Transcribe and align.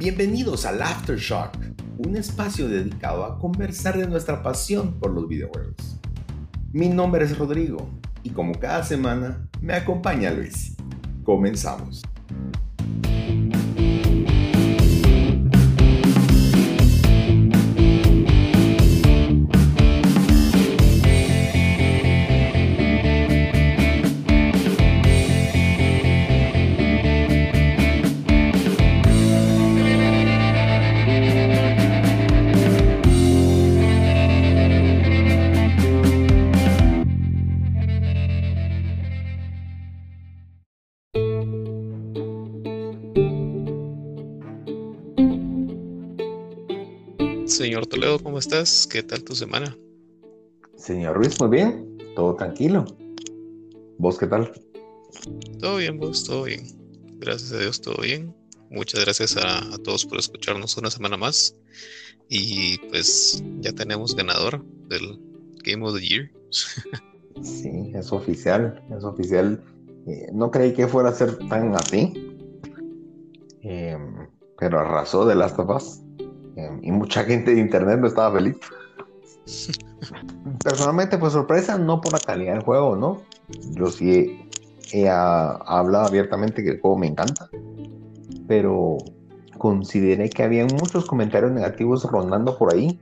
Bienvenidos 0.00 0.64
al 0.64 0.80
Aftershock, 0.80 1.58
un 1.98 2.16
espacio 2.16 2.70
dedicado 2.70 3.22
a 3.22 3.38
conversar 3.38 3.98
de 3.98 4.06
nuestra 4.06 4.42
pasión 4.42 4.98
por 4.98 5.10
los 5.10 5.28
videojuegos. 5.28 6.00
Mi 6.72 6.88
nombre 6.88 7.26
es 7.26 7.36
Rodrigo 7.36 7.86
y 8.22 8.30
como 8.30 8.54
cada 8.54 8.82
semana 8.82 9.46
me 9.60 9.74
acompaña 9.74 10.30
Luis. 10.30 10.74
Comenzamos. 11.22 12.00
Señor 47.60 47.86
Toledo, 47.86 48.18
¿cómo 48.18 48.38
estás? 48.38 48.86
¿Qué 48.86 49.02
tal 49.02 49.22
tu 49.22 49.34
semana? 49.34 49.76
Señor 50.76 51.14
Ruiz, 51.14 51.38
muy 51.42 51.50
bien, 51.50 51.98
todo 52.16 52.34
tranquilo. 52.34 52.86
¿Vos 53.98 54.16
qué 54.16 54.26
tal? 54.26 54.50
Todo 55.58 55.76
bien, 55.76 55.98
vos, 55.98 56.24
todo 56.24 56.44
bien. 56.44 56.62
Gracias 57.18 57.52
a 57.52 57.58
Dios, 57.58 57.82
todo 57.82 58.00
bien. 58.00 58.34
Muchas 58.70 59.04
gracias 59.04 59.36
a, 59.36 59.76
todos 59.84 60.06
por 60.06 60.18
escucharnos 60.18 60.78
una 60.78 60.90
semana 60.90 61.18
más. 61.18 61.54
Y 62.30 62.78
pues 62.88 63.44
ya 63.58 63.72
tenemos 63.72 64.16
ganador 64.16 64.64
del 64.88 65.20
Game 65.62 65.86
of 65.86 65.96
the 65.96 66.00
Year. 66.00 66.30
sí, 67.42 67.92
es 67.94 68.10
oficial, 68.10 68.82
es 68.96 69.04
oficial. 69.04 69.62
Eh, 70.06 70.28
no 70.32 70.50
creí 70.50 70.72
que 70.72 70.88
fuera 70.88 71.10
a 71.10 71.12
ser 71.12 71.36
tan 71.50 71.74
así. 71.74 72.14
Em, 73.60 74.28
pero 74.58 74.80
arrasó 74.80 75.26
de 75.26 75.36
Us. 75.36 75.98
Em, 75.98 76.09
y 76.82 76.90
mucha 76.90 77.24
gente 77.24 77.54
de 77.54 77.60
internet 77.60 77.98
no 78.00 78.06
estaba 78.06 78.36
feliz. 78.36 78.56
Personalmente, 80.64 81.18
pues 81.18 81.32
sorpresa, 81.32 81.78
no 81.78 82.00
por 82.00 82.12
la 82.12 82.18
calidad 82.18 82.54
del 82.54 82.62
juego, 82.62 82.96
¿no? 82.96 83.22
Yo 83.72 83.86
sí 83.86 84.48
he, 84.92 85.08
hablado 85.08 86.06
abiertamente 86.06 86.62
que 86.62 86.70
el 86.70 86.80
juego 86.80 86.98
me 86.98 87.06
encanta, 87.06 87.48
pero 88.46 88.98
consideré 89.58 90.30
que 90.30 90.42
había 90.42 90.64
muchos 90.66 91.04
comentarios 91.06 91.52
negativos 91.52 92.04
rondando 92.04 92.56
por 92.56 92.72
ahí 92.72 92.98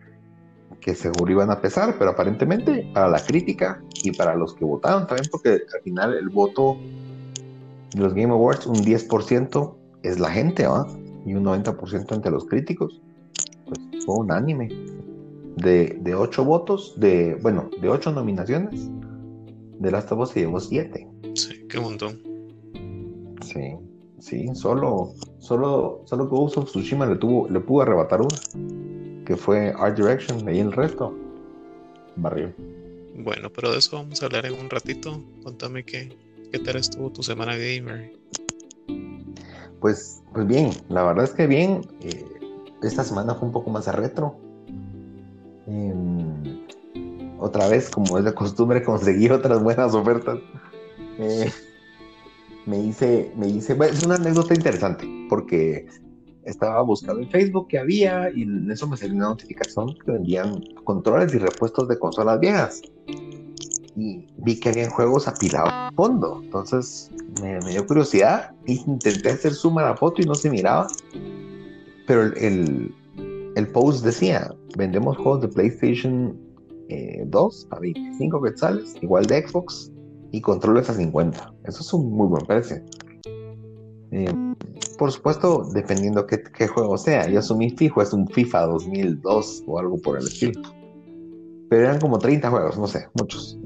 que 0.81 0.95
seguro 0.95 1.31
iban 1.31 1.51
a 1.51 1.61
pesar, 1.61 1.97
pero 1.99 2.11
aparentemente 2.11 2.91
para 2.95 3.09
la 3.09 3.21
crítica 3.21 3.83
y 4.03 4.13
para 4.13 4.35
los 4.35 4.55
que 4.55 4.65
votaron 4.65 5.07
también, 5.07 5.29
porque 5.31 5.51
al 5.75 5.83
final 5.83 6.15
el 6.15 6.29
voto 6.29 6.77
de 7.95 8.01
los 8.01 8.15
Game 8.15 8.33
Awards, 8.33 8.67
un 8.67 8.77
10% 8.77 9.75
es 10.03 10.19
la 10.19 10.31
gente, 10.31 10.67
¿va? 10.67 10.87
Y 11.27 11.35
un 11.35 11.45
90% 11.45 12.15
entre 12.15 12.31
los 12.31 12.47
críticos 12.47 13.01
fue 14.05 14.17
unánime. 14.17 14.69
De, 15.57 15.99
de 16.01 16.15
ocho 16.15 16.45
votos, 16.45 16.95
de, 16.99 17.35
bueno, 17.43 17.69
de 17.81 17.89
ocho 17.89 18.13
nominaciones, 18.13 18.89
de 19.79 19.91
Last 19.91 20.13
of 20.13 20.21
Us 20.21 20.31
se 20.31 20.41
llevó 20.41 20.61
siete. 20.61 21.09
Sí, 21.35 21.67
qué 21.69 21.81
montón. 21.81 22.21
Sí, 23.43 23.75
sí, 24.19 24.49
solo, 24.55 25.15
solo, 25.39 26.03
solo 26.05 26.29
que 26.29 26.35
Uso 26.35 26.65
Tsushima 26.65 27.07
le 27.07 27.17
tuvo, 27.17 27.49
le 27.49 27.61
pudo 27.61 27.83
arrebatar 27.83 28.21
una, 28.21 29.25
que 29.25 29.37
fue 29.37 29.73
Art 29.77 29.97
Direction, 29.97 30.53
y 30.53 30.61
el 30.61 30.71
resto, 30.71 31.13
barrio. 32.17 32.53
Bueno, 33.17 33.51
pero 33.51 33.73
de 33.73 33.79
eso 33.79 33.97
vamos 33.97 34.23
a 34.23 34.27
hablar 34.27 34.47
en 34.47 34.55
un 34.55 34.71
ratito. 34.71 35.21
Contame 35.43 35.85
qué, 35.85 36.17
qué 36.53 36.59
tal 36.61 36.77
estuvo 36.77 37.11
tu 37.11 37.25
semana 37.25 37.57
gamer. 37.57 38.13
Pues, 39.81 40.23
pues 40.33 40.47
bien, 40.47 40.71
la 40.89 41.03
verdad 41.03 41.25
es 41.25 41.33
que 41.33 41.47
bien. 41.49 41.81
Eh, 42.01 42.25
esta 42.83 43.05
semana 43.05 43.35
fue 43.35 43.49
un 43.49 43.53
poco 43.53 43.71
más 43.71 43.87
de 43.87 43.93
retro. 43.93 44.37
Em, 45.67 46.65
otra 47.39 47.69
vez, 47.69 47.91
como 47.91 48.19
es 48.19 48.25
de 48.25 48.35
costumbre, 48.35 48.83
conseguí 48.83 49.29
otras 49.29 49.63
buenas 49.63 49.95
ofertas. 49.95 50.39
Eh, 51.19 51.51
me 52.67 52.79
hice, 52.79 53.33
me 53.37 53.49
hice, 53.49 53.77
es 53.91 54.05
una 54.05 54.17
anécdota 54.17 54.55
interesante, 54.55 55.07
porque 55.29 55.87
estaba 56.45 56.81
buscando 56.83 57.23
en 57.23 57.31
Facebook 57.31 57.69
que 57.69 57.79
había 57.79 58.31
y 58.35 58.43
en 58.43 58.71
eso 58.71 58.87
me 58.87 58.97
salió 58.97 59.15
una 59.17 59.29
notificación 59.29 59.95
que 60.05 60.13
vendían 60.13 60.63
controles 60.85 61.35
y 61.35 61.39
repuestos 61.39 61.89
de 61.89 61.99
consolas 61.99 62.41
viejas. 62.41 62.83
Y 63.97 64.27
vi 64.39 64.59
que 64.61 64.69
había 64.69 64.89
juegos 64.91 65.27
apilados 65.27 65.71
a 65.73 65.91
fondo. 65.95 66.41
Entonces 66.43 67.11
me, 67.43 67.59
dio 67.59 67.87
curiosidad. 67.87 68.53
Intenté 68.67 69.31
hacer 69.31 69.53
suma 69.55 69.83
a 69.83 69.91
la 69.91 69.97
foto 69.97 70.23
y 70.23 70.25
no 70.25 70.35
se 70.35 70.51
miraba. 70.51 70.87
Pero 72.09 72.23
el, 72.23 72.95
post 73.75 74.03
decía, 74.03 74.51
vendemos 74.79 75.19
juegos 75.19 75.43
de 75.43 75.49
PlayStation 75.49 76.35
2 76.89 76.89
eh, 76.89 77.69
a 77.71 77.79
25 77.79 78.43
quetzales, 78.43 78.95
igual 79.03 79.27
de 79.27 79.47
Xbox, 79.47 79.93
y 80.33 80.41
controles 80.41 80.89
a 80.89 80.95
50. 80.95 81.55
Eso 81.65 81.81
es 81.83 81.93
un 81.93 82.11
muy 82.11 82.27
buen 82.29 82.47
precio. 82.47 82.83
Eh, 84.11 84.35
por 84.97 85.13
supuesto, 85.13 85.69
dependiendo 85.75 86.27
qué, 86.27 86.43
qué, 86.43 86.67
juego 86.67 86.97
sea. 86.97 87.29
Yo 87.29 87.41
asumí 87.41 87.69
fijo, 87.71 88.01
es 88.01 88.15
un 88.15 88.27
FIFA 88.27 88.63
2002 88.69 89.65
o 89.67 89.79
algo 89.79 89.99
por 89.99 90.19
el 90.19 90.27
estilo. 90.27 90.63
Pero 91.69 91.83
eran 91.83 92.01
como 92.01 92.19
30 92.19 92.49
juegos, 92.49 92.79
no 92.79 92.87
sé, 92.87 93.07
muchos. 93.21 93.59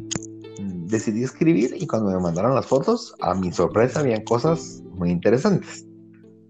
Decidí 0.86 1.22
escribir 1.22 1.76
y 1.78 1.86
cuando 1.86 2.10
me 2.10 2.18
mandaron 2.18 2.56
las 2.56 2.66
fotos, 2.66 3.14
a 3.20 3.34
mi 3.34 3.52
sorpresa 3.52 4.00
habían 4.00 4.24
cosas 4.24 4.82
muy 4.96 5.10
interesantes. 5.10 5.86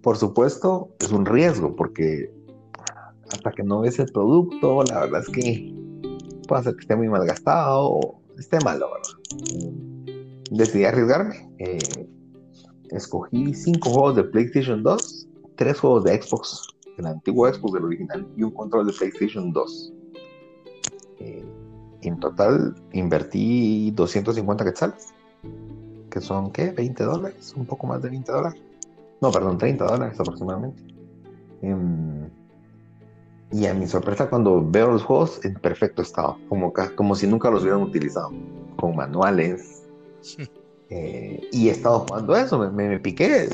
Por 0.03 0.17
supuesto, 0.17 0.91
es 0.99 1.13
un 1.13 1.25
riesgo 1.25 1.77
porque 1.77 2.33
hasta 3.31 3.53
que 3.53 3.63
no 3.63 3.81
ves 3.81 3.99
el 4.01 4.11
producto, 4.13 4.83
la 4.85 5.01
verdad 5.01 5.23
es 5.23 5.29
que 5.29 5.75
puede 6.49 6.65
ser 6.65 6.75
que 6.75 6.81
esté 6.81 6.97
muy 6.97 7.09
mal 7.09 7.25
gastado 7.25 7.93
o 7.93 8.21
esté 8.37 8.59
malo, 8.61 8.89
¿verdad? 8.93 9.73
Decidí 10.51 10.85
arriesgarme. 10.85 11.49
Eh, 11.59 12.09
escogí 12.91 13.55
cinco 13.55 13.91
juegos 13.91 14.17
de 14.17 14.25
PlayStation 14.25 14.83
2, 14.83 15.29
tres 15.57 15.79
juegos 15.79 16.05
de 16.05 16.21
Xbox, 16.21 16.67
el 16.99 17.07
antiguo 17.07 17.53
Xbox 17.53 17.73
del 17.73 17.85
original, 17.85 18.27
y 18.37 18.43
un 18.43 18.51
control 18.51 18.89
de 18.89 18.93
PlayStation 18.93 19.53
2. 19.53 19.93
Eh, 21.21 21.45
en 22.03 22.19
total 22.19 22.75
invertí 22.93 23.93
250 23.93 24.65
quetzales, 24.65 25.15
que 26.11 26.21
son, 26.21 26.51
¿qué? 26.51 26.73
20 26.73 27.05
dólares, 27.05 27.55
un 27.57 27.67
poco 27.67 27.87
más 27.87 28.03
de 28.03 28.11
20 28.11 28.33
dólares. 28.33 28.61
No, 29.23 29.31
perdón, 29.31 29.57
30 29.57 29.85
dólares 29.85 30.19
aproximadamente. 30.19 30.83
Em, 31.63 32.29
y 33.53 33.67
a 33.67 33.75
mi 33.75 33.87
sorpresa, 33.87 34.29
cuando 34.29 34.69
veo 34.69 34.91
los 34.91 35.05
juegos 35.05 35.43
en 35.45 35.55
perfecto 35.55 36.03
estado, 36.03 36.37
como, 36.49 36.73
como 36.97 37.15
si 37.15 37.29
nunca 37.29 37.49
los 37.49 37.63
hubieran 37.63 37.83
utilizado, 37.83 38.31
con 38.77 38.97
manuales. 38.97 39.89
Eh, 40.95 41.49
y 41.53 41.71
he 41.71 41.73
estado 41.73 42.01
jugando 42.01 42.37
eso, 42.37 42.59
me, 42.59 42.71
me, 42.71 43.01
piqué. 43.01 43.49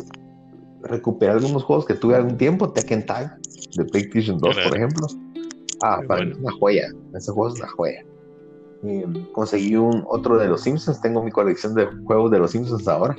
Recuperé 0.83 1.31
algunos 1.31 1.63
juegos 1.63 1.87
que 1.87 1.95
tuve 1.95 2.17
algún 2.17 2.37
tiempo, 2.37 2.73
Tekken 2.73 3.07
Tag 3.07 3.39
de 3.77 3.85
PlayStation 3.85 4.39
2, 4.39 4.57
por 4.57 4.77
ejemplo. 4.77 5.07
Ah, 5.81 6.01
para 6.09 6.25
una 6.25 6.53
joya. 6.59 6.89
Ese 7.15 7.31
juego 7.31 7.55
es 7.55 7.61
una 7.61 7.69
joya. 7.69 8.05
Em, 8.83 9.25
conseguí 9.31 9.77
un 9.77 10.05
otro 10.09 10.37
de 10.37 10.49
los 10.49 10.63
Simpsons. 10.63 11.01
Tengo 11.01 11.23
mi 11.23 11.31
colección 11.31 11.77
de 11.77 11.87
juegos 12.05 12.33
de 12.33 12.41
los 12.41 12.51
Simpsons 12.51 12.89
ahora. 12.89 13.15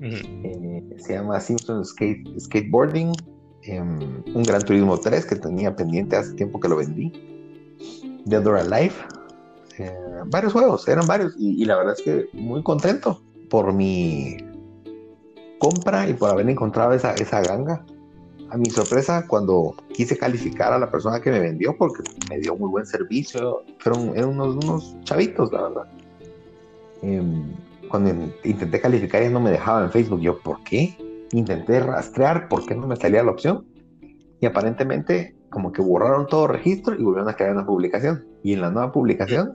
Eh, 0.00 0.82
se 0.98 1.14
llama 1.14 1.40
Simpsons 1.40 1.90
Skate, 1.90 2.24
Skateboarding, 2.38 3.12
em, 3.62 4.22
un 4.34 4.42
Gran 4.42 4.64
Turismo 4.64 4.98
3 4.98 5.24
que 5.24 5.36
tenía 5.36 5.74
pendiente 5.74 6.16
hace 6.16 6.34
tiempo 6.34 6.60
que 6.60 6.68
lo 6.68 6.76
vendí, 6.76 7.12
Dead 8.24 8.46
or 8.46 8.58
Alive, 8.58 8.94
eh, 9.78 9.92
varios 10.26 10.52
juegos, 10.52 10.86
eran 10.88 11.06
varios, 11.06 11.34
y, 11.38 11.64
la 11.64 11.76
verdad 11.76 11.94
es 11.96 12.02
que 12.02 12.28
muy 12.32 12.62
contento 12.62 13.22
por 13.48 13.72
mi 13.72 14.36
compra 15.58 16.08
y 16.08 16.14
por 16.14 16.30
haber 16.30 16.48
encontrado 16.48 16.92
esa, 16.92 17.14
esa 17.14 17.40
ganga. 17.40 17.84
A 18.50 18.56
mi 18.56 18.70
sorpresa, 18.70 19.26
cuando 19.26 19.74
quise 19.94 20.16
calificar 20.16 20.72
a 20.72 20.78
la 20.78 20.90
persona 20.90 21.20
que 21.20 21.30
me 21.30 21.40
vendió, 21.40 21.76
porque 21.76 22.02
me 22.28 22.38
dio 22.38 22.56
muy 22.56 22.68
buen 22.68 22.86
servicio, 22.86 23.62
fueron 23.78 24.10
eran 24.16 24.30
unos, 24.30 24.56
unos 24.56 24.96
chavitos, 25.04 25.50
la 25.52 25.62
verdad. 25.62 25.86
Em, 27.02 27.44
cuando 27.88 28.32
intenté 28.44 28.80
calificar 28.80 29.22
ya 29.22 29.30
no 29.30 29.40
me 29.40 29.50
dejaba 29.50 29.84
en 29.84 29.90
Facebook. 29.90 30.20
Yo, 30.20 30.38
¿por 30.40 30.62
qué? 30.64 30.96
Intenté 31.32 31.80
rastrear, 31.80 32.48
¿por 32.48 32.66
qué 32.66 32.74
no 32.74 32.86
me 32.86 32.96
salía 32.96 33.22
la 33.22 33.30
opción? 33.30 33.66
Y 34.40 34.46
aparentemente 34.46 35.34
como 35.50 35.72
que 35.72 35.82
borraron 35.82 36.26
todo 36.26 36.48
registro 36.48 36.94
y 36.94 37.02
volvieron 37.02 37.28
a 37.28 37.34
crear 37.34 37.52
una 37.52 37.64
publicación. 37.64 38.26
Y 38.42 38.52
en 38.52 38.60
la 38.60 38.70
nueva 38.70 38.92
publicación 38.92 39.54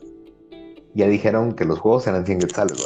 ya 0.95 1.07
dijeron 1.07 1.53
que 1.53 1.65
los 1.65 1.79
juegos 1.79 2.07
eran 2.07 2.25
100 2.25 2.39
quetzales, 2.39 2.85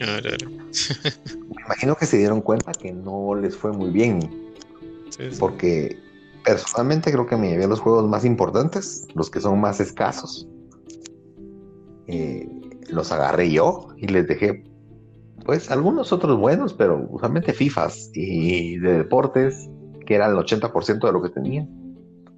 me 1.54 1.62
imagino 1.64 1.94
que 1.96 2.06
se 2.06 2.16
dieron 2.16 2.40
cuenta 2.40 2.72
que 2.72 2.92
no 2.92 3.34
les 3.34 3.54
fue 3.56 3.72
muy 3.72 3.90
bien 3.90 4.18
Porque 5.38 5.98
personalmente 6.44 7.12
creo 7.12 7.26
que 7.26 7.36
me 7.36 7.50
llevé 7.50 7.66
los 7.66 7.80
juegos 7.80 8.08
más 8.08 8.24
importantes, 8.24 9.06
los 9.14 9.30
que 9.30 9.40
son 9.40 9.60
más 9.60 9.80
escasos. 9.80 10.48
Eh, 12.06 12.48
los 12.92 13.12
agarré 13.12 13.50
yo 13.50 13.88
y 13.96 14.06
les 14.06 14.26
dejé, 14.26 14.64
pues, 15.44 15.70
algunos 15.70 16.12
otros 16.12 16.38
buenos, 16.38 16.74
pero 16.74 17.06
usualmente 17.10 17.52
FIFAs 17.52 18.10
y 18.14 18.78
de 18.78 18.98
deportes, 18.98 19.68
que 20.06 20.14
era 20.14 20.26
el 20.26 20.36
80% 20.36 21.06
de 21.06 21.12
lo 21.12 21.22
que 21.22 21.30
tenía. 21.30 21.66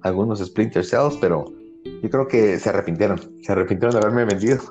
Algunos 0.01 0.39
Splinter 0.39 0.83
Cells, 0.83 1.17
pero 1.19 1.45
yo 2.01 2.09
creo 2.09 2.27
que 2.27 2.59
se 2.59 2.69
arrepintieron, 2.69 3.19
se 3.41 3.51
arrepintieron 3.51 3.93
de 3.93 4.05
haberme 4.05 4.25
vendido. 4.25 4.61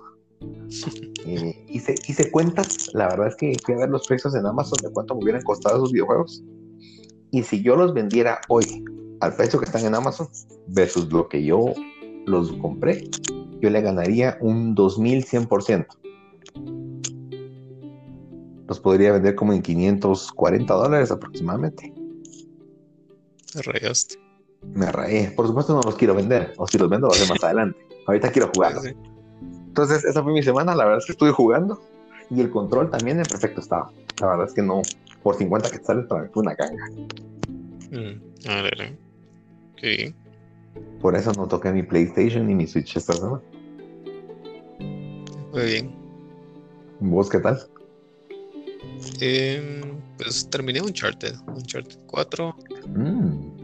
Eh, 1.27 1.65
hice, 1.69 1.95
hice 2.07 2.31
cuentas, 2.31 2.91
la 2.93 3.09
verdad 3.09 3.29
es 3.29 3.37
que 3.37 3.57
fui 3.65 3.73
a 3.73 3.79
ver 3.79 3.89
los 3.89 4.07
precios 4.07 4.35
en 4.35 4.45
Amazon 4.45 4.77
de 4.83 4.93
cuánto 4.93 5.15
me 5.15 5.23
hubieran 5.23 5.41
costado 5.41 5.77
esos 5.77 5.91
videojuegos. 5.91 6.45
Y 7.31 7.43
si 7.43 7.63
yo 7.63 7.77
los 7.77 7.95
vendiera 7.95 8.43
hoy 8.49 8.85
al 9.21 9.35
precio 9.35 9.59
que 9.59 9.65
están 9.65 9.87
en 9.87 9.95
Amazon 9.95 10.29
versus 10.69 11.11
lo 11.11 11.27
que 11.29 11.43
yo 11.43 11.73
los 12.27 12.53
compré, 12.53 13.09
yo 13.65 13.71
le 13.71 13.81
ganaría 13.81 14.37
un 14.41 14.77
2100%. 14.77 15.87
Los 18.69 18.81
podría 18.81 19.13
vender 19.13 19.35
como 19.35 19.55
en 19.55 19.63
540 19.63 20.75
dólares 20.75 21.11
aproximadamente. 21.11 21.93
Te 23.53 23.63
rayaste. 23.63 24.17
Me 24.75 24.91
rayé. 24.93 25.31
Por 25.31 25.47
supuesto 25.47 25.75
no 25.75 25.81
los 25.83 25.95
quiero 25.95 26.15
vender. 26.15 26.53
O 26.59 26.67
si 26.67 26.77
los 26.77 26.91
vendo, 26.91 27.07
lo 27.09 27.15
haré 27.15 27.27
más 27.27 27.43
adelante. 27.45 27.79
Ahorita 28.07 28.31
quiero 28.31 28.51
jugar. 28.55 28.75
Entonces, 29.41 30.05
esa 30.05 30.23
fue 30.23 30.33
mi 30.33 30.43
semana. 30.43 30.75
La 30.75 30.85
verdad 30.85 30.99
es 30.99 31.07
que 31.07 31.13
estuve 31.13 31.33
jugando. 31.33 31.81
Y 32.31 32.41
el 32.41 32.51
control 32.51 32.91
también 32.91 33.19
en 33.19 33.25
perfecto 33.25 33.61
estado. 33.61 33.93
La 34.21 34.29
verdad 34.29 34.47
es 34.47 34.53
que 34.53 34.63
no. 34.63 34.83
Por 35.23 35.37
50 35.37 35.71
que 35.71 35.79
sale 35.79 36.03
para 36.03 36.25
mí 36.25 36.29
fue 36.33 36.43
una 36.43 36.55
ganga. 36.55 36.91
Mm, 37.91 38.49
a 38.49 38.63
ver, 38.63 38.97
¿eh? 39.83 40.15
Por 41.01 41.17
eso 41.17 41.33
no 41.33 41.47
toqué 41.47 41.73
mi 41.73 41.83
PlayStation 41.83 42.47
ni 42.47 42.55
mi 42.55 42.67
Switch 42.67 42.97
esta 42.97 43.15
semana. 43.15 43.41
Muy 45.55 45.67
bien. 45.67 45.95
¿Vos 46.99 47.31
qué 47.31 47.39
tal? 47.39 47.59
Eh, 49.21 49.83
pues 50.19 50.49
terminé 50.51 50.81
Uncharted, 50.81 51.35
Uncharted 51.47 51.97
4. 52.07 52.57
Mm, 52.89 53.55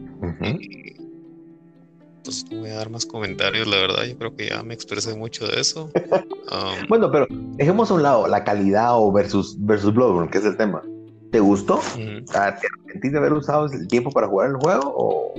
pues 2.23 2.45
no 2.49 2.59
voy 2.61 2.69
a 2.69 2.75
dar 2.75 2.89
más 2.89 3.05
comentarios, 3.05 3.67
la 3.67 3.77
verdad. 3.77 4.05
Yo 4.05 4.17
creo 4.17 4.35
que 4.35 4.49
ya 4.49 4.63
me 4.63 4.73
expresé 4.73 5.15
mucho 5.15 5.47
de 5.47 5.59
eso. 5.59 5.91
Um, 6.51 6.85
bueno, 6.89 7.09
pero 7.09 7.27
dejemos 7.29 7.91
a 7.91 7.93
un 7.93 8.03
lado 8.03 8.27
la 8.27 8.43
calidad 8.43 8.97
o 8.97 9.09
versus, 9.09 9.55
versus 9.59 9.93
Bloodborne, 9.93 10.29
que 10.29 10.39
es 10.39 10.43
el 10.43 10.57
tema. 10.57 10.83
¿Te 11.31 11.39
gustó? 11.39 11.79
¿Te 11.95 12.37
arrepentiste 12.37 13.11
de 13.11 13.17
haber 13.19 13.31
usado 13.31 13.67
el 13.67 13.87
tiempo 13.87 14.11
para 14.11 14.27
jugar 14.27 14.49
el 14.49 14.57
juego? 14.57 14.93
O... 14.93 15.33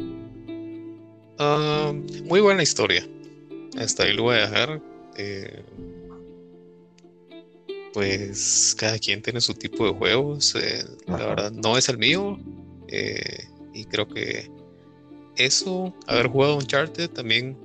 Um, 1.38 2.06
muy 2.24 2.40
buena 2.40 2.62
historia. 2.62 3.06
Hasta 3.76 4.04
ahí 4.04 4.14
lo 4.14 4.22
voy 4.22 4.36
a 4.36 4.48
dejar. 4.48 4.80
Eh, 5.18 5.62
pues 7.92 8.74
cada 8.78 8.98
quien 8.98 9.22
tiene 9.22 9.40
su 9.40 9.54
tipo 9.54 9.86
de 9.86 9.92
juegos. 9.92 10.54
Eh, 10.54 10.84
la 11.06 11.16
verdad, 11.16 11.52
no 11.52 11.76
es 11.76 11.88
el 11.88 11.98
mío. 11.98 12.38
Eh, 12.88 13.48
y 13.74 13.84
creo 13.84 14.06
que 14.08 14.50
eso, 15.36 15.94
haber 16.06 16.28
jugado 16.28 16.56
Uncharted 16.56 17.10
también, 17.10 17.56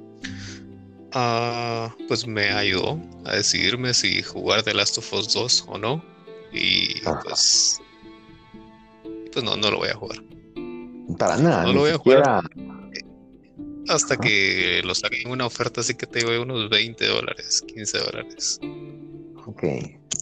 uh, 1.14 1.90
pues 2.08 2.26
me 2.26 2.50
ayudó 2.50 3.02
a 3.26 3.36
decidirme 3.36 3.94
si 3.94 4.22
jugar 4.22 4.64
The 4.64 4.74
Last 4.74 4.98
of 4.98 5.14
Us 5.14 5.34
2 5.34 5.66
o 5.68 5.78
no. 5.78 6.04
Y 6.54 7.02
pues, 7.02 7.82
pues 9.34 9.44
no, 9.44 9.58
no 9.58 9.72
lo 9.72 9.78
voy 9.78 9.90
a 9.90 9.96
jugar. 9.96 10.24
Para 11.18 11.38
nada. 11.38 11.64
No 11.64 11.74
lo 11.74 11.80
voy 11.82 11.92
a 11.92 11.98
jugar. 11.98 12.44
Hasta 13.90 14.18
que 14.18 14.82
lo 14.84 14.94
saquen 14.94 15.28
en 15.28 15.32
una 15.32 15.46
oferta 15.46 15.80
así 15.80 15.94
que 15.94 16.06
te 16.06 16.22
doy 16.22 16.38
unos 16.38 16.70
20 16.70 17.06
dólares, 17.06 17.64
15 17.68 17.98
dólares. 18.00 18.60
Ok, 19.46 19.64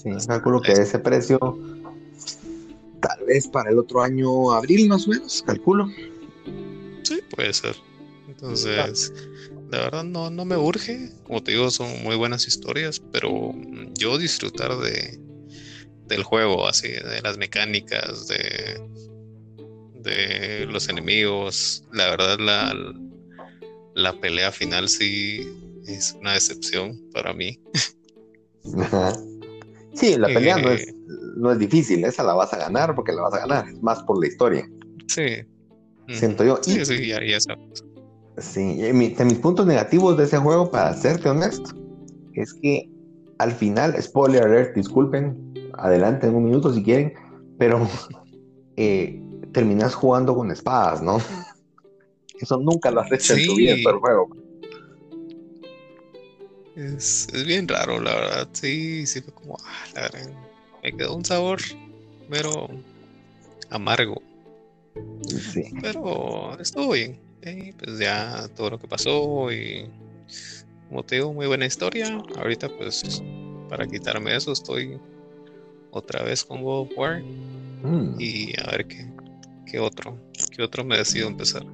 sí, 0.06 0.28
calculo 0.28 0.62
que 0.62 0.72
ese 0.72 1.00
precio 1.00 1.40
tal 3.00 3.26
vez 3.26 3.48
para 3.48 3.70
el 3.70 3.80
otro 3.80 4.02
año, 4.02 4.52
abril 4.52 4.88
más 4.88 5.08
o 5.08 5.12
menos, 5.12 5.44
calculo. 5.46 5.88
Sí, 7.04 7.20
puede 7.30 7.54
ser. 7.54 7.76
Entonces, 8.28 9.14
la 9.70 9.80
verdad 9.80 10.04
no, 10.04 10.30
no 10.30 10.46
me 10.46 10.58
urge. 10.58 11.12
Como 11.24 11.44
te 11.44 11.52
digo, 11.52 11.70
son 11.70 12.04
muy 12.04 12.16
buenas 12.16 12.48
historias, 12.48 13.00
pero 13.12 13.54
yo 13.94 14.18
disfrutar 14.18 14.78
de 14.78 15.20
del 16.08 16.24
juego, 16.24 16.68
así, 16.68 16.90
de 16.90 17.22
las 17.24 17.38
mecánicas, 17.38 18.28
de, 18.28 18.80
de 20.02 20.68
los 20.68 20.88
enemigos. 20.88 21.84
La 21.92 22.10
verdad, 22.10 22.38
la, 22.40 22.76
la 23.96 24.20
pelea 24.20 24.52
final 24.52 24.88
sí 24.88 25.48
es 25.88 26.16
una 26.20 26.34
decepción 26.34 27.02
para 27.12 27.34
mí. 27.34 27.60
Sí, 29.96 30.18
la 30.18 30.28
pelea 30.28 30.58
no, 30.58 30.70
es, 30.70 30.90
eh, 30.90 30.96
no 31.38 31.52
es 31.52 31.60
difícil, 31.60 32.04
esa 32.04 32.24
la 32.24 32.34
vas 32.34 32.54
a 32.54 32.58
ganar 32.58 32.94
porque 32.96 33.14
la 33.14 33.22
vas 33.22 33.34
a 33.34 33.40
ganar, 33.40 33.68
es 33.70 33.82
más 33.82 34.04
por 34.04 34.20
la 34.20 34.28
historia. 34.28 34.70
Sí, 35.08 35.46
siento 36.12 36.44
yo. 36.44 36.60
Sí, 36.62 36.86
sí, 36.86 37.08
ya, 37.08 37.20
ya 37.24 37.38
Sí, 38.38 38.82
de 38.82 38.94
mis 38.94 39.40
puntos 39.40 39.66
negativos 39.66 40.18
de 40.18 40.26
ese 40.26 40.38
juego, 40.38 40.70
para 40.70 40.94
serte 40.94 41.30
honesto, 41.30 41.72
es 42.34 42.54
que 42.62 42.90
al 43.38 43.54
final, 43.54 44.02
spoiler 44.02 44.44
alert, 44.44 44.76
disculpen, 44.76 45.72
adelante 45.78 46.28
en 46.28 46.36
un 46.36 46.46
minuto 46.46 46.74
si 46.74 46.84
quieren, 46.84 47.14
pero 47.58 47.88
eh, 48.76 49.22
terminas 49.54 49.96
jugando 49.96 50.36
con 50.36 50.52
espadas, 50.52 51.02
¿no? 51.02 51.18
Eso 52.40 52.58
nunca 52.58 52.92
lo 52.92 53.00
has 53.00 53.12
hecho 53.14 53.34
en 53.36 53.46
tu 53.46 53.56
vida 53.56 53.72
en 53.72 53.80
el 53.80 53.96
juego. 53.96 54.45
Es, 56.76 57.28
es, 57.34 57.46
bien 57.46 57.68
raro, 57.68 58.02
la 58.02 58.16
verdad. 58.16 58.50
Sí, 58.54 59.06
sí 59.06 59.22
fue 59.22 59.34
como, 59.34 59.58
ah, 59.64 59.86
la 59.94 60.02
verdad, 60.02 60.32
me 60.84 60.92
quedó 60.96 61.16
un 61.16 61.26
sabor 61.26 61.60
pero 62.30 62.70
amargo. 63.70 64.22
Sí. 65.28 65.64
Pero 65.82 66.58
estuvo 66.60 66.94
bien. 66.94 67.20
pues 67.78 68.00
ya 68.00 68.48
todo 68.56 68.72
lo 68.72 68.80
que 68.80 68.88
pasó 68.88 69.52
y 69.52 69.90
como 70.90 71.04
te 71.04 71.16
digo, 71.16 71.34
muy 71.34 71.48
buena 71.48 71.66
historia. 71.66 72.22
Ahorita 72.38 72.70
pues 72.70 73.22
para 73.70 73.88
quitarme 73.88 74.36
eso 74.36 74.52
estoy 74.52 75.00
otra 75.92 76.24
vez 76.24 76.44
con 76.44 76.62
God 76.62 76.82
of 76.82 76.98
War 76.98 77.22
mm. 77.22 78.16
y 78.20 78.54
a 78.60 78.72
ver 78.72 78.88
qué, 78.88 79.08
qué 79.66 79.80
otro, 79.80 80.18
qué 80.52 80.62
otro 80.62 80.84
me 80.84 80.98
decido 80.98 81.28
empezar. 81.28 81.66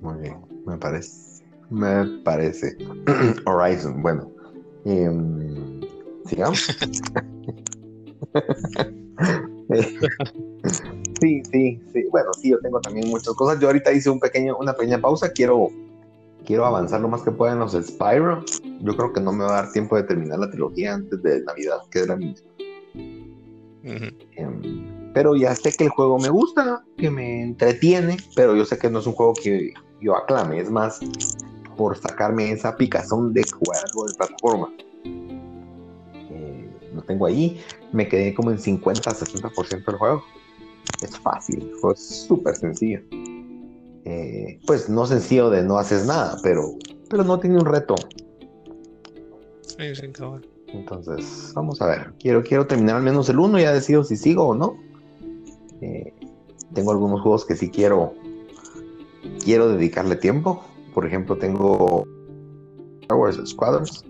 Muy 0.00 0.20
bien, 0.20 0.36
me 0.66 0.76
parece. 0.78 1.29
Me 1.70 2.04
parece. 2.24 2.76
Horizon, 3.46 4.02
bueno. 4.02 4.30
Em, 4.84 5.80
sigamos. 6.26 6.66
Sí, 11.20 11.42
sí, 11.52 11.80
sí. 11.92 12.04
Bueno, 12.10 12.32
sí, 12.32 12.50
yo 12.50 12.58
tengo 12.60 12.80
también 12.80 13.08
muchas 13.08 13.34
cosas. 13.34 13.60
Yo 13.60 13.68
ahorita 13.68 13.92
hice 13.92 14.08
un 14.08 14.18
pequeño, 14.18 14.56
una 14.56 14.72
pequeña 14.72 15.00
pausa. 15.00 15.30
Quiero, 15.30 15.68
quiero 16.46 16.64
avanzar 16.64 17.00
lo 17.00 17.08
más 17.08 17.22
que 17.22 17.30
pueda 17.30 17.52
en 17.52 17.58
los 17.58 17.72
Spyro. 17.72 18.42
Yo 18.80 18.96
creo 18.96 19.12
que 19.12 19.20
no 19.20 19.32
me 19.32 19.44
va 19.44 19.58
a 19.58 19.62
dar 19.62 19.72
tiempo 19.72 19.96
de 19.96 20.04
terminar 20.04 20.38
la 20.38 20.50
trilogía 20.50 20.94
antes 20.94 21.22
de 21.22 21.42
Navidad, 21.42 21.78
que 21.90 22.00
es 22.00 22.08
la 22.08 22.16
misma. 22.16 22.48
Em, 23.82 25.12
pero 25.12 25.36
ya 25.36 25.54
sé 25.54 25.72
que 25.72 25.84
el 25.84 25.90
juego 25.90 26.18
me 26.18 26.30
gusta, 26.30 26.82
que 26.96 27.10
me 27.10 27.42
entretiene, 27.42 28.16
pero 28.34 28.56
yo 28.56 28.64
sé 28.64 28.78
que 28.78 28.88
no 28.90 29.00
es 29.00 29.06
un 29.06 29.12
juego 29.12 29.34
que 29.34 29.74
yo 30.00 30.16
aclame. 30.16 30.60
Es 30.60 30.70
más 30.70 31.00
por 31.80 31.96
sacarme 31.96 32.52
esa 32.52 32.76
picazón 32.76 33.32
de 33.32 33.42
jugar 33.50 33.82
algo 33.86 34.06
de 34.06 34.12
plataforma. 34.12 34.68
Eh, 36.30 36.70
lo 36.94 37.00
tengo 37.04 37.24
ahí. 37.24 37.58
Me 37.90 38.06
quedé 38.06 38.34
como 38.34 38.50
en 38.50 38.58
50-60% 38.58 39.86
del 39.86 39.96
juego 39.96 40.22
es 41.00 41.18
fácil, 41.20 41.72
fue 41.80 41.96
súper 41.96 42.54
sencillo. 42.54 43.00
Eh, 44.04 44.60
pues 44.66 44.90
no 44.90 45.06
sencillo 45.06 45.48
de 45.48 45.62
no 45.62 45.78
haces 45.78 46.04
nada, 46.04 46.36
pero, 46.42 46.74
pero 47.08 47.24
no 47.24 47.40
tiene 47.40 47.56
un 47.56 47.64
reto. 47.64 47.94
Entonces, 50.66 51.50
vamos 51.54 51.80
a 51.80 51.86
ver. 51.86 52.12
Quiero, 52.20 52.42
quiero 52.42 52.66
terminar 52.66 52.96
al 52.96 53.02
menos 53.02 53.26
el 53.30 53.38
uno, 53.38 53.58
ya 53.58 53.72
decido 53.72 54.04
si 54.04 54.18
sigo 54.18 54.48
o 54.48 54.54
no. 54.54 54.76
Eh, 55.80 56.12
tengo 56.74 56.92
algunos 56.92 57.22
juegos 57.22 57.46
que 57.46 57.56
sí 57.56 57.70
quiero, 57.70 58.12
quiero 59.42 59.70
dedicarle 59.70 60.16
tiempo. 60.16 60.62
Por 60.94 61.06
ejemplo, 61.06 61.36
tengo 61.36 62.04
Star 63.02 63.18
Wars 63.18 63.40
Squadrons. 63.44 64.04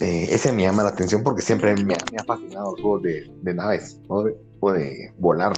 Eh, 0.00 0.28
ese 0.30 0.52
me 0.52 0.62
llama 0.62 0.82
la 0.82 0.90
atención 0.90 1.22
porque 1.22 1.40
siempre 1.40 1.74
me 1.76 1.94
ha, 1.94 2.24
fascinado 2.24 2.72
los 2.72 2.80
juegos 2.80 3.02
de, 3.02 3.30
de 3.42 3.54
naves, 3.54 3.98
¿no? 4.08 4.24
o 4.60 4.72
de 4.72 5.12
volar 5.18 5.52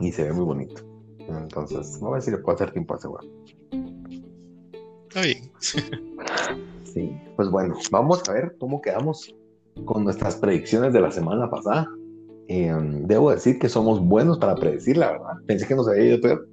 y 0.00 0.12
se 0.12 0.24
ve 0.24 0.32
muy 0.32 0.44
bonito. 0.44 0.82
Entonces, 1.18 2.00
no 2.00 2.12
a 2.12 2.16
decir 2.16 2.34
que 2.34 2.42
puedo 2.42 2.56
hacer 2.56 2.72
tiempo 2.72 2.94
a 2.94 2.96
ese 2.98 3.08
juego. 3.08 3.28
sí, 6.84 7.16
pues 7.36 7.50
bueno, 7.50 7.76
vamos 7.90 8.28
a 8.28 8.32
ver 8.32 8.56
cómo 8.58 8.80
quedamos 8.80 9.34
con 9.84 10.04
nuestras 10.04 10.36
predicciones 10.36 10.92
de 10.92 11.00
la 11.00 11.10
semana 11.10 11.50
pasada. 11.50 11.88
Em, 12.48 13.06
debo 13.06 13.30
decir 13.30 13.58
que 13.58 13.68
somos 13.68 14.00
buenos 14.00 14.38
para 14.38 14.54
predecir, 14.54 14.98
la 14.98 15.12
verdad. 15.12 15.34
Pensé 15.46 15.66
que 15.66 15.74
nos 15.74 15.88
había 15.88 16.04
ido 16.04 16.20
peor. 16.20 16.48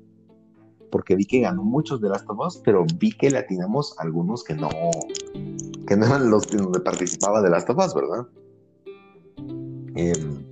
Porque 0.91 1.15
vi 1.15 1.25
que 1.25 1.39
ganó 1.39 1.63
muchos 1.63 2.01
de 2.01 2.10
Last 2.10 2.29
of 2.29 2.39
Us, 2.39 2.62
pero 2.63 2.86
vi 3.00 3.12
que 3.12 3.31
le 3.31 3.39
atinamos 3.39 3.95
algunos 3.98 4.43
que 4.43 4.53
no, 4.53 4.69
que 5.88 5.95
no 5.95 6.05
eran 6.05 6.29
los 6.29 6.48
donde 6.48 6.79
participaba 6.81 7.41
de 7.41 7.50
Last 7.50 7.69
of 7.69 7.77
Us, 7.77 7.95
¿verdad? 7.95 8.27
Em, 9.95 10.45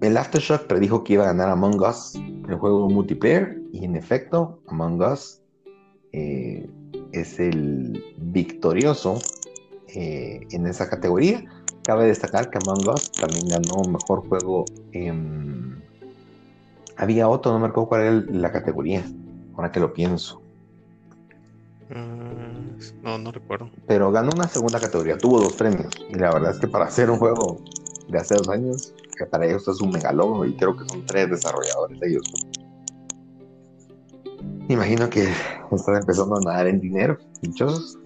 el 0.00 0.16
Aftershock 0.16 0.66
predijo 0.66 1.02
que 1.02 1.14
iba 1.14 1.24
a 1.24 1.28
ganar 1.28 1.48
Among 1.48 1.80
Us, 1.80 2.14
el 2.14 2.56
juego 2.56 2.88
multiplayer, 2.88 3.60
y 3.72 3.84
en 3.84 3.96
efecto, 3.96 4.60
Among 4.68 5.00
Us 5.00 5.40
eh, 6.12 6.68
es 7.12 7.40
el 7.40 8.04
victorioso 8.18 9.18
eh, 9.88 10.40
en 10.50 10.66
esa 10.66 10.88
categoría. 10.88 11.44
Cabe 11.82 12.06
destacar 12.06 12.50
que 12.50 12.58
Among 12.58 12.88
Us 12.88 13.12
también 13.12 13.48
ganó 13.48 13.82
mejor 13.90 14.26
juego. 14.28 14.64
Había 16.96 17.28
otro, 17.28 17.52
no 17.52 17.58
me 17.58 17.66
acuerdo 17.66 17.88
cuál 17.88 18.00
era 18.02 18.12
la 18.30 18.52
categoría, 18.52 19.04
ahora 19.56 19.72
que 19.72 19.80
lo 19.80 19.92
pienso. 19.92 20.40
Mm, 21.90 23.02
no, 23.02 23.18
no 23.18 23.32
recuerdo. 23.32 23.70
Pero 23.86 24.10
ganó 24.10 24.30
una 24.34 24.48
segunda 24.48 24.80
categoría, 24.80 25.18
tuvo 25.18 25.40
dos 25.40 25.52
premios. 25.54 25.92
Y 26.08 26.14
la 26.14 26.32
verdad 26.32 26.52
es 26.52 26.58
que 26.58 26.68
para 26.68 26.86
hacer 26.86 27.10
un 27.10 27.18
juego 27.18 27.62
de 28.08 28.18
hace 28.18 28.34
dos 28.34 28.48
años, 28.48 28.94
que 29.16 29.26
para 29.26 29.46
ellos 29.46 29.66
es 29.68 29.80
un 29.80 29.90
megalógono 29.90 30.44
y 30.44 30.56
creo 30.56 30.76
que 30.76 30.84
son 30.86 31.04
tres 31.06 31.30
desarrolladores 31.30 32.00
ellos. 32.02 32.22
Imagino 34.68 35.10
que 35.10 35.28
están 35.72 35.96
empezando 35.96 36.36
a 36.36 36.40
nadar 36.40 36.66
en 36.68 36.80
dinero, 36.80 37.18
dichosos. 37.42 37.98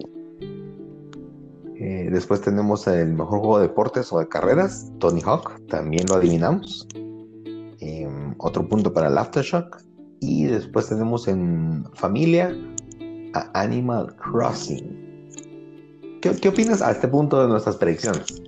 Eh, 1.75 2.09
después 2.11 2.41
tenemos 2.41 2.85
el 2.87 3.13
mejor 3.13 3.39
juego 3.39 3.59
de 3.59 3.67
deportes 3.69 4.11
o 4.11 4.19
de 4.19 4.27
carreras, 4.27 4.91
Tony 4.99 5.21
Hawk, 5.25 5.65
también 5.67 6.05
lo 6.07 6.15
adivinamos. 6.15 6.85
Em, 7.79 8.35
otro 8.37 8.67
punto 8.67 8.93
para 8.93 9.07
el 9.07 9.17
Aftershock. 9.17 9.81
Y 10.21 10.45
después 10.45 10.89
tenemos 10.89 11.27
en 11.27 11.85
familia 11.93 12.55
a 13.33 13.61
Animal 13.61 14.15
Crossing. 14.17 15.29
¿Qué, 16.21 16.35
¿Qué, 16.35 16.49
opinas 16.49 16.81
a 16.81 16.91
este 16.91 17.07
punto 17.07 17.41
de 17.41 17.47
nuestras 17.47 17.77
predicciones? 17.77 18.41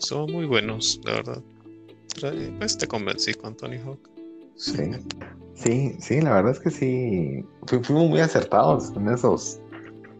Son 0.00 0.30
muy 0.32 0.46
buenos, 0.46 1.00
la 1.04 1.12
verdad. 1.12 1.42
Pues 2.58 2.78
te 2.78 2.86
convencí 2.86 3.34
con 3.34 3.56
Tony 3.56 3.76
Hawk. 3.76 3.98
Sí. 4.56 4.90
Sí, 5.54 5.96
sí, 6.00 6.20
la 6.20 6.34
verdad 6.34 6.52
es 6.52 6.60
que 6.60 6.70
sí. 6.70 7.44
Fuimos 7.82 8.10
muy 8.10 8.20
acertados 8.20 8.92
en 8.94 9.08
esos, 9.08 9.60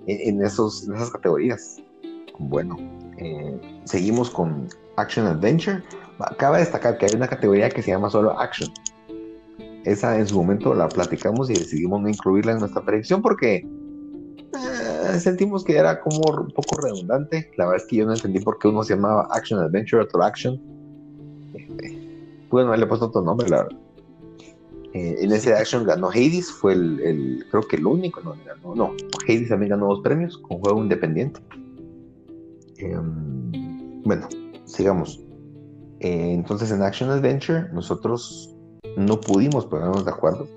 en 0.06 0.42
esos, 0.42 0.88
en 0.88 0.94
esas 0.94 1.10
categorías. 1.10 1.82
Bueno, 2.38 2.76
eh, 3.18 3.60
seguimos 3.84 4.30
con 4.30 4.68
Action 4.96 5.26
Adventure. 5.26 5.82
Acaba 6.18 6.56
de 6.56 6.64
destacar 6.64 6.96
que 6.96 7.06
hay 7.06 7.14
una 7.14 7.28
categoría 7.28 7.68
que 7.68 7.82
se 7.82 7.90
llama 7.90 8.08
solo 8.10 8.38
Action. 8.38 8.70
Esa 9.86 10.18
en 10.18 10.26
su 10.26 10.34
momento 10.36 10.74
la 10.74 10.88
platicamos 10.88 11.48
y 11.48 11.54
decidimos 11.54 12.02
no 12.02 12.08
incluirla 12.08 12.52
en 12.52 12.58
nuestra 12.58 12.84
predicción 12.84 13.22
porque 13.22 13.64
eh, 14.52 15.20
sentimos 15.20 15.62
que 15.62 15.76
era 15.76 16.00
como 16.00 16.18
un 16.18 16.50
poco 16.50 16.80
redundante. 16.82 17.52
La 17.56 17.66
verdad 17.66 17.84
es 17.84 17.88
que 17.88 17.96
yo 17.96 18.06
no 18.06 18.12
entendí 18.12 18.40
por 18.40 18.58
qué 18.58 18.66
uno 18.66 18.82
se 18.82 18.96
llamaba 18.96 19.28
Action 19.30 19.60
Adventure, 19.60 20.02
otro 20.02 20.24
Action. 20.24 20.60
Bueno, 22.50 22.76
le 22.76 22.82
he 22.82 22.86
puesto 22.86 23.06
otro 23.06 23.22
nombre, 23.22 23.48
la 23.48 23.58
verdad. 23.58 23.78
Eh, 24.92 25.18
en 25.20 25.30
ese 25.30 25.54
Action 25.54 25.84
ganó 25.84 26.08
Hades, 26.08 26.50
fue 26.50 26.72
el, 26.72 27.46
creo 27.50 27.62
que 27.62 27.76
el 27.76 27.86
único, 27.86 28.20
no, 28.22 28.34
ganó, 28.44 28.74
no, 28.74 28.92
Hades 29.28 29.48
también 29.48 29.70
ganó 29.70 29.86
dos 29.86 30.00
premios 30.00 30.36
con 30.38 30.58
juego 30.58 30.82
independiente. 30.82 31.40
Em, 32.78 33.52
bueno, 34.02 34.28
sigamos. 34.64 35.22
Eh, 36.00 36.32
entonces 36.32 36.72
en 36.72 36.82
Action 36.82 37.08
Adventure 37.10 37.68
nosotros 37.72 38.55
no 38.96 39.20
pudimos 39.20 39.66
ponernos 39.66 40.04
de 40.04 40.10
acuerdo. 40.10 40.48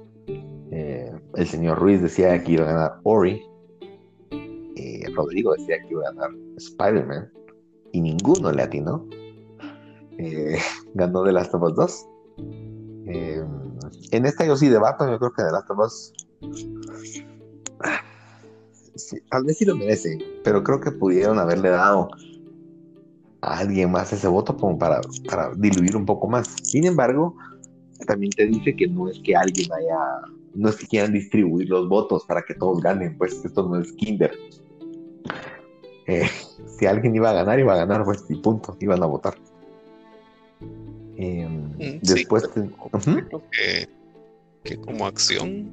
Eh, 0.71 1.11
el 1.35 1.47
señor 1.47 1.79
Ruiz 1.79 2.01
decía 2.01 2.41
que 2.43 2.53
iba 2.53 2.63
a 2.63 2.73
ganar 2.73 2.99
Ori. 3.03 3.43
Rodrigo 5.15 5.53
decía 5.53 5.77
que 5.81 5.89
iba 5.91 6.07
a 6.07 6.13
ganar 6.13 6.31
Spider-Man. 6.57 7.31
Y 7.91 8.01
ninguno 8.01 8.51
le 8.51 8.63
atinó. 8.63 9.05
ganó 10.93 11.23
The 11.23 11.31
Last 11.31 11.53
of 11.53 11.63
Us 11.63 11.75
2. 11.75 12.07
En 14.11 14.25
esta 14.25 14.45
yo 14.45 14.55
sí 14.55 14.69
debato, 14.69 15.09
yo 15.09 15.17
creo 15.19 15.33
que 15.33 15.43
de 15.43 15.51
Last 15.51 15.69
of 15.69 15.79
Us. 15.79 16.13
tal 19.29 19.43
vez 19.43 19.57
sí 19.57 19.65
lo 19.65 19.75
merece, 19.75 20.17
pero 20.43 20.63
creo 20.63 20.79
que 20.79 20.91
pudieron 20.91 21.39
haberle 21.39 21.69
dado 21.69 22.09
a 23.41 23.59
alguien 23.59 23.91
más 23.91 24.11
ese 24.11 24.27
voto 24.27 24.55
como 24.57 24.77
para 24.77 25.01
diluir 25.57 25.95
un 25.95 26.05
poco 26.05 26.27
más. 26.27 26.47
Sin 26.63 26.85
embargo, 26.85 27.35
también 28.05 28.31
te 28.31 28.47
dice 28.47 28.75
que 28.75 28.87
no 28.87 29.09
es 29.09 29.19
que 29.19 29.35
alguien 29.35 29.71
haya, 29.71 30.31
no 30.53 30.69
es 30.69 30.75
que 30.77 30.87
quieran 30.87 31.13
distribuir 31.13 31.69
los 31.69 31.87
votos 31.87 32.25
para 32.25 32.41
que 32.43 32.53
todos 32.53 32.81
ganen, 32.81 33.17
pues 33.17 33.43
esto 33.43 33.67
no 33.67 33.79
es 33.79 33.91
Kinder. 33.93 34.31
Eh, 36.07 36.27
si 36.79 36.85
alguien 36.85 37.15
iba 37.15 37.29
a 37.29 37.33
ganar, 37.33 37.59
iba 37.59 37.73
a 37.73 37.77
ganar, 37.77 38.03
pues 38.03 38.23
y 38.29 38.35
punto, 38.35 38.77
iban 38.79 39.03
a 39.03 39.05
votar. 39.05 39.37
Em, 41.17 41.73
mm, 41.73 41.99
después, 42.01 42.49
que 44.63 44.77
como 44.77 45.05
acción, 45.05 45.69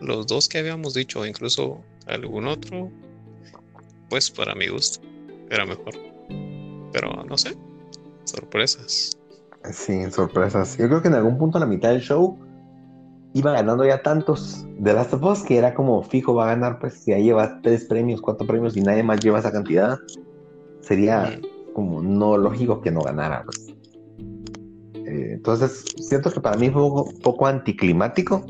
los 0.00 0.26
dos 0.26 0.48
que 0.48 0.58
habíamos 0.58 0.94
dicho, 0.94 1.24
incluso 1.24 1.80
algún 2.06 2.46
otro, 2.46 2.90
pues 4.10 4.30
para 4.30 4.54
mi 4.54 4.68
gusto, 4.68 5.00
era 5.50 5.64
mejor. 5.64 5.94
Pero 6.92 7.24
no 7.24 7.38
sé, 7.38 7.56
sorpresas. 8.24 9.15
Sí, 9.72 10.10
sorpresas. 10.10 10.76
Yo 10.78 10.88
creo 10.88 11.02
que 11.02 11.08
en 11.08 11.14
algún 11.14 11.38
punto 11.38 11.58
a 11.58 11.60
la 11.60 11.66
mitad 11.66 11.90
del 11.90 12.00
show 12.00 12.38
iba 13.34 13.52
ganando 13.52 13.84
ya 13.84 14.02
tantos 14.02 14.66
de 14.78 14.94
Last 14.94 15.12
of 15.12 15.22
Us 15.22 15.42
que 15.42 15.58
era 15.58 15.74
como 15.74 16.02
fijo 16.02 16.34
va 16.34 16.44
a 16.44 16.54
ganar, 16.54 16.78
pues 16.78 16.94
si 16.94 17.10
ya 17.10 17.18
lleva 17.18 17.60
tres 17.60 17.84
premios, 17.84 18.20
cuatro 18.20 18.46
premios 18.46 18.76
y 18.76 18.80
nadie 18.80 19.02
más 19.02 19.20
lleva 19.20 19.38
esa 19.38 19.52
cantidad, 19.52 19.98
sería 20.80 21.38
como 21.74 22.00
no 22.00 22.38
lógico 22.38 22.80
que 22.80 22.90
no 22.90 23.00
ganara. 23.00 23.44
Pues. 23.44 23.66
Eh, 24.94 25.32
entonces, 25.34 25.84
siento 26.00 26.32
que 26.32 26.40
para 26.40 26.56
mí 26.56 26.70
fue 26.70 26.82
un 26.82 27.20
poco, 27.20 27.46
anticlimático. 27.46 28.44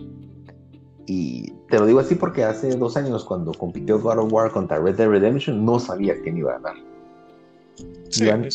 Y 1.06 1.52
te 1.68 1.78
lo 1.78 1.86
digo 1.86 2.00
así 2.00 2.14
porque 2.14 2.44
hace 2.44 2.74
dos 2.76 2.96
años, 2.96 3.24
cuando 3.24 3.52
compitió 3.52 3.98
God 4.00 4.18
of 4.18 4.32
War 4.32 4.50
contra 4.50 4.78
Red 4.78 4.96
Dead 4.96 5.08
Redemption, 5.08 5.64
no 5.64 5.78
sabía 5.78 6.14
quién 6.22 6.38
iba 6.38 6.52
a 6.52 6.58
ganar. 6.58 6.76
iban, 8.20 8.48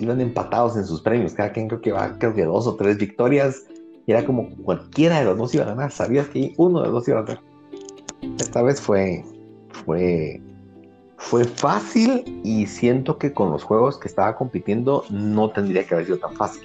empatados 0.00 0.76
en 0.76 0.84
sus 0.84 1.00
premios. 1.00 1.34
Cada 1.34 1.52
quien 1.52 1.68
creo 1.68 1.80
que 1.80 1.92
va, 1.92 2.18
creo 2.18 2.34
que 2.34 2.44
dos 2.44 2.66
o 2.66 2.76
tres 2.76 2.98
victorias. 2.98 3.64
Y 4.06 4.12
era 4.12 4.24
como 4.24 4.48
cualquiera 4.62 5.18
de 5.18 5.24
los 5.24 5.36
dos 5.36 5.54
iba 5.54 5.64
a 5.64 5.68
ganar. 5.68 5.90
Sabías 5.90 6.28
que 6.28 6.54
uno 6.56 6.80
de 6.80 6.86
los 6.86 6.94
dos 6.94 7.08
iba 7.08 7.20
a 7.20 7.22
ganar. 7.22 7.42
Esta 8.38 8.62
vez 8.62 8.80
fue, 8.80 9.24
fue 9.84 10.40
fue 11.18 11.44
fácil 11.44 12.40
y 12.44 12.66
siento 12.66 13.18
que 13.18 13.32
con 13.32 13.50
los 13.50 13.64
juegos 13.64 13.98
que 13.98 14.08
estaba 14.08 14.36
compitiendo 14.36 15.04
no 15.10 15.50
tendría 15.50 15.86
que 15.86 15.94
haber 15.94 16.06
sido 16.06 16.18
tan 16.18 16.34
fácil. 16.34 16.62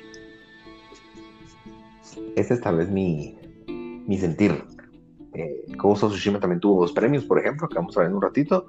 Ese 2.36 2.54
es 2.54 2.62
tal 2.62 2.78
vez 2.78 2.90
mi, 2.90 3.38
mi 4.06 4.18
sentir. 4.18 4.64
Eh, 5.34 5.66
Ghost 5.78 6.04
Tsushima 6.04 6.40
también 6.40 6.60
tuvo 6.60 6.82
dos 6.82 6.92
premios, 6.92 7.24
por 7.24 7.40
ejemplo, 7.40 7.68
que 7.70 7.76
vamos 7.76 7.96
a 7.98 8.02
ver 8.02 8.10
en 8.10 8.16
un 8.16 8.22
ratito, 8.22 8.66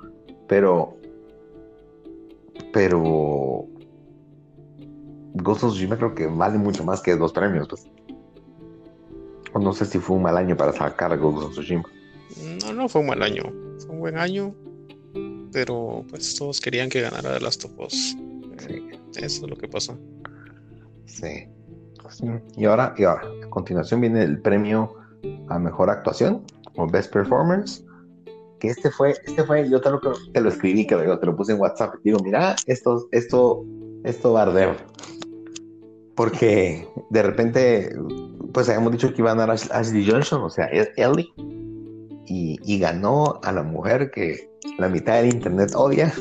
pero 0.49 0.97
pero 2.73 3.66
Ghost 5.35 5.65
of 5.65 5.73
Tsushima 5.73 5.97
creo 5.97 6.15
que 6.15 6.27
vale 6.27 6.59
mucho 6.59 6.85
más 6.85 7.01
que 7.01 7.17
dos 7.17 7.33
premios, 7.33 7.69
pues. 7.69 7.87
no 9.55 9.73
sé 9.73 9.87
si 9.87 9.99
fue 9.99 10.17
un 10.17 10.23
mal 10.23 10.37
año 10.37 10.57
para 10.57 10.73
sacar 10.73 11.17
Ghost 11.19 11.47
of 11.47 11.53
Tsushima. 11.53 11.85
No, 12.61 12.73
no 12.73 12.89
fue 12.89 13.01
un 13.01 13.09
mal 13.09 13.23
año. 13.23 13.43
Fue 13.79 13.91
un 13.91 14.01
buen 14.01 14.19
año 14.19 14.55
pero 15.53 16.05
pues 16.09 16.35
todos 16.35 16.61
querían 16.61 16.89
que 16.89 17.01
ganara 17.01 17.35
The 17.35 17.41
Last 17.41 17.65
of 17.65 17.79
Us. 17.79 18.17
Sí. 18.67 18.89
Eso 19.17 19.45
es 19.45 19.51
lo 19.51 19.57
que 19.57 19.69
pasó. 19.69 19.99
Sí. 21.05 21.47
Y 22.57 22.65
ahora, 22.65 22.95
y 22.97 23.05
ahora, 23.05 23.23
a 23.45 23.51
continuación 23.51 24.01
viene 24.01 24.23
el 24.23 24.41
premio 24.41 24.95
a 25.49 25.59
mejor 25.59 25.91
actuación 25.91 26.45
o 26.77 26.87
Best 26.87 27.12
Performance. 27.12 27.85
Que 28.59 28.69
este 28.69 28.91
fue, 28.91 29.15
este 29.25 29.45
fue, 29.45 29.69
yo 29.69 29.81
te 29.81 29.91
lo, 29.91 30.01
te 30.01 30.41
lo 30.41 30.49
escribí, 30.49 30.87
que 30.87 30.97
te 30.97 31.27
lo 31.27 31.37
puse 31.37 31.53
en 31.53 31.61
WhatsApp. 31.61 31.95
Digo, 32.05 32.19
mira, 32.23 32.55
esto, 32.67 33.09
esto, 33.11 33.65
esto 34.05 34.33
va 34.33 34.41
a 34.41 34.43
arder. 34.45 34.77
Porque 36.14 36.87
de 37.11 37.23
repente, 37.23 37.97
pues 38.52 38.69
habíamos 38.69 38.92
dicho 38.92 39.12
que 39.12 39.23
iba 39.23 39.33
a 39.33 39.35
ganar 39.35 39.57
Ashley 39.71 40.09
Johnson, 40.09 40.42
o 40.42 40.50
sea, 40.50 40.66
Ellie. 40.66 41.33
Y, 42.26 42.59
y 42.64 42.78
ganó 42.78 43.40
a 43.42 43.52
la 43.52 43.62
mujer 43.62 44.11
que 44.11 44.49
la 44.78 44.88
mitad 44.88 45.16
del 45.16 45.35
internet 45.35 45.73
odia, 45.75 46.12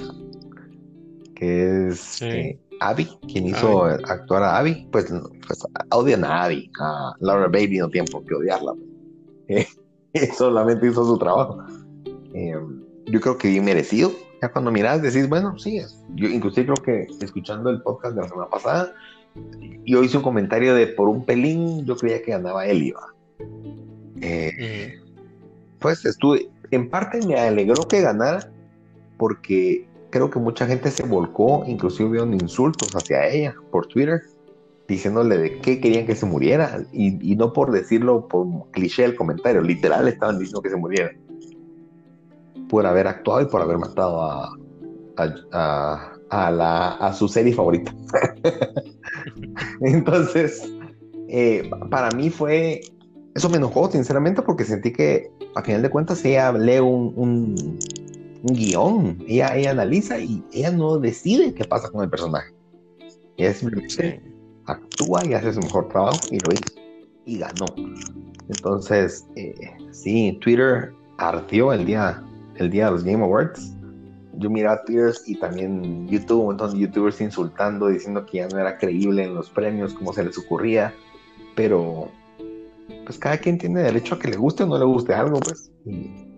que 1.35 1.87
es 1.87 2.21
eh, 2.21 2.59
Abby, 2.81 3.07
quien 3.31 3.47
hizo 3.47 3.85
actuar 3.85 4.43
a 4.43 4.57
Abby, 4.57 4.87
pues, 4.91 5.05
pues, 5.47 5.63
odian 5.91 6.23
a 6.23 6.43
Abby, 6.43 6.71
a 6.79 7.13
Laura 7.19 7.45
Baby 7.45 7.77
no 7.77 7.89
tiene 7.89 8.09
por 8.11 8.25
qué 8.25 8.35
odiarla, 8.35 8.73
pues. 9.47 9.67
solamente 10.37 10.87
hizo 10.87 11.05
su 11.05 11.17
trabajo. 11.17 11.63
Eh, 12.33 12.55
yo 13.05 13.21
creo 13.21 13.37
que 13.37 13.47
bien 13.47 13.65
merecido. 13.65 14.11
Ya 14.41 14.51
cuando 14.51 14.71
miras 14.71 15.01
decís, 15.01 15.29
bueno, 15.29 15.57
sí, 15.59 15.77
es. 15.77 15.95
yo 16.15 16.27
inclusive 16.27 16.73
creo 16.73 17.07
que 17.07 17.23
escuchando 17.23 17.69
el 17.69 17.81
podcast 17.83 18.15
de 18.15 18.21
la 18.23 18.27
semana 18.27 18.49
pasada, 18.49 18.93
yo 19.85 20.03
hice 20.03 20.17
un 20.17 20.23
comentario 20.23 20.75
de 20.75 20.87
por 20.87 21.09
un 21.09 21.25
pelín 21.25 21.85
yo 21.85 21.95
creía 21.95 22.21
que 22.21 22.31
ganaba 22.31 22.65
Eli, 22.65 22.93
Eh, 24.21 24.99
pues 25.79 26.05
estuve, 26.05 26.49
en 26.69 26.89
parte 26.89 27.25
me 27.25 27.39
alegró 27.39 27.87
que 27.87 28.01
ganara, 28.01 28.51
porque 29.17 29.87
creo 30.11 30.29
que 30.29 30.39
mucha 30.39 30.67
gente 30.67 30.91
se 30.91 31.03
volcó, 31.03 31.63
inclusive 31.65 32.21
hubo 32.21 32.33
insultos 32.33 32.95
hacia 32.95 33.27
ella 33.27 33.55
por 33.71 33.87
Twitter, 33.87 34.21
diciéndole 34.87 35.37
de 35.37 35.59
qué 35.59 35.79
querían 35.79 36.05
que 36.05 36.15
se 36.15 36.25
muriera, 36.25 36.83
y, 36.91 37.35
no 37.35 37.53
por 37.53 37.71
decirlo 37.71 38.27
por 38.27 38.45
cliché 38.71 39.05
el 39.05 39.15
comentario, 39.15 39.61
literal 39.61 40.07
estaban 40.07 40.37
diciendo 40.37 40.61
que 40.61 40.69
se 40.69 40.75
muriera, 40.75 41.11
por 42.69 42.85
haber 42.85 43.07
actuado 43.07 43.41
y 43.41 43.45
por 43.45 43.61
haber 43.61 43.77
matado 43.77 44.21
a, 44.21 44.53
a, 45.17 46.51
la, 46.51 46.89
a 46.89 47.13
su 47.13 47.27
serie 47.27 47.53
favorita. 47.53 47.93
Entonces, 49.81 50.71
eh, 51.27 51.69
para 51.89 52.09
mí 52.11 52.29
fue, 52.29 52.81
eso 53.35 53.49
me 53.49 53.57
enojó 53.57 53.91
sinceramente 53.91 54.41
porque 54.41 54.63
sentí 54.63 54.91
que 54.91 55.31
a 55.55 55.61
final 55.61 55.81
de 55.81 55.89
cuentas 55.89 56.23
ella 56.25 56.51
lee 56.51 56.79
un, 56.79 57.13
un, 57.15 57.77
guion, 58.43 59.23
ella, 59.27 59.55
ella 59.55 59.71
analiza 59.71 60.19
y 60.19 60.43
ella 60.51 60.71
no 60.71 60.97
decide 60.97 61.53
qué 61.53 61.63
pasa 61.63 61.89
con 61.89 62.03
el 62.03 62.09
personaje. 62.09 62.53
Ella 63.37 63.53
simplemente 63.53 64.21
actúa 64.65 65.25
y 65.25 65.33
hace 65.33 65.53
su 65.53 65.59
mejor 65.59 65.87
trabajo 65.89 66.19
y 66.31 66.39
lo 66.39 66.53
hizo 66.53 66.81
y 67.25 67.37
ganó. 67.37 67.65
Entonces, 68.49 69.25
eh, 69.35 69.53
sí, 69.91 70.37
Twitter 70.41 70.91
ardió 71.17 71.71
el 71.71 71.85
día, 71.85 72.23
el 72.55 72.69
día 72.69 72.85
de 72.85 72.91
los 72.91 73.03
Game 73.03 73.23
Awards 73.23 73.73
yo 74.41 74.49
miraba 74.49 74.83
Twitter 74.83 75.13
y 75.27 75.35
también 75.35 76.07
YouTube, 76.07 76.39
un 76.39 76.45
montón 76.47 76.73
de 76.73 76.79
youtubers 76.79 77.21
insultando, 77.21 77.87
diciendo 77.87 78.25
que 78.25 78.39
ya 78.39 78.47
no 78.47 78.59
era 78.59 78.77
creíble 78.77 79.23
en 79.23 79.35
los 79.35 79.49
premios, 79.49 79.93
como 79.93 80.11
se 80.11 80.25
les 80.25 80.37
ocurría, 80.37 80.93
pero 81.55 82.09
pues 83.05 83.17
cada 83.17 83.37
quien 83.37 83.57
tiene 83.57 83.81
derecho 83.81 84.15
a 84.15 84.19
que 84.19 84.29
le 84.29 84.37
guste 84.37 84.63
o 84.63 84.65
no 84.65 84.77
le 84.77 84.85
guste 84.85 85.13
algo, 85.13 85.39
pues. 85.39 85.71
Y, 85.85 86.29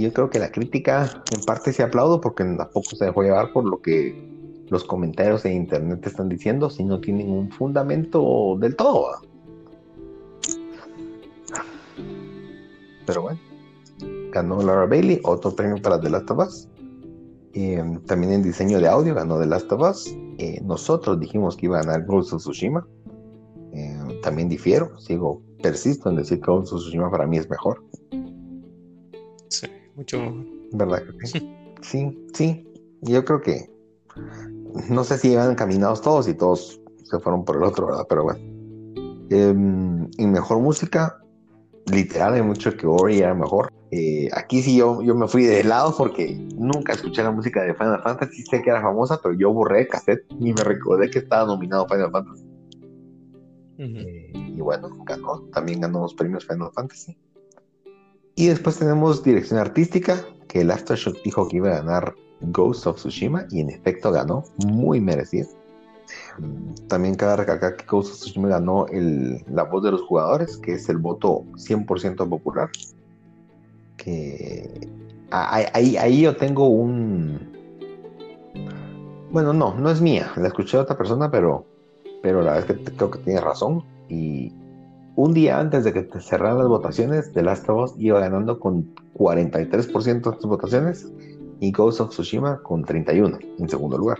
yo 0.00 0.12
creo 0.12 0.30
que 0.30 0.38
la 0.38 0.52
crítica 0.52 1.24
en 1.32 1.44
parte 1.44 1.72
se 1.72 1.82
aplaudo 1.82 2.20
porque 2.20 2.44
tampoco 2.44 2.94
se 2.94 3.06
dejó 3.06 3.22
llevar 3.22 3.52
por 3.52 3.64
lo 3.64 3.80
que 3.80 4.14
los 4.68 4.84
comentarios 4.84 5.44
en 5.44 5.54
internet 5.54 6.06
están 6.06 6.28
diciendo, 6.28 6.70
si 6.70 6.84
no 6.84 7.00
tienen 7.00 7.30
un 7.30 7.50
fundamento 7.50 8.56
del 8.60 8.76
todo. 8.76 9.22
Pero 13.06 13.22
bueno 13.22 13.55
ganó 14.36 14.62
Laura 14.62 14.86
Bailey, 14.86 15.20
otro 15.24 15.54
premio 15.54 15.80
para 15.80 15.98
The 15.98 16.10
Last 16.10 16.30
of 16.30 16.46
Us. 16.46 16.68
Eh, 17.54 17.82
también 18.06 18.34
en 18.34 18.42
diseño 18.42 18.78
de 18.80 18.86
audio 18.86 19.14
ganó 19.14 19.40
The 19.40 19.46
Last 19.46 19.72
of 19.72 19.80
Us. 19.80 20.14
Eh, 20.38 20.60
nosotros 20.62 21.18
dijimos 21.18 21.56
que 21.56 21.66
iba 21.66 21.78
a 21.78 21.82
ganar 21.82 22.04
Ghost 22.04 22.34
of 22.34 22.42
Tsushima. 22.42 22.86
Eh, 23.72 24.20
también 24.22 24.48
difiero, 24.48 24.98
sigo, 24.98 25.40
persisto 25.62 26.10
en 26.10 26.16
decir 26.16 26.40
que 26.40 26.50
Ghost 26.50 26.72
of 26.72 26.80
Tsushima 26.80 27.10
para 27.10 27.26
mí 27.26 27.38
es 27.38 27.48
mejor. 27.48 27.82
Sí, 29.48 29.66
mucho 29.94 30.18
¿Verdad 30.72 31.02
sí? 31.24 31.50
sí, 31.80 32.26
sí. 32.34 32.68
Yo 33.02 33.24
creo 33.24 33.40
que 33.40 33.70
no 34.90 35.04
sé 35.04 35.16
si 35.16 35.32
iban 35.32 35.50
encaminados 35.50 36.02
todos 36.02 36.28
y 36.28 36.34
todos 36.34 36.78
se 37.04 37.18
fueron 37.20 37.44
por 37.44 37.56
el 37.56 37.62
otro, 37.62 37.86
¿verdad? 37.86 38.06
Pero 38.08 38.24
bueno. 38.24 38.40
Em, 39.30 40.10
en 40.18 40.30
mejor 40.30 40.60
música, 40.60 41.18
literal, 41.86 42.34
hay 42.34 42.42
mucho 42.42 42.76
que 42.76 42.86
Ori 42.86 43.18
era 43.20 43.34
mejor. 43.34 43.72
Eh, 43.92 44.28
aquí 44.32 44.62
sí 44.62 44.76
yo, 44.76 45.00
yo 45.02 45.14
me 45.14 45.28
fui 45.28 45.44
de 45.44 45.62
lado 45.62 45.94
porque 45.96 46.34
nunca 46.56 46.92
escuché 46.92 47.22
la 47.22 47.30
música 47.30 47.62
de 47.62 47.74
Final 47.74 48.02
Fantasy, 48.02 48.42
sé 48.42 48.60
que 48.62 48.70
era 48.70 48.82
famosa, 48.82 49.20
pero 49.22 49.34
yo 49.34 49.52
borré 49.52 49.86
cassette 49.86 50.26
y 50.40 50.52
me 50.52 50.64
recordé 50.64 51.08
que 51.08 51.20
estaba 51.20 51.46
nominado 51.46 51.86
Final 51.86 52.10
Fantasy. 52.10 52.44
Eh, 53.78 54.32
y 54.34 54.60
bueno, 54.60 54.88
ganó, 55.04 55.42
también 55.52 55.80
ganó 55.80 56.00
los 56.00 56.14
premios 56.14 56.44
Final 56.46 56.70
Fantasy. 56.74 57.16
Y 58.34 58.48
después 58.48 58.78
tenemos 58.78 59.22
dirección 59.22 59.60
artística, 59.60 60.24
que 60.48 60.62
el 60.62 60.70
Aftershock 60.70 61.22
dijo 61.22 61.46
que 61.48 61.58
iba 61.58 61.68
a 61.68 61.82
ganar 61.82 62.14
Ghost 62.40 62.86
of 62.86 62.96
Tsushima 62.96 63.46
y 63.50 63.60
en 63.60 63.70
efecto 63.70 64.10
ganó, 64.10 64.44
muy 64.66 65.00
merecido. 65.00 65.48
También 66.88 67.14
cabe 67.14 67.36
recalcar 67.36 67.76
que 67.76 67.86
Ghost 67.86 68.12
of 68.12 68.20
Tsushima 68.20 68.48
ganó 68.48 68.86
el, 68.88 69.44
la 69.48 69.62
voz 69.62 69.84
de 69.84 69.92
los 69.92 70.02
jugadores, 70.02 70.56
que 70.56 70.74
es 70.74 70.88
el 70.88 70.98
voto 70.98 71.44
100% 71.54 72.28
popular 72.28 72.68
que 73.96 74.88
ahí, 75.30 75.96
ahí 75.96 76.20
yo 76.22 76.36
tengo 76.36 76.68
un... 76.68 77.54
Bueno, 79.30 79.52
no, 79.52 79.74
no 79.74 79.90
es 79.90 80.00
mía, 80.00 80.30
la 80.36 80.48
escuché 80.48 80.76
de 80.76 80.84
otra 80.84 80.96
persona, 80.96 81.30
pero, 81.30 81.66
pero 82.22 82.42
la 82.42 82.52
verdad 82.52 82.70
es 82.70 82.78
que 82.78 82.94
creo 82.94 83.10
que 83.10 83.18
tiene 83.18 83.40
razón. 83.40 83.82
Y 84.08 84.52
un 85.16 85.34
día 85.34 85.58
antes 85.58 85.84
de 85.84 85.92
que 85.92 86.02
te 86.02 86.20
cerraran 86.20 86.58
las 86.58 86.68
votaciones, 86.68 87.32
The 87.32 87.42
Last 87.42 87.68
of 87.68 87.90
Us 87.90 87.98
iba 87.98 88.20
ganando 88.20 88.58
con 88.58 88.94
43% 89.14 90.22
de 90.22 90.30
las 90.30 90.44
votaciones 90.44 91.12
y 91.60 91.72
Ghost 91.72 92.00
of 92.00 92.10
Tsushima 92.10 92.62
con 92.62 92.84
31 92.84 93.38
en 93.58 93.68
segundo 93.68 93.98
lugar. 93.98 94.18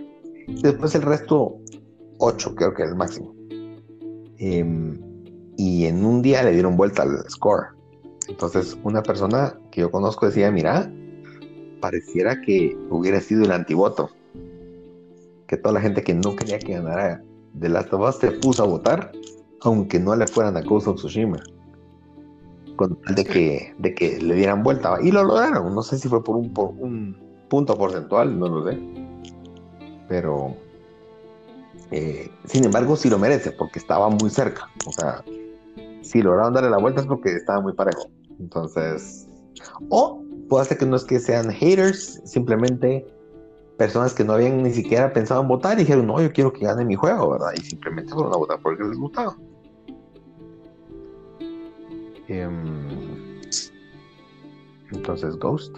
Después 0.49 0.95
el 0.95 1.03
resto, 1.03 1.57
8 2.19 2.55
creo 2.55 2.75
que 2.75 2.83
es 2.83 2.91
el 2.91 2.97
máximo. 2.97 3.35
Em, 4.39 5.01
y 5.57 5.87
en 5.87 6.05
un 6.05 6.23
día 6.23 6.43
le 6.43 6.53
dieron 6.53 6.77
vuelta 6.77 7.03
al 7.03 7.29
score. 7.31 7.69
Entonces, 8.29 8.77
una 8.83 9.03
persona 9.03 9.59
que 9.77 9.83
yo 9.83 9.91
conozco 9.91 10.25
decía, 10.25 10.51
mira, 10.51 10.91
pareciera 11.83 12.41
que 12.41 12.75
hubiera 12.89 13.21
sido 13.21 13.45
el 13.45 13.53
antivoto. 13.53 14.09
Que 15.47 15.59
toda 15.59 15.75
la 15.75 15.83
gente 15.83 16.03
que 16.03 16.15
no 16.15 16.35
quería 16.35 16.59
que 16.59 16.73
ganara 16.73 17.23
Last 17.61 17.93
of 17.93 18.09
Us 18.09 18.17
se 18.17 18.31
puso 18.31 18.63
a 18.63 18.67
votar, 18.67 19.13
aunque 19.61 20.01
no 20.01 20.17
le 20.17 20.27
fueran 20.27 20.57
a 20.57 20.63
Ghost 20.63 20.89
of 20.89 20.97
Tsushima. 20.97 21.43
Con 22.77 22.99
de 23.15 23.23
que, 23.23 23.75
de 23.79 23.95
que 23.95 24.19
le 24.19 24.35
dieran 24.35 24.63
vuelta. 24.63 24.97
Y 25.03 25.13
lo 25.13 25.25
lograron. 25.25 25.75
No 25.75 25.83
sé 25.83 25.99
si 25.99 26.09
fue 26.09 26.25
por 26.25 26.37
un, 26.37 26.55
por 26.55 26.71
un 26.71 27.15
punto 27.51 27.77
porcentual, 27.77 28.39
no 28.39 28.49
lo 28.49 28.71
sé. 28.71 28.79
Pero, 30.09 30.57
eh, 31.91 32.31
sin 32.47 32.65
embargo, 32.65 32.97
sí 32.97 33.11
lo 33.11 33.19
merece, 33.19 33.53
porque 33.53 33.79
estaba 33.79 34.09
muy 34.09 34.31
cerca. 34.31 34.71
O 34.87 34.93
sea, 34.93 35.23
si 36.01 36.23
lograron 36.23 36.55
darle 36.55 36.71
la 36.71 36.79
vuelta 36.79 37.03
es 37.03 37.07
porque 37.07 37.35
estaba 37.35 37.61
muy 37.61 37.75
parejo. 37.75 38.09
Entonces, 38.41 39.26
o 39.89 40.23
puede 40.49 40.65
ser 40.67 40.79
que 40.79 40.87
no 40.87 40.97
es 40.97 41.05
que 41.05 41.19
sean 41.19 41.51
haters, 41.51 42.21
simplemente 42.25 43.07
personas 43.77 44.15
que 44.15 44.25
no 44.25 44.33
habían 44.33 44.63
ni 44.63 44.73
siquiera 44.73 45.13
pensado 45.13 45.43
en 45.43 45.49
votar 45.49 45.77
y 45.77 45.83
dijeron, 45.83 46.07
no, 46.07 46.21
yo 46.21 46.33
quiero 46.33 46.53
que 46.53 46.65
gane 46.65 46.85
mi 46.85 46.95
juego, 46.95 47.31
¿verdad? 47.31 47.51
Y 47.57 47.61
simplemente 47.61 48.13
fueron 48.13 48.33
a 48.33 48.37
votar 48.37 48.59
porque 48.63 48.83
les. 48.85 48.99
Em, 52.29 53.41
entonces, 54.93 55.37
Ghost. 55.37 55.77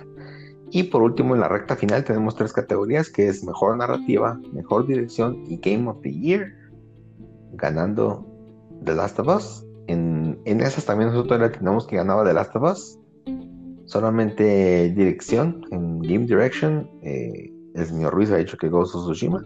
Y 0.70 0.84
por 0.84 1.02
último, 1.02 1.34
en 1.34 1.40
la 1.40 1.48
recta 1.48 1.76
final 1.76 2.04
tenemos 2.04 2.36
tres 2.36 2.52
categorías, 2.52 3.08
que 3.10 3.28
es 3.28 3.42
mejor 3.42 3.76
narrativa, 3.76 4.38
mejor 4.52 4.86
dirección 4.86 5.42
y 5.46 5.58
Game 5.58 5.88
of 5.88 6.00
the 6.02 6.12
Year, 6.12 6.52
ganando 7.54 8.26
The 8.84 8.94
Last 8.94 9.18
of 9.18 9.28
Us. 9.28 9.64
En, 9.86 10.38
en 10.44 10.60
esas 10.60 10.84
también 10.84 11.10
nosotros 11.10 11.40
le 11.40 11.48
tenemos 11.48 11.86
que 11.86 11.96
ganaba 11.96 12.24
The 12.24 12.34
Last 12.34 12.54
of 12.54 12.62
Us 12.62 12.98
solamente 13.88 14.90
dirección, 14.90 15.64
en 15.70 16.00
Game 16.00 16.26
Direction, 16.26 16.88
eh, 17.02 17.50
el 17.74 17.86
señor 17.86 18.12
Ruiz 18.12 18.30
ha 18.30 18.36
dicho 18.36 18.56
que 18.58 18.68
Ghost 18.68 18.94
of 18.94 19.04
Tsushima. 19.04 19.42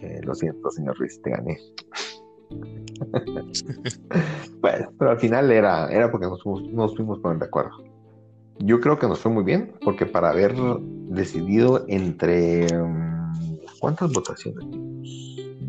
Eh, 0.00 0.20
lo 0.24 0.34
siento, 0.34 0.70
señor 0.70 0.98
Ruiz, 0.98 1.20
te 1.22 1.30
gané. 1.30 1.58
bueno, 4.60 4.88
pero 4.98 5.10
al 5.10 5.18
final 5.18 5.50
era, 5.50 5.90
era 5.92 6.10
porque 6.10 6.26
nos, 6.26 6.44
nos 6.72 6.96
fuimos 6.96 7.18
poner 7.18 7.38
de 7.38 7.46
acuerdo. 7.46 7.76
Yo 8.60 8.80
creo 8.80 8.98
que 8.98 9.06
nos 9.06 9.20
fue 9.20 9.32
muy 9.32 9.44
bien, 9.44 9.74
porque 9.84 10.06
para 10.06 10.30
haber 10.30 10.54
decidido 11.08 11.84
entre. 11.88 12.66
Mm, 12.74 13.58
¿Cuántas 13.80 14.12
votaciones? 14.12 14.64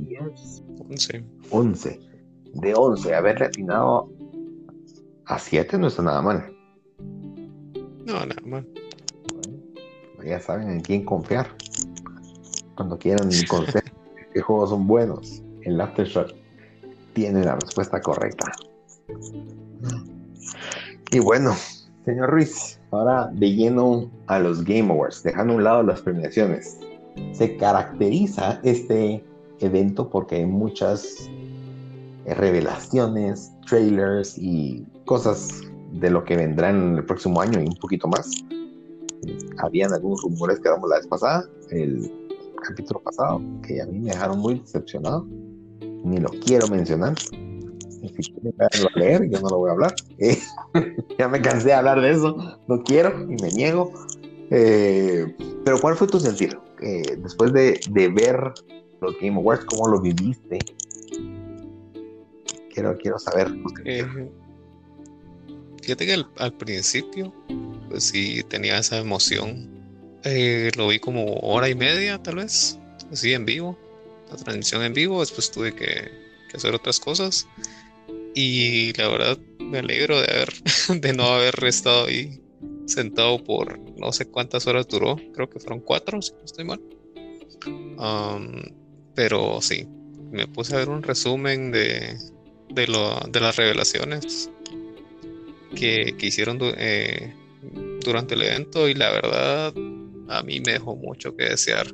10. 0.08 0.64
11. 0.90 1.26
11. 1.50 2.00
De 2.54 2.74
11, 2.74 3.14
haberle 3.14 3.48
atinado 3.48 4.10
a 5.26 5.38
7 5.38 5.78
no 5.78 5.88
está 5.88 6.02
nada 6.02 6.22
mal. 6.22 6.55
No, 8.06 8.14
nada 8.26 8.42
más. 8.46 8.64
Bueno, 9.34 10.24
ya 10.24 10.40
saben 10.40 10.70
en 10.70 10.82
quién 10.82 11.04
confiar. 11.04 11.48
Cuando 12.76 12.98
quieran 12.98 13.30
conocer 13.50 13.84
qué 14.34 14.42
juegos 14.42 14.70
son 14.70 14.86
buenos, 14.86 15.42
el 15.64 15.82
Aftershock 15.82 16.34
tiene 17.14 17.44
la 17.44 17.56
respuesta 17.56 18.00
correcta. 18.02 18.52
Y 21.12 21.20
bueno, 21.20 21.56
señor 22.04 22.30
Ruiz, 22.30 22.80
ahora 22.92 23.30
de 23.34 23.54
lleno 23.54 24.12
a 24.28 24.40
los 24.40 24.64
Game 24.64 24.92
Awards, 24.92 25.24
dejando 25.24 25.54
a 25.54 25.56
un 25.58 25.64
lado 25.64 25.84
las 25.84 26.02
premiaciones. 26.02 26.78
Se 27.32 27.56
caracteriza 27.58 28.60
este 28.64 29.24
evento 29.62 30.10
porque 30.10 30.36
hay 30.36 30.46
muchas 30.46 31.30
revelaciones, 32.26 33.52
trailers 33.68 34.38
y 34.38 34.86
cosas 35.06 35.62
de 36.00 36.10
lo 36.10 36.24
que 36.24 36.36
vendrá 36.36 36.70
en 36.70 36.98
el 36.98 37.06
próximo 37.06 37.42
año 37.42 37.62
y 37.62 37.68
un 37.68 37.76
poquito 37.76 38.08
más. 38.08 38.30
Habían 39.58 39.94
algunos 39.94 40.22
rumores 40.22 40.60
que 40.60 40.70
damos 40.70 40.90
la 40.90 40.98
vez 40.98 41.08
pasada, 41.08 41.46
el 41.72 42.12
capítulo 42.68 43.02
pasado, 43.02 43.42
que 43.66 43.82
a 43.82 43.86
mí 43.86 44.00
me 44.00 44.12
dejaron 44.12 44.40
muy 44.40 44.60
decepcionado. 44.60 45.26
Ni 46.04 46.18
lo 46.18 46.30
quiero 46.46 46.68
mencionar. 46.68 47.18
Si 47.20 48.32
quieren 48.32 48.54
leer, 48.96 49.30
yo 49.30 49.40
no 49.42 49.50
lo 49.50 49.58
voy 49.58 49.70
a 49.70 49.74
hablar. 49.74 49.96
Eh, 50.20 50.38
ya 51.20 51.28
me 51.28 51.42
cansé 51.42 51.68
de 51.68 51.74
hablar 51.74 52.02
de 52.02 52.12
eso. 52.12 52.36
No 52.68 52.84
quiero 52.84 53.24
y 53.24 53.42
me 53.42 53.50
niego. 53.52 53.92
Eh, 54.52 55.36
pero 55.64 55.80
¿cuál 55.80 55.96
fue 55.96 56.08
tu 56.08 56.20
sentir? 56.20 56.58
Eh, 56.82 57.18
después 57.18 57.52
de, 57.54 57.80
de, 57.90 58.10
ver 58.10 58.54
los 59.02 59.20
Game 59.20 59.38
Awards, 59.38 59.66
¿cómo 59.66 59.88
lo 59.88 60.00
viviste? 60.00 60.60
Quiero, 62.72 62.96
quiero 62.98 63.18
saber. 63.18 63.52
Fíjate 65.86 66.06
que 66.08 66.26
al, 66.38 66.54
principio, 66.54 67.34
pues 67.90 68.06
sí 68.06 68.44
tenía 68.50 68.80
esa 68.80 68.98
emoción. 68.98 69.70
lo 70.76 70.88
vi 70.88 71.00
como 71.00 71.36
hora 71.42 71.70
y 71.70 71.76
media, 71.76 72.22
tal 72.22 72.38
vez, 72.38 72.80
así 73.12 73.34
en 73.34 73.46
vivo 73.46 73.78
la 74.30 74.38
transmisión 74.38 74.84
en 74.84 74.94
vivo, 74.94 75.20
después 75.20 75.52
tuve 75.52 75.74
que, 75.76 76.26
hacer 76.54 76.74
otras 76.74 77.00
cosas. 77.00 77.48
Y 78.34 78.94
la 78.94 79.10
verdad 79.10 79.38
me 79.60 79.80
alegro 79.80 80.22
de 80.22 80.32
haber, 80.32 80.54
de 81.02 81.14
no 81.14 81.26
haber 81.26 81.64
estado 81.66 82.06
ahí 82.06 82.42
sentado 82.86 83.44
por 83.44 83.80
no 83.98 84.12
sé 84.14 84.26
cuántas 84.26 84.66
horas 84.68 84.88
duró, 84.88 85.18
creo 85.34 85.50
que 85.50 85.60
fueron 85.60 85.82
cuatro, 85.82 86.22
si 86.22 86.32
no 86.32 86.46
estoy 86.46 86.66
mal. 86.66 86.82
pero 89.14 89.62
sí, 89.62 89.88
me 90.32 90.48
puse 90.48 90.76
a 90.76 90.80
ver 90.80 90.90
un 90.90 91.04
resumen 91.04 91.72
de, 91.72 92.18
de, 92.70 92.88
lo, 92.88 93.20
de 93.30 93.40
las 93.40 93.56
revelaciones 93.58 94.50
que, 95.76 96.16
hicieron 96.22 96.58
eh, 96.62 97.34
durante 98.04 98.34
el 98.34 98.42
evento 98.42 98.88
y 98.90 98.94
la 98.94 99.12
verdad 99.12 99.74
a 100.30 100.44
mí 100.44 100.60
me 100.62 100.74
dejó 100.74 100.96
mucho 100.96 101.36
que 101.36 101.46
desear 101.46 101.88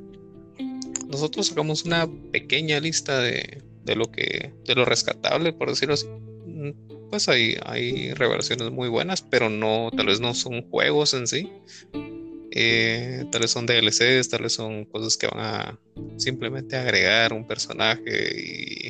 nosotros 1.12 1.48
sacamos 1.48 1.84
una 1.84 2.10
pequeña 2.32 2.80
lista 2.80 3.20
de, 3.20 3.62
lo 3.96 4.12
que, 4.12 4.54
de 4.65 4.76
lo 4.76 4.86
rescatable, 4.86 5.54
por 5.54 5.70
decirlo 5.70 5.94
así. 5.94 6.08
Mm, 6.08 7.10
pues 7.10 7.28
hay, 7.28 7.58
hay 7.65 8.13
revelaciones 8.13 8.72
muy 8.72 8.88
buenas, 8.88 9.22
pero 9.22 9.50
no, 9.50 9.91
tal 9.96 10.08
vez 10.08 10.22
no 10.22 10.34
son 10.34 10.62
juegos 10.70 11.13
en 11.13 11.28
sí. 11.28 11.52
Eh, 12.54 13.26
tal 13.32 13.41
vez 13.41 13.52
son 13.52 13.65
DLCs, 13.65 14.30
tal 14.30 14.44
vez 14.44 14.54
son 14.54 14.86
cosas 14.86 15.17
que 15.17 15.28
van 15.28 15.39
a 15.39 15.80
simplemente 16.17 16.78
agregar 16.78 17.34
un 17.34 17.46
personaje 17.46 18.32
y, 18.36 18.81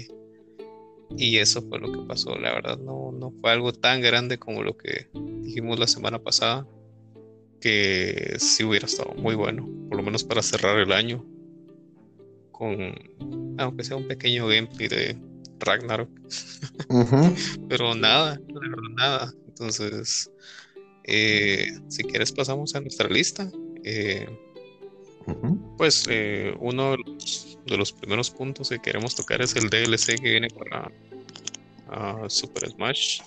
y 1.17 1.38
eso 1.38 1.62
fue 1.62 1.80
lo 1.80 1.91
que 1.91 2.08
pasó. 2.08 2.36
La 2.38 2.54
verdad 2.54 2.78
no, 2.78 3.12
no 3.12 3.32
fue 3.41 3.52
algo 3.52 3.74
tan 3.74 4.02
grande 4.02 4.38
como 4.38 4.63
lo 4.63 4.78
que 4.78 5.10
dijimos 5.41 5.80
la 5.80 5.88
semana 5.88 6.19
pasada, 6.19 6.67
que 7.60 8.36
sí 8.39 8.63
hubiera 8.63 8.86
estado 8.86 9.13
muy 9.15 9.36
bueno, 9.36 9.69
por 9.88 9.97
lo 9.97 10.04
menos 10.04 10.24
para 10.24 10.41
cerrar 10.41 10.78
el 10.80 10.91
año 10.91 11.26
con, 12.52 12.93
aunque 13.58 13.84
sea 13.84 13.97
un 13.97 14.08
pequeño 14.08 14.47
gameplay 14.47 14.88
de 14.88 15.17
Ragnarok. 15.60 16.10
Pero 17.69 17.95
nada, 17.95 18.39
nada. 18.95 19.34
Entonces, 19.47 20.32
eh, 21.06 21.67
si 21.88 22.04
quieres 22.04 22.32
pasamos 22.32 22.76
a 22.76 22.82
nuestra 22.82 23.10
lista. 23.10 23.50
Eh, 23.84 24.28
pues 25.78 26.06
eh, 26.10 26.54
uno 26.60 26.91
de 26.91 26.97
los, 26.97 27.50
primeros 28.00 28.32
puntos 28.32 28.69
que 28.69 28.80
queremos 28.80 29.15
tocar 29.15 29.41
es 29.41 29.56
el 29.56 29.69
DLC 29.69 30.19
que 30.21 30.32
viene 30.32 30.47
para 30.50 30.91
Super 32.30 32.69
Smash, 32.69 33.21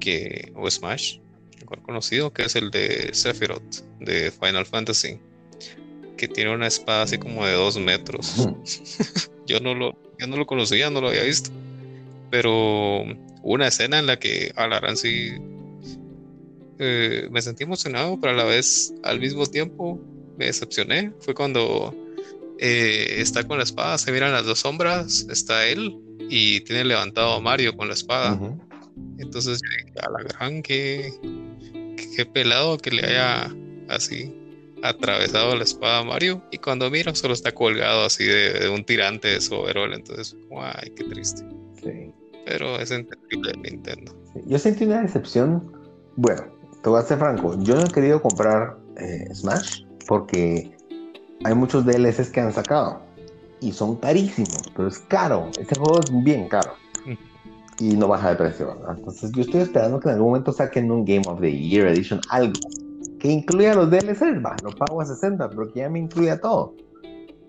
que, 0.00 0.52
o 0.54 0.70
Smash, 0.70 1.18
mejor 1.60 1.82
conocido, 1.82 2.32
que 2.32 2.42
es 2.44 2.56
el 2.56 2.70
de 2.70 3.10
Sephiroth 3.12 3.82
de 4.00 4.30
Final 4.30 4.66
Fantasy 4.66 5.18
que 6.20 6.28
tiene 6.28 6.54
una 6.54 6.66
espada 6.66 7.04
así 7.04 7.16
como 7.16 7.46
de 7.46 7.54
dos 7.54 7.78
metros. 7.78 8.36
yo, 9.46 9.58
no 9.60 9.74
lo, 9.74 9.96
yo 10.18 10.26
no 10.26 10.36
lo 10.36 10.46
conocía, 10.46 10.90
no 10.90 11.00
lo 11.00 11.08
había 11.08 11.22
visto. 11.22 11.50
Pero 12.30 13.04
una 13.42 13.66
escena 13.66 13.98
en 13.98 14.06
la 14.06 14.18
que 14.18 14.52
Alarán 14.54 14.98
sí 14.98 15.32
eh, 16.78 17.26
me 17.30 17.40
sentí 17.40 17.64
emocionado, 17.64 18.20
pero 18.20 18.34
a 18.34 18.36
la 18.36 18.44
vez, 18.44 18.92
al 19.02 19.18
mismo 19.18 19.46
tiempo, 19.46 19.98
me 20.36 20.44
decepcioné. 20.44 21.10
Fue 21.20 21.32
cuando 21.32 21.94
eh, 22.62 23.22
está 23.22 23.42
con 23.44 23.56
la 23.56 23.64
espada, 23.64 23.96
se 23.96 24.12
miran 24.12 24.32
las 24.32 24.44
dos 24.44 24.58
sombras, 24.58 25.26
está 25.30 25.66
él 25.66 25.96
y 26.28 26.60
tiene 26.60 26.84
levantado 26.84 27.32
a 27.32 27.40
Mario 27.40 27.74
con 27.74 27.88
la 27.88 27.94
espada. 27.94 28.38
Entonces, 29.18 29.62
a 30.02 30.10
la 30.10 30.22
gran 30.24 30.62
que, 30.62 31.10
que 32.14 32.26
pelado 32.26 32.76
que 32.76 32.90
le 32.90 33.06
haya 33.06 33.50
así 33.88 34.36
atravesado 34.82 35.56
la 35.56 35.64
espada 35.64 36.00
a 36.00 36.04
Mario 36.04 36.42
y 36.50 36.58
cuando 36.58 36.90
miro 36.90 37.14
solo 37.14 37.32
está 37.32 37.52
colgado 37.52 38.04
así 38.04 38.24
de, 38.26 38.68
un 38.68 38.84
tirante 38.84 39.28
de 39.28 39.40
su 39.40 39.54
overall, 39.54 39.94
entonces, 39.94 40.36
ay, 40.60 40.90
qué 40.90 41.04
triste. 41.04 41.42
Sí. 41.82 42.12
Pero 42.44 42.78
es 42.78 42.90
entendible 42.90 43.52
Nintendo. 43.56 44.14
Yo 44.46 44.58
sentí 44.58 44.84
una 44.84 45.00
decepción, 45.00 45.72
bueno, 46.16 46.42
te 46.82 46.90
voy 46.90 47.00
a 47.00 47.04
ser 47.04 47.18
franco, 47.18 47.56
yo 47.62 47.74
no 47.76 47.84
he 47.86 47.90
querido 47.90 48.20
comprar 48.20 48.76
eh, 48.98 49.34
Smash 49.34 49.84
porque 50.06 50.70
hay 51.44 51.54
muchos 51.54 51.84
DLCs 51.84 52.30
que 52.30 52.40
han 52.40 52.52
sacado 52.52 53.00
y 53.60 53.72
son 53.72 53.96
carísimos, 53.96 54.62
pero 54.74 54.88
es 54.88 54.98
caro, 55.00 55.48
este 55.58 55.78
juego 55.78 56.00
es 56.00 56.24
bien 56.24 56.48
caro. 56.48 56.72
Y 57.78 57.96
no 57.96 58.08
baja 58.08 58.30
de 58.30 58.36
precio, 58.36 58.66
¿verdad? 58.66 58.96
Entonces 58.98 59.32
yo 59.32 59.40
estoy 59.40 59.62
esperando 59.62 60.00
que 60.00 60.08
en 60.08 60.16
algún 60.16 60.28
momento 60.28 60.52
saquen 60.52 60.90
un 60.90 61.02
Game 61.02 61.22
of 61.26 61.40
the 61.40 61.50
Year 61.50 61.86
Edition, 61.86 62.20
algo 62.28 62.52
que 63.18 63.28
incluya 63.28 63.74
los 63.74 63.90
DLCs, 63.90 64.44
va, 64.44 64.54
lo 64.62 64.70
pago 64.70 65.00
a 65.00 65.06
60, 65.06 65.48
pero 65.48 65.72
que 65.72 65.80
ya 65.80 65.88
me 65.88 65.98
incluya 65.98 66.38
todo. 66.38 66.74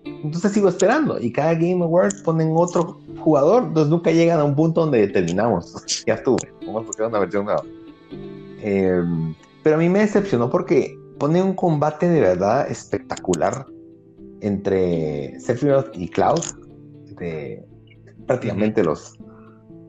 Entonces 0.04 0.52
sigo 0.52 0.68
esperando 0.68 1.20
y 1.20 1.30
cada 1.30 1.54
Game 1.54 1.84
Award 1.84 2.22
ponen 2.24 2.50
otro 2.54 2.98
jugador, 3.18 3.64
entonces 3.64 3.90
nunca 3.90 4.10
llegan 4.10 4.40
a 4.40 4.44
un 4.44 4.54
punto 4.54 4.80
donde 4.82 5.06
terminamos. 5.08 5.74
ya 6.06 6.14
estuve, 6.14 6.50
vamos 6.66 6.84
a 6.84 6.86
buscar 6.86 7.06
una 7.08 7.18
versión 7.18 7.44
nueva. 7.44 7.62
Em, 8.62 9.34
pero 9.62 9.76
a 9.76 9.78
mí 9.78 9.88
me 9.90 10.00
decepcionó 10.00 10.48
porque 10.48 10.98
pone 11.18 11.42
un 11.42 11.54
combate 11.54 12.08
de 12.08 12.20
verdad 12.20 12.70
espectacular 12.70 13.66
entre 14.42 15.38
Sephiroth 15.40 15.96
y 15.96 16.08
Cloud, 16.08 16.42
de 17.18 17.64
prácticamente 18.26 18.82
los, 18.82 19.18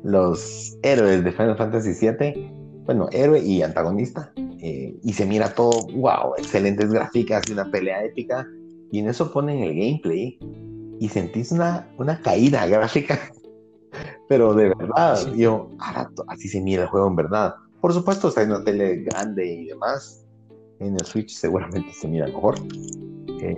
los 0.04 0.78
héroes 0.84 1.24
de 1.24 1.32
Final 1.32 1.58
Fantasy 1.58 1.94
VII, 2.00 2.52
bueno, 2.86 3.08
héroe 3.12 3.40
y 3.40 3.62
antagonista, 3.62 4.32
eh, 4.60 4.96
y 5.04 5.14
se 5.14 5.26
mira 5.26 5.54
todo, 5.54 5.88
wow, 5.96 6.36
excelentes 6.38 6.92
gráficas 6.92 7.44
y 7.50 7.54
una 7.54 7.70
pelea 7.70 8.06
épica. 8.06 8.48
Y 8.92 9.00
en 9.00 9.10
eso 9.10 9.32
ponen 9.32 9.60
el 9.60 9.76
gameplay 9.76 10.38
y 11.00 11.10
sentís 11.10 11.52
una, 11.52 11.90
una 11.98 12.22
caída 12.22 12.66
gráfica. 12.68 13.20
Pero 14.30 14.54
de 14.54 14.70
verdad, 14.70 15.34
yo, 15.34 15.70
así 16.28 16.48
se 16.48 16.62
mira 16.62 16.84
el 16.84 16.90
juego 16.90 17.08
en 17.08 17.16
verdad. 17.16 17.56
Por 17.82 17.92
supuesto, 17.92 18.30
está 18.30 18.44
en 18.44 18.52
una 18.52 18.64
tele 18.64 19.04
grande 19.04 19.46
y 19.46 19.66
demás. 19.66 20.26
En 20.80 20.94
el 20.94 21.06
Switch 21.06 21.34
seguramente 21.34 21.92
se 21.92 22.08
mira 22.08 22.28
mejor. 22.28 22.56
Eh, 23.42 23.58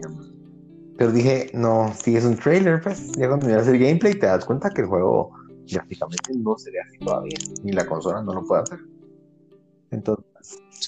pero 0.97 1.12
dije, 1.12 1.51
no, 1.53 1.93
si 1.93 2.15
es 2.15 2.23
un 2.23 2.38
trailer, 2.38 2.81
pues 2.81 3.12
ya 3.13 3.27
cuando 3.27 3.47
miras 3.47 3.67
el 3.67 3.79
gameplay 3.79 4.13
te 4.13 4.27
das 4.27 4.45
cuenta 4.45 4.69
que 4.69 4.81
el 4.81 4.88
juego 4.88 5.31
gráficamente 5.69 6.34
no 6.36 6.58
se 6.58 6.71
ve 6.71 6.79
así 6.79 6.97
todavía. 6.99 7.38
Ni 7.63 7.73
la 7.73 7.86
consola 7.86 8.21
no 8.21 8.34
lo 8.34 8.45
puede 8.45 8.63
hacer. 8.63 8.79
Entonces, 9.91 10.25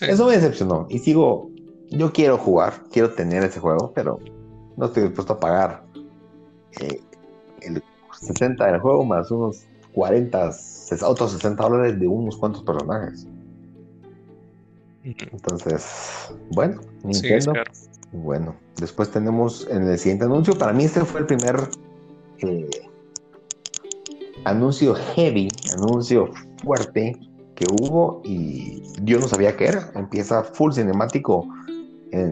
eso 0.01 0.27
me 0.27 0.33
decepcionó. 0.33 0.87
Y 0.89 0.99
sigo, 0.99 1.49
yo 1.89 2.13
quiero 2.13 2.37
jugar, 2.37 2.83
quiero 2.91 3.13
tener 3.13 3.43
ese 3.43 3.59
juego, 3.59 3.91
pero 3.93 4.19
no 4.77 4.85
estoy 4.85 5.03
dispuesto 5.03 5.33
a 5.33 5.39
pagar 5.39 5.83
eh, 6.79 7.01
el 7.61 7.83
60 8.19 8.65
del 8.65 8.79
juego 8.79 9.03
más 9.03 9.29
unos 9.29 9.65
40, 9.93 10.51
otros 11.03 11.31
60 11.33 11.63
dólares 11.63 11.99
de 11.99 12.07
unos 12.07 12.37
cuantos 12.37 12.63
personajes. 12.63 13.27
Entonces, 15.03 16.29
bueno, 16.51 16.81
Nintendo. 17.03 17.53
Bueno, 18.23 18.55
después 18.79 19.11
tenemos 19.11 19.67
en 19.69 19.87
el 19.87 19.97
siguiente 19.97 20.25
anuncio. 20.25 20.57
Para 20.57 20.73
mí, 20.73 20.83
este 20.83 21.01
fue 21.05 21.21
el 21.21 21.25
primer 21.27 21.55
eh, 22.39 22.69
anuncio 24.45 24.95
heavy, 24.95 25.49
anuncio 25.77 26.31
fuerte 26.63 27.17
que 27.55 27.65
hubo 27.81 28.21
y 28.23 28.83
yo 29.03 29.19
no 29.19 29.27
sabía 29.27 29.55
qué 29.55 29.67
era. 29.67 29.91
Empieza 29.95 30.43
full 30.43 30.73
cinemático, 30.73 31.47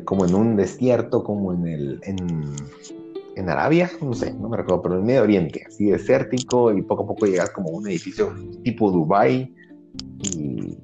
como 0.06 0.26
en 0.26 0.36
un 0.36 0.56
desierto, 0.56 1.24
como 1.24 1.54
en 1.54 1.68
el 1.68 2.02
en, 2.04 3.50
Arabia, 3.50 3.92
no 4.02 4.14
sé, 4.14 4.34
no 4.34 4.50
me 4.50 4.58
recuerdo, 4.58 4.82
pero 4.82 4.98
en 4.98 5.06
Medio 5.06 5.22
Oriente, 5.22 5.64
así 5.68 5.86
desértico 5.86 6.74
y 6.74 6.82
poco 6.82 7.04
a 7.04 7.08
poco 7.08 7.28
llegas 7.28 7.52
como 7.52 7.70
un 7.70 7.88
edificio 7.88 8.34
tipo 8.64 8.90
Dubai 8.90 9.54
y, 10.24 10.78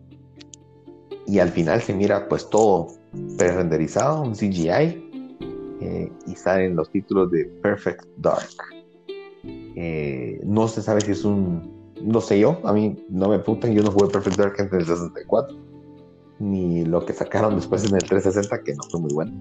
y 1.25 1.39
al 1.39 1.49
final 1.49 1.81
se 1.81 1.93
mira 1.95 2.27
pues 2.27 2.47
todo 2.49 3.00
pre-renderizado, 3.37 4.21
un 4.21 4.33
CGI 4.33 5.09
eh, 5.81 6.11
y 6.27 6.35
salen 6.35 6.75
los 6.75 6.89
títulos 6.89 7.31
de 7.31 7.45
Perfect 7.61 8.05
Dark. 8.17 8.49
Eh, 9.43 10.39
no 10.43 10.67
se 10.67 10.81
sabe 10.81 11.01
si 11.01 11.11
es 11.11 11.23
un 11.25 11.81
no 12.03 12.21
sé 12.21 12.39
yo, 12.39 12.59
a 12.63 12.73
mí 12.73 12.97
no 13.09 13.29
me 13.29 13.39
putan, 13.39 13.73
yo 13.73 13.83
no 13.83 13.91
jugué 13.91 14.11
Perfect 14.11 14.37
Dark 14.37 14.55
en 14.57 14.79
el 14.79 14.85
64, 14.85 15.55
ni 16.39 16.83
lo 16.85 17.05
que 17.05 17.13
sacaron 17.13 17.55
después 17.55 17.85
en 17.85 17.95
el 17.95 18.03
360, 18.03 18.63
que 18.63 18.73
no 18.73 18.83
fue 18.89 18.99
muy 18.99 19.13
bueno. 19.13 19.31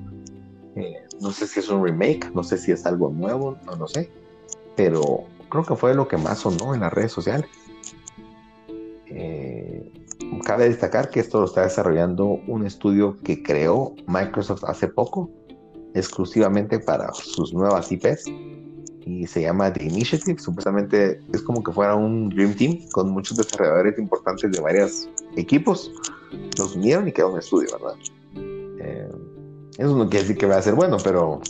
Eh, 0.76 0.94
no 1.20 1.30
sé 1.32 1.46
si 1.46 1.60
es 1.60 1.68
un 1.68 1.82
remake, 1.82 2.30
no 2.34 2.42
sé 2.42 2.58
si 2.58 2.72
es 2.72 2.86
algo 2.86 3.10
nuevo, 3.10 3.56
no, 3.64 3.76
no 3.76 3.86
sé, 3.88 4.10
pero 4.76 5.24
creo 5.48 5.64
que 5.64 5.74
fue 5.74 5.94
lo 5.94 6.06
que 6.06 6.16
más 6.16 6.38
sonó 6.38 6.74
en 6.74 6.80
las 6.80 6.92
redes 6.92 7.12
sociales. 7.12 7.48
Cabe 10.44 10.68
destacar 10.68 11.10
que 11.10 11.20
esto 11.20 11.40
lo 11.40 11.46
está 11.46 11.62
desarrollando 11.62 12.40
un 12.46 12.66
estudio 12.66 13.16
que 13.22 13.42
creó 13.42 13.94
Microsoft 14.06 14.64
hace 14.64 14.88
poco, 14.88 15.30
exclusivamente 15.94 16.78
para 16.78 17.12
sus 17.12 17.52
nuevas 17.52 17.90
IPs, 17.90 18.24
y 19.06 19.26
se 19.26 19.42
llama 19.42 19.72
The 19.72 19.84
Initiative. 19.84 20.38
Supuestamente 20.38 21.20
es 21.32 21.42
como 21.42 21.62
que 21.62 21.72
fuera 21.72 21.94
un 21.94 22.28
Dream 22.28 22.54
Team 22.54 22.78
con 22.92 23.10
muchos 23.10 23.36
desarrolladores 23.36 23.98
importantes 23.98 24.50
de 24.52 24.60
varios 24.60 25.08
equipos. 25.36 25.90
Los 26.58 26.76
unieron 26.76 27.08
y 27.08 27.12
quedó 27.12 27.32
un 27.32 27.38
estudio, 27.38 27.68
¿verdad? 27.72 27.96
Eh, 28.82 29.08
eso 29.78 29.96
no 29.96 30.08
quiere 30.08 30.22
decir 30.22 30.36
que 30.36 30.46
vaya 30.46 30.58
a 30.58 30.62
ser 30.62 30.74
bueno, 30.74 30.98
pero 31.02 31.40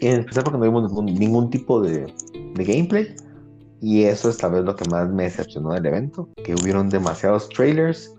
en 0.00 0.20
especial 0.20 0.44
porque 0.44 0.58
no 0.58 0.64
vimos 0.64 0.92
ningún, 1.04 1.50
tipo 1.50 1.80
de 1.80 2.12
gameplay. 2.54 3.14
Y 3.84 4.04
eso 4.04 4.30
es 4.30 4.38
tal 4.38 4.52
vez 4.52 4.64
lo 4.64 4.74
que 4.74 4.88
más 4.88 5.10
me 5.10 5.24
decepcionó 5.24 5.74
del 5.74 5.84
evento, 5.84 6.30
que 6.42 6.54
hubieron 6.54 6.88
demasiados 6.88 7.50
trailers 7.50 8.14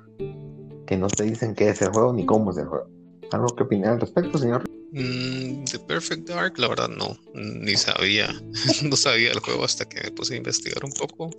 que 0.85 0.95
no 0.95 1.07
te 1.07 1.23
dicen 1.23 1.55
qué 1.55 1.69
es 1.69 1.81
el 1.81 1.89
juego 1.89 2.13
ni 2.13 2.23
cómo 2.23 2.51
es 2.51 2.57
el 2.57 2.67
juego. 2.67 2.87
¿Algo 3.31 3.47
que 3.47 3.63
opinar 3.63 3.93
al 3.93 4.01
respecto, 4.01 4.37
señor? 4.37 4.63
Mm, 4.91 5.63
The 5.63 5.79
Perfect 5.79 6.29
Dark, 6.29 6.59
la 6.59 6.67
verdad 6.67 6.89
no, 6.89 7.17
ni 7.33 7.75
sabía, 7.77 8.29
no 8.87 8.95
sabía 8.95 9.31
el 9.31 9.39
juego 9.39 9.63
hasta 9.63 9.85
que 9.85 10.03
me 10.03 10.11
puse 10.11 10.35
a 10.35 10.37
investigar 10.37 10.85
un 10.85 10.91
poco. 10.91 11.31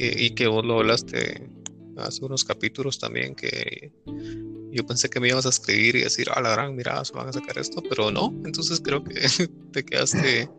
y 0.00 0.30
que 0.30 0.48
vos 0.48 0.64
lo 0.64 0.80
hablaste 0.80 1.48
hace 1.96 2.24
unos 2.24 2.42
capítulos 2.42 2.98
también, 2.98 3.36
que 3.36 3.92
yo 4.72 4.84
pensé 4.84 5.08
que 5.08 5.20
me 5.20 5.28
ibas 5.28 5.46
a 5.46 5.50
escribir 5.50 5.94
y 5.94 6.02
decir, 6.02 6.26
ah, 6.34 6.40
la 6.40 6.50
gran, 6.50 6.74
mira, 6.74 7.04
se 7.04 7.12
van 7.12 7.28
a 7.28 7.32
sacar 7.32 7.56
esto, 7.56 7.84
pero 7.88 8.10
no, 8.10 8.34
entonces 8.44 8.80
creo 8.80 9.04
que 9.04 9.14
te 9.72 9.84
quedaste 9.84 10.50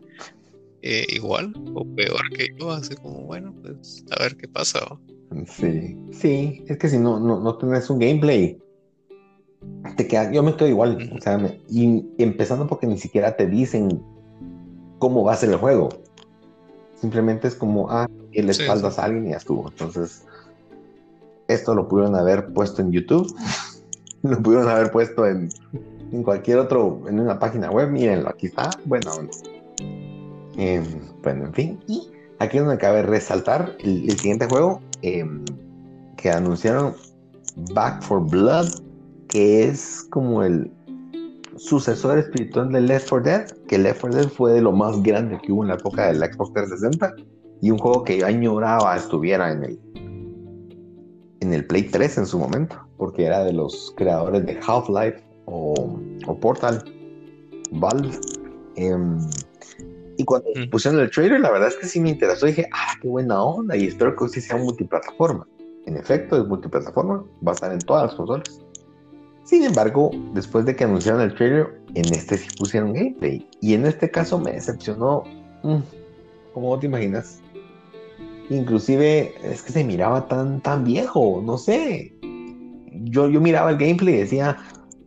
eh, 0.82 1.06
igual 1.10 1.52
o 1.74 1.84
peor 1.94 2.30
que 2.34 2.48
yo, 2.58 2.70
así 2.70 2.94
como, 2.96 3.26
bueno, 3.26 3.54
pues 3.62 4.04
a 4.16 4.22
ver 4.22 4.36
qué 4.36 4.48
pasa. 4.48 4.80
Sí, 5.46 5.96
sí, 6.10 6.64
es 6.66 6.78
que 6.78 6.88
si 6.88 6.98
no, 6.98 7.20
no, 7.20 7.40
no 7.40 7.56
tenés 7.56 7.88
un 7.90 7.98
gameplay, 7.98 8.58
te 9.96 10.06
queda, 10.06 10.32
yo 10.32 10.42
me 10.42 10.56
quedo 10.56 10.68
igual, 10.68 11.12
o 11.16 11.20
sea, 11.20 11.38
y, 11.68 12.06
empezando 12.18 12.66
porque 12.66 12.86
ni 12.86 12.98
siquiera 12.98 13.36
te 13.36 13.46
dicen 13.46 14.02
cómo 14.98 15.22
va 15.22 15.34
a 15.34 15.36
ser 15.36 15.50
el 15.50 15.56
juego. 15.56 15.90
Simplemente 17.00 17.48
es 17.48 17.54
como, 17.54 17.90
ah, 17.90 18.08
y 18.32 18.42
le 18.42 18.52
espaldas 18.52 18.98
a 18.98 19.04
alguien 19.04 19.26
y 19.26 19.30
ya 19.30 19.36
estuvo. 19.36 19.68
Entonces, 19.68 20.24
esto 21.48 21.74
lo 21.74 21.88
pudieron 21.88 22.14
haber 22.14 22.52
puesto 22.52 22.82
en 22.82 22.92
YouTube, 22.92 23.34
lo 24.22 24.42
pudieron 24.42 24.68
haber 24.68 24.90
puesto 24.90 25.26
en, 25.26 25.50
en, 26.12 26.22
cualquier 26.22 26.58
otro, 26.58 27.02
en 27.06 27.20
una 27.20 27.38
página 27.38 27.70
web, 27.70 27.90
mírenlo, 27.90 28.28
aquí 28.28 28.46
está, 28.46 28.70
bueno, 28.84 29.10
em, 30.60 30.84
bueno, 31.22 31.46
en 31.46 31.54
fin, 31.54 31.80
y 31.86 32.10
aquí 32.38 32.58
es 32.58 32.64
donde 32.64 32.78
cabe 32.78 33.02
resaltar 33.02 33.76
el, 33.80 34.10
siguiente 34.18 34.46
juego 34.46 34.80
em, 35.02 35.44
que 36.16 36.30
anunciaron, 36.30 36.94
Back 37.74 38.02
for 38.02 38.24
Blood, 38.28 38.68
que 39.28 39.64
es 39.64 40.06
como 40.10 40.42
el 40.42 40.70
sucesor 41.56 42.18
espiritual 42.18 42.70
de 42.72 42.80
Left 42.80 43.08
4 43.08 43.24
Dead, 43.24 43.50
que 43.66 43.78
Left 43.78 44.00
4 44.00 44.18
Dead 44.18 44.28
fue 44.28 44.52
de 44.52 44.62
lo 44.62 44.72
más 44.72 45.02
grande 45.02 45.38
que 45.42 45.52
hubo 45.52 45.62
en 45.62 45.68
la 45.68 45.74
época 45.74 46.06
del 46.06 46.18
Xbox 46.18 46.52
360 46.52 47.14
y 47.60 47.70
un 47.70 47.78
juego 47.78 48.04
que 48.04 48.18
yo 48.18 48.26
añoraba 48.26 48.96
estuviera 48.96 49.52
en 49.52 49.64
el 49.64 49.80
en 51.40 51.54
el 51.54 51.66
Play 51.66 51.84
3 51.84 52.18
en 52.18 52.26
su 52.26 52.38
momento, 52.38 52.76
porque 52.96 53.24
era 53.24 53.44
de 53.44 53.52
los 53.52 53.92
creadores 53.96 54.44
de 54.46 54.58
Half-Life 54.66 55.22
o, 55.46 55.74
Portal, 56.40 56.84
Valve. 57.72 58.10
Em, 58.76 59.18
y 60.20 60.24
cuando 60.24 60.50
pusieron 60.70 61.00
el 61.00 61.10
trailer, 61.10 61.40
la 61.40 61.50
verdad 61.50 61.68
es 61.68 61.76
que 61.76 61.86
sí 61.86 61.98
me 61.98 62.10
interesó. 62.10 62.44
Dije, 62.44 62.68
ah, 62.74 62.92
qué 63.00 63.08
buena 63.08 63.42
onda. 63.42 63.74
Y 63.74 63.86
espero 63.86 64.14
que 64.14 64.28
sí 64.28 64.42
sea 64.42 64.58
multiplataforma. 64.58 65.48
En 65.86 65.96
efecto, 65.96 66.36
es 66.36 66.46
multiplataforma. 66.46 67.24
Va 67.46 67.52
a 67.52 67.54
estar 67.54 67.72
en 67.72 67.78
todas 67.78 68.02
las 68.02 68.14
consolas. 68.16 68.60
Sin 69.44 69.64
embargo, 69.64 70.10
después 70.34 70.66
de 70.66 70.76
que 70.76 70.84
anunciaron 70.84 71.22
el 71.22 71.34
trailer, 71.34 71.80
en 71.94 72.04
este 72.12 72.36
sí 72.36 72.48
pusieron 72.58 72.92
gameplay. 72.92 73.48
Y 73.62 73.72
en 73.72 73.86
este 73.86 74.10
caso 74.10 74.38
me 74.38 74.52
decepcionó. 74.52 75.24
Mm, 75.62 75.78
como 76.52 76.78
te 76.78 76.84
imaginas? 76.84 77.40
Inclusive 78.50 79.32
es 79.42 79.62
que 79.62 79.72
se 79.72 79.84
miraba 79.84 80.28
tan, 80.28 80.60
tan 80.60 80.84
viejo, 80.84 81.40
no 81.42 81.56
sé. 81.56 82.14
Yo, 83.04 83.30
yo 83.30 83.40
miraba 83.40 83.70
el 83.70 83.78
gameplay 83.78 84.16
y 84.16 84.18
decía, 84.18 84.58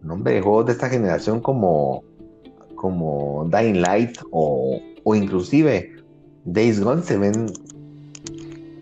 nombre 0.02 0.34
de 0.34 0.42
juegos 0.42 0.66
de 0.66 0.72
esta 0.72 0.90
generación 0.90 1.40
como, 1.40 2.04
como 2.74 3.48
Dying 3.52 3.80
Light 3.80 4.18
o, 4.32 4.82
o 5.04 5.16
inclusive 5.16 5.96
Days 6.46 6.80
Gone 6.80 7.04
se 7.04 7.18
ven 7.18 7.46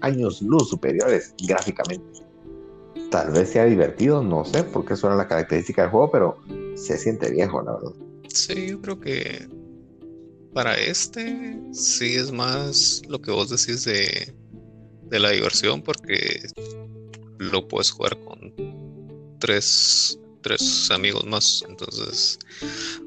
años 0.02 0.42
luz 0.42 0.70
superiores 0.70 1.34
gráficamente 1.46 2.22
tal 3.12 3.32
vez 3.32 3.50
sea 3.50 3.66
divertido, 3.66 4.24
no 4.24 4.44
sé, 4.46 4.64
porque 4.64 4.94
eso 4.94 5.08
era 5.08 5.16
la 5.16 5.28
característica 5.28 5.84
del 5.84 5.92
juego, 5.92 6.12
pero 6.12 6.42
se 6.76 6.98
siente 6.98 7.30
viejo, 7.30 7.62
la 7.62 7.74
verdad. 7.74 7.92
Sí, 8.30 8.70
yo 8.70 8.82
creo 8.82 9.00
que 9.00 9.48
para 10.54 10.76
este 10.76 11.60
sí 11.74 12.16
es 12.16 12.32
más 12.32 13.02
lo 13.08 13.22
que 13.22 13.32
vos 13.32 13.50
decís 13.50 13.84
de, 13.84 14.34
de 15.10 15.20
la 15.20 15.32
diversión, 15.32 15.82
porque 15.84 16.48
lo 17.38 17.68
puedes 17.68 17.92
jugar 17.92 18.18
con 18.24 18.54
tres, 19.40 20.18
tres 20.42 20.90
amigos 20.90 21.26
más. 21.26 21.66
Entonces, 21.68 22.40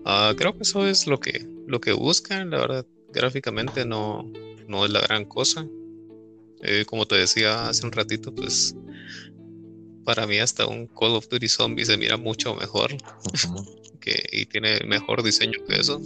uh, 0.05 0.37
creo 0.37 0.55
que 0.55 0.63
eso 0.63 0.87
es 0.87 1.07
lo 1.07 1.19
que, 1.19 1.49
lo 1.67 1.81
que 1.81 1.93
buscan. 1.93 2.51
La 2.51 2.59
verdad, 2.59 2.87
gráficamente 3.15 3.85
no, 3.85 4.31
no 4.69 4.85
es 4.85 4.91
la 4.91 5.01
gran 5.01 5.25
cosa. 5.25 5.67
Eh, 6.63 6.85
como 6.87 7.07
te 7.07 7.17
decía 7.17 7.69
hace 7.69 7.85
un 7.85 7.93
ratito, 7.93 8.35
pues 8.35 8.75
para 10.05 10.27
mí 10.27 10.39
hasta 10.39 10.67
un 10.67 10.87
Call 10.87 11.15
of 11.15 11.29
Duty 11.29 11.49
Zombie 11.49 11.85
se 11.85 11.97
mira 11.97 12.17
mucho 12.17 12.55
mejor 12.55 12.91
que, 14.01 14.23
y 14.33 14.47
tiene 14.47 14.81
mejor 14.87 15.23
diseño 15.23 15.59
que 15.67 15.81
eso. 15.81 16.01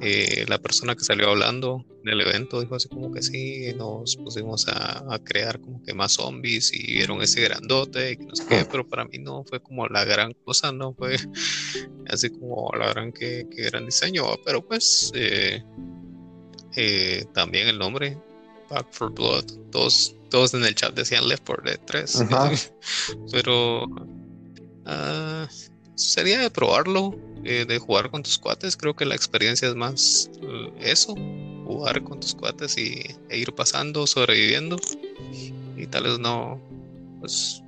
Eh, 0.00 0.44
la 0.48 0.58
persona 0.58 0.94
que 0.94 1.04
salió 1.04 1.30
hablando 1.30 1.84
en 2.04 2.12
el 2.12 2.20
evento 2.20 2.60
dijo 2.60 2.74
así 2.74 2.88
como 2.88 3.10
que 3.12 3.22
sí, 3.22 3.72
nos 3.76 4.16
pusimos 4.16 4.66
a, 4.68 5.18
crear 5.24 5.58
como 5.60 5.82
que 5.82 5.94
más 5.94 6.12
zombies 6.12 6.72
y 6.74 6.94
vieron 6.94 7.22
ese 7.22 7.40
grandote 7.40 8.12
y 8.12 8.16
que 8.18 8.24
no 8.24 8.36
sé 8.36 8.44
qué, 8.46 8.66
pero 8.70 8.86
para 8.86 9.06
mí 9.06 9.18
no 9.18 9.44
fue 9.44 9.62
como 9.62 9.86
la 9.88 10.04
gran 10.04 10.34
cosa, 10.44 10.72
no 10.72 10.92
fue 10.92 11.16
así 12.08 12.30
como 12.30 12.70
la 12.78 12.90
gran 12.90 13.12
que, 13.12 13.46
gran 13.50 13.86
diseño, 13.86 14.24
pero 14.44 14.66
pues 14.66 15.10
eh, 15.14 15.62
eh, 16.76 17.24
también 17.32 17.68
el 17.68 17.78
nombre 17.78 18.16
Back 18.70 18.86
for 18.90 19.12
Blood, 19.12 19.44
todos, 19.70 20.14
todos 20.30 20.54
en 20.54 20.64
el 20.64 20.74
chat 20.74 20.94
decían 20.94 21.28
Left 21.28 21.44
4 21.46 21.64
Dead 21.64 21.80
3. 21.84 22.24
Pero 23.30 23.84
uh, 23.84 25.46
sería 25.94 26.38
de 26.38 26.50
probarlo, 26.50 27.16
eh, 27.44 27.64
de 27.66 27.78
jugar 27.78 28.10
con 28.10 28.22
tus 28.22 28.38
cuates. 28.38 28.76
Creo 28.76 28.94
que 28.94 29.04
la 29.04 29.14
experiencia 29.14 29.68
es 29.68 29.74
más 29.74 30.30
uh, 30.42 30.72
eso, 30.80 31.14
jugar 31.66 32.02
con 32.02 32.20
tus 32.20 32.34
cuates 32.34 32.76
y, 32.78 33.02
e 33.28 33.38
ir 33.38 33.52
pasando, 33.54 34.06
sobreviviendo. 34.06 34.76
Y 35.76 35.86
tal 35.86 36.04
vez 36.04 36.18
no, 36.18 36.60
pues, 37.20 37.62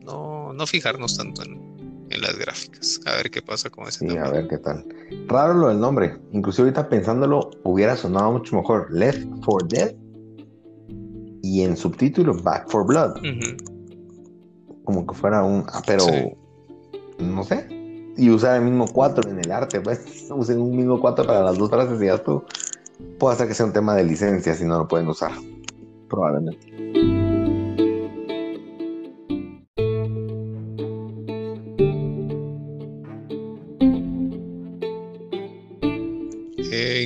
no, 0.00 0.52
no 0.52 0.66
fijarnos 0.66 1.16
tanto 1.16 1.42
en, 1.42 1.67
en 2.10 2.20
las 2.20 2.38
gráficas. 2.38 3.00
A 3.06 3.12
ver 3.16 3.30
qué 3.30 3.42
pasa 3.42 3.70
con 3.70 3.86
ese 3.86 4.08
sí, 4.08 4.16
a 4.16 4.30
ver 4.30 4.48
qué 4.48 4.58
tal. 4.58 4.84
Raro 5.26 5.54
lo 5.54 5.68
del 5.68 5.80
nombre. 5.80 6.16
Inclusive 6.32 6.68
ahorita 6.68 6.88
pensándolo, 6.88 7.50
hubiera 7.64 7.96
sonado 7.96 8.32
mucho 8.32 8.56
mejor. 8.56 8.88
Left 8.90 9.26
4 9.44 9.68
Dead 9.68 9.94
y 11.42 11.62
en 11.62 11.76
subtítulo 11.76 12.34
Back 12.42 12.68
for 12.68 12.86
Blood. 12.86 13.14
Como 14.84 15.06
que 15.06 15.14
fuera 15.14 15.42
un. 15.44 15.64
Ah, 15.68 15.82
pero. 15.86 16.04
No 17.18 17.44
sé. 17.44 17.66
Y 18.16 18.30
usar 18.30 18.56
el 18.56 18.64
mismo 18.64 18.86
4 18.88 19.30
en 19.30 19.38
el 19.40 19.52
arte, 19.52 19.80
pues. 19.80 20.28
Usen 20.30 20.60
un 20.60 20.76
mismo 20.76 21.00
4 21.00 21.26
para 21.26 21.42
las 21.42 21.58
dos 21.58 21.70
frases 21.70 22.00
y 22.00 22.06
ya 22.06 22.18
tú. 22.22 22.42
Puede 23.18 23.36
ser 23.36 23.48
que 23.48 23.54
sea 23.54 23.66
un 23.66 23.72
tema 23.72 23.94
de 23.94 24.04
licencia 24.04 24.54
si 24.54 24.64
no 24.64 24.78
lo 24.78 24.88
pueden 24.88 25.08
usar. 25.08 25.32
Probablemente. 26.08 26.77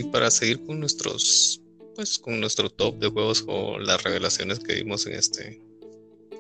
Para 0.05 0.31
seguir 0.31 0.65
con 0.65 0.81
nuestros 0.81 1.61
pues 1.95 2.19
con 2.19 2.41
nuestro 2.41 2.71
top 2.71 2.99
de 2.99 3.09
juegos 3.09 3.45
o 3.47 3.79
las 3.79 4.03
revelaciones 4.03 4.59
que 4.59 4.77
vimos 4.77 5.07
en 5.07 5.15
este 5.15 5.61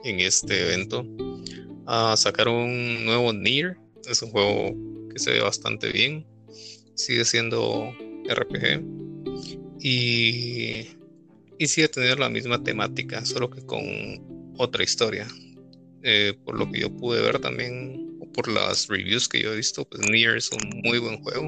en 0.05 0.21
este 0.21 0.63
evento 0.63 1.07
a 1.87 2.17
sacar 2.17 2.49
un 2.49 3.05
nuevo 3.05 3.33
Nier. 3.33 3.77
Es 4.09 4.23
un 4.23 4.31
juego 4.31 4.75
que 5.11 5.19
se 5.19 5.33
ve 5.33 5.41
bastante 5.41 5.91
bien. 5.93 6.27
Sigue 6.95 7.25
siendo 7.25 7.93
RPG 8.29 8.83
y 9.81 10.87
y 11.59 11.67
sigue 11.69 11.89
teniendo 11.89 12.17
la 12.17 12.31
misma 12.31 12.63
temática 12.63 13.25
solo 13.25 13.51
que 13.51 13.65
con 13.65 13.83
otra 14.59 14.83
historia. 14.83 15.29
Eh, 16.03 16.35
por 16.45 16.59
lo 16.59 16.71
que 16.71 16.81
yo 16.81 16.91
pude 16.97 17.23
ver 17.23 17.39
también 17.39 18.19
por 18.35 18.49
las 18.49 18.89
reviews 18.89 19.29
que 19.29 19.43
yo 19.43 19.53
he 19.53 19.57
visto 19.57 19.85
pues 19.85 20.03
Nier 20.11 20.37
es 20.37 20.51
un 20.51 20.81
muy 20.83 20.99
buen 20.99 21.23
juego 21.23 21.47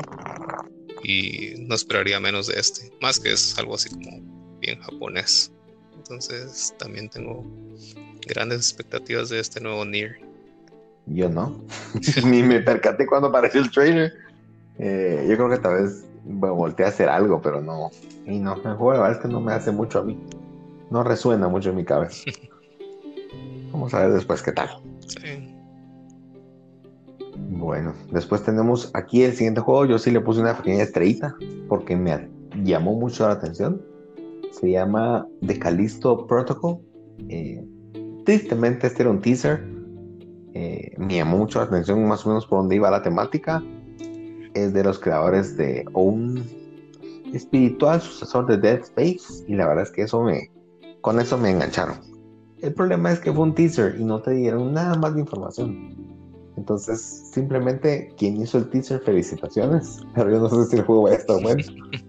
y 1.05 1.55
no 1.69 1.75
esperaría 1.75 2.19
menos 2.19 2.47
de 2.49 2.59
este, 2.59 2.91
más 3.01 3.21
que 3.21 3.33
es 3.33 3.57
algo 3.59 3.75
así 3.75 3.91
como 3.91 4.21
bien 4.61 4.81
japonés. 4.81 5.53
Entonces 5.97 6.75
también 6.79 7.09
tengo 7.09 7.45
grandes 8.27 8.59
expectativas 8.59 9.29
de 9.29 9.41
este 9.41 9.61
nuevo 9.61 9.85
Nier. 9.85 10.19
Yo 11.07 11.29
no. 11.29 11.61
Ni 12.25 12.43
me 12.43 12.61
percaté 12.61 13.07
cuando 13.07 13.29
apareció 13.29 13.61
el 13.61 13.71
trailer. 13.71 14.15
Eh, 14.79 15.27
yo 15.29 15.37
creo 15.37 15.51
que 15.51 15.59
tal 15.59 15.83
vez 15.83 16.05
volteé 16.25 16.87
a 16.87 16.89
hacer 16.89 17.09
algo, 17.09 17.41
pero 17.41 17.61
no. 17.61 17.91
Y 18.27 18.39
no, 18.39 18.55
el 18.55 18.63
juego 18.63 18.93
la 18.95 19.01
verdad 19.01 19.17
es 19.19 19.23
que 19.23 19.29
no 19.29 19.41
me 19.41 19.53
hace 19.53 19.71
mucho 19.71 20.01
a 20.01 20.03
mí. 20.03 20.19
No 20.91 21.05
resuena 21.05 21.49
mucho 21.49 21.71
en 21.71 21.77
mi 21.77 21.85
cabeza. 21.85 22.25
Vamos 23.73 23.93
a 23.93 24.01
ver 24.01 24.13
después 24.13 24.43
qué 24.43 24.53
tal. 24.53 24.71
Sí. 25.07 25.54
Bueno, 27.65 27.95
después 28.13 28.43
tenemos 28.43 28.91
aquí 28.93 29.23
el 29.23 29.33
siguiente 29.33 29.63
juego. 29.63 29.87
Yo 29.87 29.99
sí 29.99 30.11
le 30.11 30.21
puse 30.21 30.39
una 30.43 30.55
pequeña 30.55 30.83
estrellita 30.83 31.35
porque 31.67 31.97
me 31.97 32.29
llamó 32.63 32.93
mucho 32.93 33.27
la 33.27 33.33
atención. 33.33 33.81
Se 34.51 34.71
llama 34.71 35.27
The 35.47 35.59
Callisto 35.59 36.27
Protocol. 36.27 36.81
Eh, 37.31 37.65
tristemente, 38.27 38.87
este 38.87 39.05
era 39.05 39.11
un 39.11 39.23
teaser. 39.23 39.67
Eh, 40.53 40.93
me 40.99 41.17
llamó 41.17 41.39
mucho 41.39 41.59
la 41.59 41.65
atención, 41.65 42.07
más 42.07 42.27
o 42.27 42.29
menos 42.29 42.47
por 42.47 42.59
dónde 42.59 42.77
iba 42.77 42.91
la 42.91 43.03
temática. 43.03 43.65
Es 44.53 44.75
de 44.75 44.85
los 44.85 44.99
creadores 44.99 45.57
de 45.57 45.87
un 45.95 46.45
espiritual 47.33 48.03
sucesor 48.03 48.47
de 48.47 48.59
Dead 48.59 48.81
Space. 48.81 49.43
Y 49.49 49.55
la 49.55 49.67
verdad 49.67 49.85
es 49.85 49.91
que 49.91 50.03
eso 50.03 50.23
me, 50.23 50.51
con 51.01 51.19
eso 51.19 51.39
me 51.39 51.51
engancharon. 51.51 51.97
El 52.61 52.75
problema 52.75 53.11
es 53.11 53.21
que 53.21 53.33
fue 53.33 53.43
un 53.43 53.55
teaser 53.55 53.99
y 53.99 54.05
no 54.05 54.21
te 54.21 54.33
dieron 54.33 54.75
nada 54.75 54.97
más 54.97 55.15
de 55.15 55.21
información. 55.21 56.04
Entonces, 56.57 57.31
simplemente 57.33 58.13
quien 58.17 58.41
hizo 58.41 58.59
el 58.59 58.71
teaser, 58.71 59.01
felicitaciones. 59.01 60.01
Pero 60.15 60.31
yo 60.31 60.41
no 60.41 60.49
sé 60.49 60.71
si 60.71 60.77
el 60.77 60.85
juego 60.85 61.05
va 61.05 61.11
a 61.11 61.15
estar 61.15 61.41
bueno. 61.43 61.63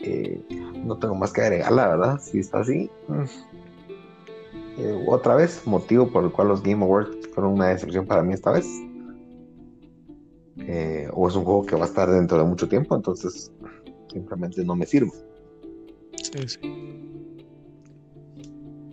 Eh, 0.00 0.40
no 0.84 0.96
tengo 0.96 1.16
más 1.16 1.32
que 1.32 1.40
agregar, 1.40 1.72
la 1.72 1.88
verdad. 1.88 2.20
Si 2.20 2.38
está 2.38 2.60
así. 2.60 2.88
Mm. 3.08 3.24
Eh, 4.78 5.04
otra 5.08 5.34
vez, 5.34 5.66
motivo 5.66 6.08
por 6.08 6.22
el 6.22 6.30
cual 6.30 6.48
los 6.48 6.62
Game 6.62 6.84
Awards 6.84 7.28
fueron 7.34 7.54
una 7.54 7.66
decepción 7.66 8.06
para 8.06 8.22
mí 8.22 8.32
esta 8.32 8.52
vez. 8.52 8.64
Eh, 10.58 11.08
o 11.12 11.28
es 11.28 11.34
un 11.34 11.44
juego 11.44 11.66
que 11.66 11.74
va 11.74 11.84
a 11.84 11.88
estar 11.88 12.08
dentro 12.08 12.38
de 12.38 12.44
mucho 12.44 12.68
tiempo, 12.68 12.94
entonces 12.94 13.52
simplemente 14.12 14.64
no 14.64 14.76
me 14.76 14.86
sirve. 14.86 15.10
Sí, 16.16 16.46
sí. 16.46 16.97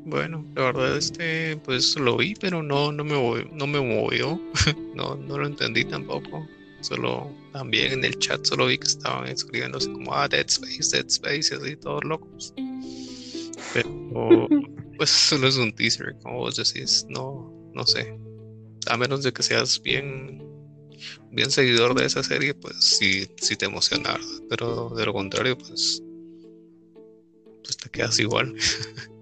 Bueno, 0.06 0.46
la 0.56 0.66
verdad 0.66 0.98
este, 0.98 1.58
pues 1.58 1.96
lo 1.96 2.18
vi, 2.18 2.36
pero 2.36 2.62
no, 2.62 2.92
no 2.92 3.04
me 3.04 3.44
no 3.52 3.66
me 3.66 3.82
movió, 3.82 4.40
no, 4.96 5.16
no 5.16 5.38
lo 5.40 5.48
entendí 5.48 5.84
tampoco. 5.84 6.48
Solo 6.82 7.32
también 7.52 7.94
en 7.94 8.06
el 8.06 8.20
chat 8.20 8.46
solo 8.46 8.68
vi 8.68 8.78
que 8.78 8.88
estaban 8.88 9.28
escribiendo 9.28 9.80
así 9.80 9.92
como 9.92 10.14
ah 10.14 10.28
Dead 10.28 10.46
Space, 10.48 10.96
Dead 10.96 11.08
Space 11.08 11.56
y 11.56 11.58
así 11.58 11.76
todos 11.78 12.04
locos. 12.04 12.54
Pero 13.74 14.48
pues 14.98 15.10
solo 15.10 15.48
es 15.48 15.58
un 15.58 15.74
teaser, 15.74 16.16
como 16.22 16.38
vos 16.38 16.56
decís, 16.56 17.08
no, 17.10 17.52
no 17.74 17.88
sé. 17.88 18.16
A 18.88 18.98
menos 18.98 19.24
de 19.24 19.34
que 19.34 19.42
seas 19.42 19.82
bien, 19.82 20.44
bien 21.32 21.50
seguidor 21.50 21.96
de 21.96 22.06
esa 22.06 22.22
serie, 22.22 22.54
pues 22.54 22.76
sí, 22.80 23.28
sí 23.38 23.56
te 23.56 23.66
emociona, 23.66 24.20
pero 24.52 24.90
de 24.90 25.04
lo 25.04 25.14
contrario, 25.14 25.58
pues, 25.58 26.04
pues 27.64 27.78
te 27.78 27.90
quedas 27.90 28.20
igual. 28.20 28.54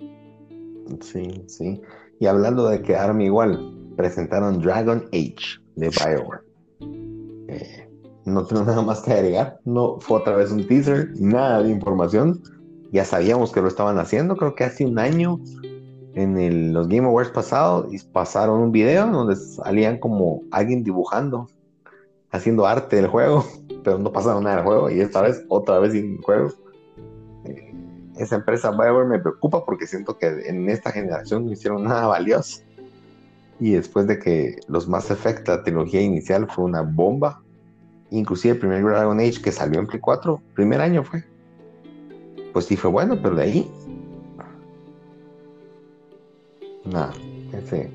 Sí, 1.01 1.43
sí. 1.47 1.81
Y 2.19 2.25
hablando 2.25 2.67
de 2.67 2.81
quedarme 2.81 3.25
igual, 3.25 3.73
presentaron 3.95 4.61
Dragon 4.61 5.03
Age 5.11 5.59
de 5.75 5.89
Bioware. 5.89 6.41
Eh, 7.47 7.89
no 8.25 8.45
tengo 8.45 8.63
nada 8.65 8.81
más 8.81 9.01
que 9.01 9.13
agregar. 9.13 9.59
No 9.65 9.99
fue 9.99 10.19
otra 10.19 10.35
vez 10.35 10.51
un 10.51 10.65
teaser, 10.67 11.11
nada 11.19 11.63
de 11.63 11.69
información. 11.69 12.41
Ya 12.91 13.05
sabíamos 13.05 13.51
que 13.51 13.61
lo 13.61 13.67
estaban 13.67 13.97
haciendo. 13.97 14.35
Creo 14.37 14.55
que 14.55 14.63
hace 14.63 14.85
un 14.85 14.99
año 14.99 15.39
en 16.15 16.73
los 16.73 16.87
Game 16.87 17.07
Awards 17.07 17.31
pasados 17.31 17.87
pasaron 18.11 18.61
un 18.61 18.71
video 18.71 19.07
donde 19.07 19.35
salían 19.35 19.97
como 19.97 20.43
alguien 20.51 20.83
dibujando, 20.83 21.47
haciendo 22.29 22.67
arte 22.67 22.97
del 22.97 23.07
juego, 23.07 23.43
pero 23.83 23.97
no 23.97 24.11
pasaron 24.11 24.43
nada 24.43 24.57
del 24.57 24.65
juego. 24.65 24.89
Y 24.89 24.99
esta 24.99 25.21
vez, 25.21 25.43
otra 25.49 25.79
vez 25.79 25.93
sin 25.93 26.21
juego 26.21 26.51
esa 28.17 28.35
empresa 28.35 28.71
BioWare 28.71 29.07
me 29.07 29.19
preocupa 29.19 29.65
porque 29.65 29.87
siento 29.87 30.17
que 30.17 30.27
en 30.45 30.69
esta 30.69 30.91
generación 30.91 31.45
no 31.45 31.51
hicieron 31.51 31.83
nada 31.83 32.07
valioso. 32.07 32.61
Y 33.59 33.71
después 33.71 34.07
de 34.07 34.19
que 34.19 34.59
los 34.67 34.87
Mass 34.87 35.09
Effect, 35.11 35.47
la 35.47 35.63
trilogía 35.63 36.01
inicial 36.01 36.47
fue 36.49 36.65
una 36.65 36.81
bomba, 36.81 37.41
inclusive 38.11 38.53
el 38.53 38.59
primer 38.59 38.83
Dragon 38.83 39.19
Age 39.19 39.41
que 39.41 39.51
salió 39.51 39.79
en 39.79 39.87
Play 39.87 39.99
4, 39.99 40.41
primer 40.53 40.81
año 40.81 41.03
fue. 41.03 41.23
Pues 42.51 42.65
sí 42.65 42.75
fue 42.75 42.91
bueno, 42.91 43.19
pero 43.21 43.35
de 43.35 43.43
ahí. 43.43 43.71
Nada, 46.85 47.13
ese, 47.53 47.89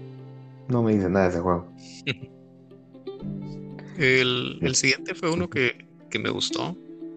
no 0.68 0.82
me 0.82 0.94
dice 0.94 1.08
nada 1.08 1.26
de 1.26 1.30
ese 1.32 1.40
juego. 1.40 1.68
el, 3.98 4.58
el 4.62 4.74
siguiente 4.74 5.14
fue 5.14 5.30
uno 5.30 5.48
que, 5.50 5.86
que 6.10 6.18
me 6.18 6.30
gustó. 6.30 6.74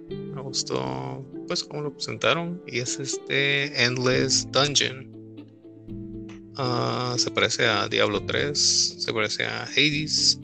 Me 0.10 0.42
gustó 0.42 1.24
pues 1.52 1.66
como 1.66 1.82
lo 1.82 1.92
presentaron 1.92 2.64
y 2.66 2.80
es 2.80 2.98
este 2.98 3.84
Endless 3.84 4.50
Dungeon. 4.54 5.06
Ah, 6.56 7.16
se 7.18 7.30
parece 7.30 7.68
a 7.68 7.90
Diablo 7.90 8.24
3, 8.24 8.96
se 9.00 9.12
parece 9.12 9.44
a 9.44 9.64
Hades 9.64 10.40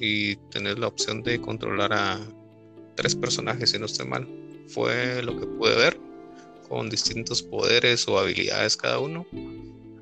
y 0.00 0.34
tener 0.50 0.80
la 0.80 0.88
opción 0.88 1.22
de 1.22 1.40
controlar 1.40 1.92
a 1.92 2.18
tres 2.96 3.14
personajes 3.14 3.70
si 3.70 3.78
no 3.78 3.86
estoy 3.86 4.08
mal. 4.08 4.26
Fue 4.66 5.22
lo 5.22 5.38
que 5.38 5.46
pude 5.46 5.76
ver 5.76 6.00
con 6.68 6.90
distintos 6.90 7.40
poderes 7.40 8.08
o 8.08 8.18
habilidades 8.18 8.76
cada 8.76 8.98
uno. 8.98 9.28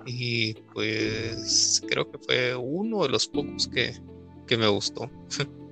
Y 0.07 0.55
pues 0.73 1.83
creo 1.87 2.11
que 2.11 2.17
fue 2.17 2.57
uno 2.57 3.03
de 3.03 3.11
los 3.11 3.29
pocos 3.29 3.69
que, 3.69 3.93
que 4.47 4.57
me 4.57 4.69
gustó. 4.69 5.11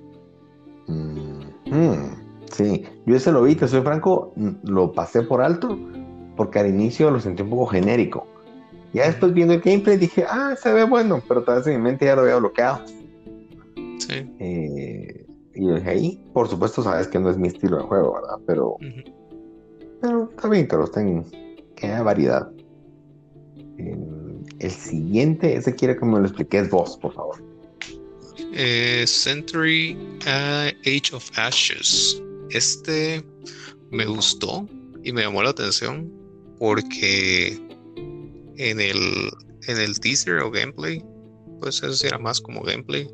Mm, 0.87 1.49
mm. 1.65 2.24
Sí, 2.55 2.85
yo 3.05 3.17
ese 3.17 3.33
lo 3.33 3.43
vi, 3.43 3.55
te 3.55 3.67
soy 3.67 3.81
franco, 3.81 4.33
lo 4.63 4.93
pasé 4.93 5.23
por 5.23 5.41
alto 5.41 5.77
porque 6.37 6.59
al 6.59 6.69
inicio 6.69 7.11
lo 7.11 7.19
sentí 7.19 7.43
un 7.43 7.49
poco 7.49 7.65
genérico. 7.65 8.27
Ya 8.93 9.07
después 9.07 9.33
viendo 9.33 9.55
el 9.55 9.59
gameplay 9.59 9.97
dije, 9.97 10.25
ah, 10.29 10.55
se 10.57 10.71
ve 10.71 10.85
bueno, 10.85 11.21
pero 11.27 11.43
tal 11.43 11.57
vez 11.57 11.67
en 11.67 11.75
mi 11.75 11.81
mente 11.81 12.05
ya 12.05 12.15
lo 12.15 12.21
había 12.21 12.37
bloqueado. 12.37 12.85
Sí. 13.99 14.35
Eh, 14.39 15.25
y 15.53 15.67
dije 15.67 15.89
ahí, 15.89 16.23
por 16.33 16.47
supuesto, 16.47 16.81
sabes 16.81 17.09
que 17.09 17.19
no 17.19 17.29
es 17.29 17.37
mi 17.37 17.49
estilo 17.49 17.75
de 17.75 17.83
juego, 17.83 18.13
¿verdad? 18.13 18.37
Pero, 18.47 18.77
pero 20.01 20.29
está 20.29 20.47
bien 20.47 20.65
que 20.65 20.77
los 20.77 20.91
tengan, 20.93 21.25
que 21.75 21.87
haya 21.87 22.03
variedad. 22.03 22.49
el 23.77 24.71
siguiente, 24.71 25.57
ese 25.57 25.75
quiere 25.75 25.97
que 25.97 26.05
me 26.05 26.19
lo 26.19 26.25
expliques 26.25 26.69
vos, 26.69 26.97
por 26.97 27.13
favor. 27.13 27.43
Eh, 28.53 29.03
Century 29.05 29.97
uh, 30.25 30.71
Age 30.85 31.13
of 31.13 31.29
Ashes. 31.37 32.21
Este 32.49 33.23
me 33.91 34.05
gustó 34.05 34.67
y 35.03 35.11
me 35.11 35.21
llamó 35.21 35.43
la 35.43 35.49
atención 35.49 36.11
porque 36.57 37.59
en 38.57 38.79
el, 38.79 39.31
en 39.67 39.77
el 39.77 39.99
teaser 39.99 40.39
o 40.39 40.51
gameplay, 40.51 41.03
pues 41.59 41.83
eso 41.83 42.07
era 42.07 42.17
más 42.17 42.39
como 42.41 42.61
gameplay, 42.61 43.07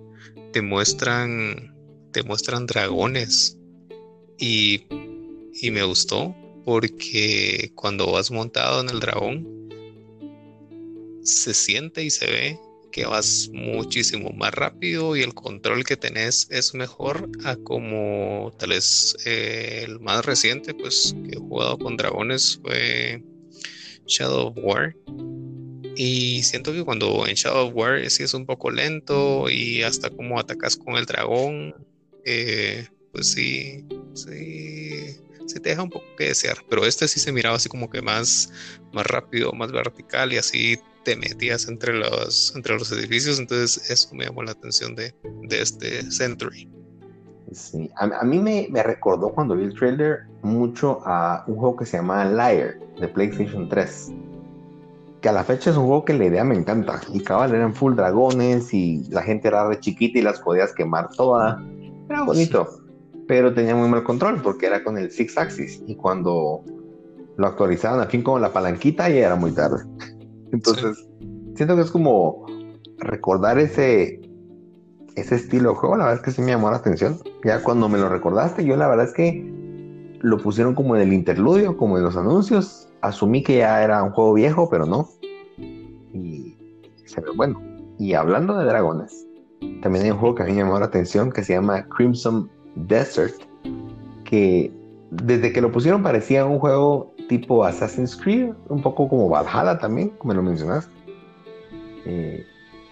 te 0.54 0.62
muestran, 0.62 1.76
te 2.12 2.24
muestran 2.24 2.66
dragones. 2.66 3.58
Y, 4.38 4.86
y 5.62 5.72
me 5.72 5.84
gustó 5.84 6.36
porque 6.66 7.72
cuando 7.76 8.12
vas 8.12 8.32
montado 8.32 8.82
en 8.82 8.90
el 8.90 9.00
dragón 9.00 9.48
se 11.24 11.54
siente 11.54 12.04
y 12.04 12.10
se 12.10 12.26
ve 12.26 12.60
que 12.92 13.06
vas 13.06 13.50
muchísimo 13.54 14.32
más 14.32 14.54
rápido 14.54 15.16
y 15.16 15.22
el 15.22 15.34
control 15.34 15.84
que 15.84 15.98
tenés 15.98 16.48
es 16.52 16.74
mejor 16.74 17.30
a 17.44 17.56
como 17.56 18.52
tal 18.60 18.70
vez 18.70 19.16
eh, 19.26 19.84
el 19.86 20.00
más 20.00 20.26
reciente 20.26 20.74
pues 20.74 21.16
que 21.26 21.38
he 21.38 21.40
jugado 21.40 21.78
con 21.78 21.98
dragones 21.98 22.60
fue 22.62 23.24
Shadow 24.06 24.48
of 24.48 24.58
War. 24.58 24.96
Y 25.96 26.44
siento 26.44 26.72
que 26.74 26.84
cuando 26.84 27.28
en 27.28 27.36
Shadow 27.36 27.68
of 27.68 27.76
War 27.76 28.10
sí 28.10 28.24
es 28.24 28.34
un 28.34 28.46
poco 28.46 28.72
lento 28.72 29.50
y 29.50 29.84
hasta 29.84 30.10
como 30.10 30.40
atacas 30.40 30.76
con 30.76 30.96
el 30.96 31.06
dragón 31.06 31.76
eh, 32.26 32.88
pues 33.12 33.32
sí 33.32 33.86
sí 34.14 35.18
se 35.48 35.60
te 35.60 35.70
deja 35.70 35.84
un 35.84 35.90
poco 35.90 36.06
que 36.18 36.26
desear. 36.26 36.58
Pero 36.70 36.86
este 36.86 37.08
sí 37.08 37.20
se 37.20 37.32
miraba 37.32 37.58
así 37.58 37.70
como 37.70 37.90
que 37.90 38.02
más 38.02 38.52
más 38.94 39.06
rápido 39.06 39.52
más 39.54 39.72
vertical 39.72 40.34
y 40.34 40.38
así 40.38 40.78
te 41.04 41.16
metías 41.16 41.68
entre 41.68 41.94
los, 41.94 42.54
entre 42.56 42.78
los 42.78 42.92
edificios, 42.92 43.40
entonces 43.40 43.90
eso 43.90 44.14
me 44.16 44.26
llamó 44.26 44.44
la 44.44 44.52
atención 44.52 44.96
de, 44.96 45.14
de 45.44 45.62
este 45.62 46.10
Century. 46.12 46.70
Sí, 47.52 47.90
a, 47.98 48.24
mí 48.24 48.40
me, 48.40 48.68
me, 48.70 48.82
recordó 48.82 49.30
cuando 49.30 49.56
vi 49.56 49.66
el 49.66 49.74
trailer 49.74 50.20
mucho 50.42 51.02
a 51.06 51.44
un 51.48 51.56
juego 51.56 51.76
que 51.76 51.86
se 51.86 51.98
llama 51.98 52.24
Liar 52.24 52.80
de 53.00 53.08
PlayStation 53.10 53.68
3. 53.68 54.14
Que 55.20 55.30
a 55.30 55.34
la 55.34 55.44
fecha 55.44 55.70
es 55.70 55.76
un 55.76 55.86
juego 55.86 56.06
que 56.06 56.14
la 56.14 56.26
idea 56.26 56.46
me 56.46 56.56
encanta. 56.56 57.02
Y 57.14 57.20
cabal 57.22 57.54
eran 57.54 57.74
full 57.74 57.96
dragones 57.96 58.74
y 58.74 59.04
la 59.10 59.22
gente 59.22 59.50
era 59.50 59.68
re 59.68 59.80
chiquita 59.80 60.20
y 60.20 60.22
las 60.22 60.40
podías 60.40 60.74
quemar 60.74 61.10
toda. 61.10 61.62
Era 62.10 62.24
bonito, 62.24 62.70
pero 63.28 63.54
tenía 63.54 63.76
muy 63.76 63.90
mal 63.90 64.04
control 64.04 64.42
porque 64.42 64.68
era 64.68 64.82
con 64.82 64.98
el 64.98 65.12
Six 65.12 65.38
Axis. 65.38 65.84
Y 65.88 65.96
cuando 65.96 66.64
lo 67.36 67.48
actualizaban 67.48 68.00
al 68.00 68.08
fin 68.08 68.24
con 68.24 68.42
la 68.42 68.54
palanquita 68.54 69.10
ya 69.10 69.26
era 69.28 69.36
muy 69.36 69.52
tarde. 69.52 69.84
Entonces, 70.52 71.08
siento 71.56 71.76
que 71.76 71.82
es 71.82 71.92
como 71.92 72.46
recordar 72.98 73.58
ese, 73.60 74.22
ese 75.16 75.36
estilo 75.36 75.70
de 75.70 75.76
juego, 75.76 75.98
la 75.98 76.06
verdad 76.06 76.20
es 76.20 76.26
que 76.26 76.32
sí 76.32 76.42
me 76.42 76.52
llamó 76.52 76.70
la 76.70 76.78
atención. 76.78 77.18
Ya 77.44 77.62
cuando 77.64 77.90
me 77.90 77.98
lo 77.98 78.10
recordaste, 78.10 78.66
yo 78.66 78.76
la 78.76 78.88
verdad 78.88 79.06
es 79.06 79.14
que 79.14 79.62
lo 80.22 80.38
pusieron 80.38 80.76
como 80.76 80.96
en 80.96 81.02
el 81.02 81.14
interludio, 81.14 81.78
como 81.78 81.98
en 81.98 82.04
los 82.04 82.16
anuncios. 82.16 82.88
Asumí 83.02 83.44
que 83.44 83.58
ya 83.58 83.84
era 83.84 84.04
un 84.04 84.12
juego 84.12 84.34
viejo, 84.34 84.70
pero 84.70 84.86
no. 84.86 85.10
Y 85.58 86.56
se 87.06 87.22
ve 87.22 87.32
bueno. 87.36 87.60
Y 87.98 88.14
hablando 88.14 88.58
de 88.58 88.66
dragones, 88.66 89.28
también 89.82 90.06
hay 90.06 90.12
un 90.12 90.18
juego 90.18 90.36
que 90.36 90.44
a 90.44 90.46
mí 90.46 90.54
me 90.54 90.60
llamó 90.60 90.80
la 90.80 90.86
atención 90.86 91.32
que 91.32 91.44
se 91.44 91.54
llama 91.54 91.88
Crimson 91.90 92.50
Desert, 92.76 93.36
que 94.24 94.72
desde 95.12 95.52
que 95.52 95.62
lo 95.62 95.72
pusieron 95.72 96.04
parecía 96.04 96.46
un 96.46 96.60
juego 96.60 97.11
tipo 97.32 97.64
Assassin's 97.64 98.14
Creed, 98.18 98.52
un 98.68 98.82
poco 98.82 99.08
como 99.08 99.30
Valhalla 99.30 99.80
también, 99.80 100.10
como 100.18 100.34
lo 100.34 100.44
mencionaste. 100.44 100.92
Eh, 102.06 102.46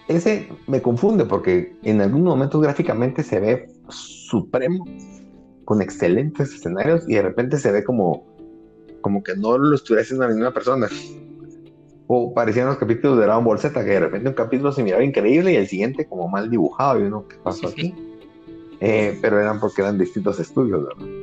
ese 0.08 0.48
me 0.66 0.80
confunde 0.80 1.26
porque 1.26 1.76
en 1.82 2.00
algunos 2.00 2.36
momentos 2.36 2.62
gráficamente 2.62 3.22
se 3.22 3.38
ve 3.38 3.70
supremo, 3.90 4.86
con 5.66 5.82
excelentes 5.82 6.54
escenarios 6.54 7.06
y 7.06 7.16
de 7.16 7.22
repente 7.22 7.58
se 7.58 7.70
ve 7.70 7.84
como, 7.84 8.24
como 9.02 9.22
que 9.22 9.36
no 9.36 9.58
lo 9.58 9.74
estuviera 9.74 10.00
haciendo 10.00 10.26
la 10.26 10.32
misma 10.32 10.54
persona. 10.54 10.88
O 12.06 12.32
parecían 12.32 12.68
los 12.68 12.78
capítulos 12.78 13.18
de 13.18 13.24
Dragon 13.24 13.44
Ball 13.44 13.58
Z, 13.58 13.78
que 13.84 13.90
de 13.90 14.00
repente 14.00 14.30
un 14.30 14.34
capítulo 14.34 14.72
se 14.72 14.82
miraba 14.82 15.04
increíble 15.04 15.52
y 15.52 15.56
el 15.56 15.68
siguiente 15.68 16.06
como 16.06 16.28
mal 16.28 16.48
dibujado 16.48 16.98
y 16.98 17.02
uno, 17.02 17.28
¿qué 17.28 17.36
pasó 17.44 17.68
aquí? 17.68 17.94
Eh, 18.80 19.18
pero 19.20 19.38
eran 19.38 19.60
porque 19.60 19.82
eran 19.82 19.98
distintos 19.98 20.40
estudios, 20.40 20.82
¿verdad? 20.82 21.19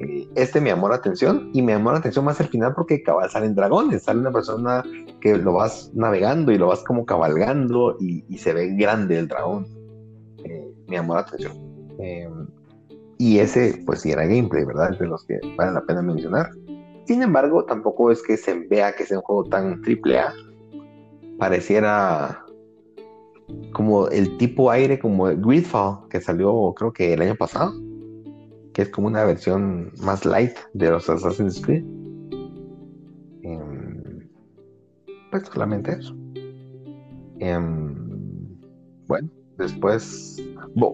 Eh, 0.00 0.26
este 0.34 0.62
me 0.62 0.70
llamó 0.70 0.88
la 0.88 0.96
atención 0.96 1.50
y 1.52 1.60
me 1.60 1.72
llamó 1.72 1.92
la 1.92 1.98
atención 1.98 2.24
más 2.24 2.40
al 2.40 2.48
final 2.48 2.72
porque 2.74 3.02
cabal 3.02 3.28
salen 3.30 3.54
dragones, 3.54 4.02
sale 4.02 4.20
una 4.20 4.32
persona 4.32 4.82
que 5.20 5.36
lo 5.36 5.52
vas 5.52 5.90
navegando 5.94 6.52
y 6.52 6.58
lo 6.58 6.68
vas 6.68 6.82
como 6.84 7.04
cabalgando 7.04 7.96
y, 8.00 8.22
se 8.38 8.54
ve 8.54 8.74
grande 8.76 9.18
el 9.18 9.28
dragón. 9.28 9.66
Eh, 10.44 10.72
me 10.88 10.96
llamó 10.96 11.14
la 11.14 11.20
atención. 11.20 11.52
Em, 11.98 12.48
y 13.18 13.38
ese, 13.38 13.82
pues 13.84 14.00
sí 14.00 14.10
era 14.10 14.24
gameplay, 14.24 14.64
¿verdad? 14.64 14.98
de 14.98 15.06
los 15.06 15.22
que 15.26 15.38
vale 15.58 15.72
la 15.72 15.82
pena 15.82 16.00
mencionar. 16.00 16.50
Sin 17.04 17.22
embargo, 17.22 17.66
tampoco 17.66 18.10
es 18.10 18.22
que 18.22 18.38
se 18.38 18.54
vea 18.68 18.92
que 18.92 19.04
sea 19.04 19.18
un 19.18 19.24
juego 19.24 19.44
tan 19.44 19.82
triple 19.82 20.18
A. 20.18 20.32
Pareciera 21.38 22.46
como 23.72 24.08
el 24.08 24.38
tipo 24.38 24.70
aire 24.70 24.98
como 24.98 25.24
Gridfall 25.24 26.08
que 26.08 26.20
salió 26.20 26.72
creo 26.76 26.92
que 26.92 27.12
el 27.14 27.22
año 27.22 27.34
pasado 27.34 27.72
que 28.72 28.82
es 28.82 28.88
como 28.90 29.08
una 29.08 29.24
versión 29.24 29.92
más 30.00 30.24
light 30.24 30.56
de 30.74 30.90
los 30.90 31.08
Assassin's 31.08 31.60
Creed. 31.60 31.84
Em, 33.42 34.28
pues 35.30 35.44
solamente 35.52 35.92
eso. 35.92 36.14
Em, 37.38 37.94
bueno, 39.06 39.28
después, 39.58 40.42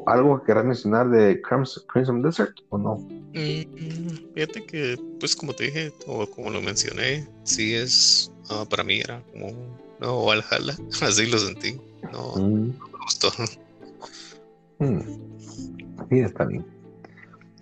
¿algo 0.07 0.41
que 0.41 0.47
querrás 0.47 0.65
mencionar 0.65 1.11
de 1.11 1.41
Crimson, 1.43 2.23
Desert 2.23 2.55
o 2.71 2.79
no? 2.79 2.97
Mm, 3.35 4.35
fíjate 4.35 4.65
que, 4.65 4.97
pues 5.21 5.35
como 5.37 5.53
te 5.53 5.65
dije, 5.65 5.93
o 6.07 6.27
como 6.27 6.51
lo 6.51 6.63
mencioné, 6.63 7.29
sí 7.45 7.75
es, 7.75 8.33
ah, 8.51 8.65
para 8.69 8.85
mí 8.85 9.01
era 9.01 9.23
como 9.33 9.53
no 10.01 10.25
Valhalla, 10.25 10.77
así 11.03 11.27
lo 11.27 11.39
sentí. 11.39 11.81
No, 12.13 12.37
mm. 12.37 12.69
me 12.69 12.99
gustó. 13.05 13.29
Mm. 14.79 15.01
Sí, 16.11 16.19
está 16.21 16.45
bien. 16.45 16.76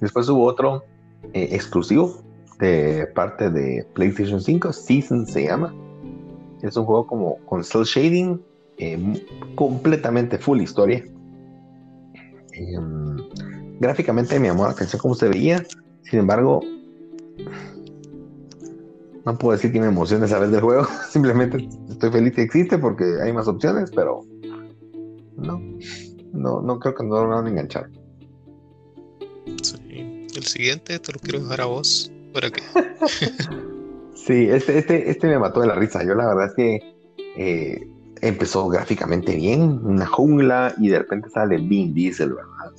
Después 0.05 0.29
hubo 0.29 0.45
otro 0.45 0.85
eh, 1.33 1.49
exclusivo 1.53 2.23
de 2.59 3.07
parte 3.15 3.49
de 3.49 3.87
PlayStation 3.95 4.39
5, 4.39 4.71
Season 4.71 5.27
se 5.27 5.45
llama. 5.45 5.75
Es 6.61 6.77
un 6.77 6.85
juego 6.85 7.07
como 7.07 7.39
con 7.47 7.65
cel 7.65 7.85
shading, 7.85 8.39
eh, 8.77 9.25
completamente 9.55 10.37
full 10.37 10.61
historia. 10.61 11.03
Em, 12.53 13.17
gráficamente 13.81 14.39
me 14.39 14.49
llamó 14.49 14.65
la 14.65 14.73
atención 14.73 15.01
cómo 15.01 15.15
se 15.15 15.27
veía. 15.27 15.65
Sin 16.03 16.19
embargo, 16.19 16.61
no 19.25 19.39
puedo 19.39 19.53
decir 19.53 19.73
que 19.73 19.81
me 19.81 19.87
emocione 19.87 20.29
saber 20.29 20.51
del 20.51 20.61
juego. 20.61 20.87
Simplemente 21.09 21.67
estoy 21.89 22.11
feliz 22.11 22.35
que 22.35 22.43
existe 22.43 22.77
porque 22.77 23.07
hay 23.23 23.33
más 23.33 23.49
opciones, 23.49 23.91
pero 23.91 24.21
no, 25.39 25.63
no, 26.35 26.61
no 26.61 26.79
creo 26.79 26.95
que 26.95 27.05
no 27.05 27.25
lo 27.25 27.29
van 27.29 27.47
a 27.47 27.49
enganchar. 27.49 27.89
El 30.45 30.51
siguiente 30.51 30.99
te 30.99 31.11
lo 31.11 31.19
quiero 31.21 31.41
dejar 31.41 31.63
a 31.63 31.65
vos. 31.65 32.13
¿Para 32.35 32.51
qué? 32.51 32.61
sí, 34.15 34.47
este, 34.51 34.77
este, 34.77 35.09
este 35.11 35.27
me 35.27 35.39
mató 35.39 35.63
de 35.63 35.69
la 35.69 35.75
risa. 35.75 36.05
Yo 36.05 36.15
la 36.15 36.27
verdad 36.27 36.49
es 36.49 36.55
que 36.55 36.97
eh, 37.39 37.89
empezó 38.21 38.69
gráficamente 38.69 39.35
bien, 39.37 39.81
una 39.83 40.05
jungla, 40.05 40.75
y 40.77 40.89
de 40.89 40.99
repente 40.99 41.31
sale 41.31 41.57
Vin 41.57 41.95
Diesel, 41.95 42.35
¿verdad? 42.35 42.73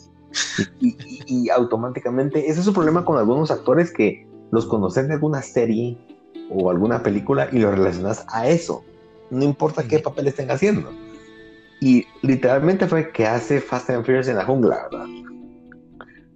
Y, 0.80 1.49
automáticamente, 1.49 2.47
ese 2.47 2.59
es 2.59 2.66
su 2.66 2.74
problema 2.74 3.03
con 3.03 3.18
algunos 3.18 3.49
actores 3.49 3.91
que 3.91 4.28
los 4.51 4.68
conoces 4.68 5.07
de 5.07 5.16
alguna 5.16 5.41
serie 5.41 5.97
o 6.51 6.70
alguna 6.70 7.01
película 7.01 7.49
y 7.51 7.57
los 7.57 7.76
relacionas 7.76 8.28
a 8.30 8.47
eso. 8.47 8.84
No 9.32 9.43
importa 9.43 9.88
qué 9.88 9.97
papel 9.97 10.28
estén 10.28 10.51
haciendo. 10.51 10.93
Y 11.82 12.05
literalmente 12.22 12.86
fue 12.86 13.11
que 13.11 13.26
hace 13.26 13.59
Fast 13.59 13.89
and 13.89 14.05
Furious 14.05 14.28
en 14.28 14.38
la 14.38 14.45
jungla, 14.45 14.88
¿verdad? 14.91 15.24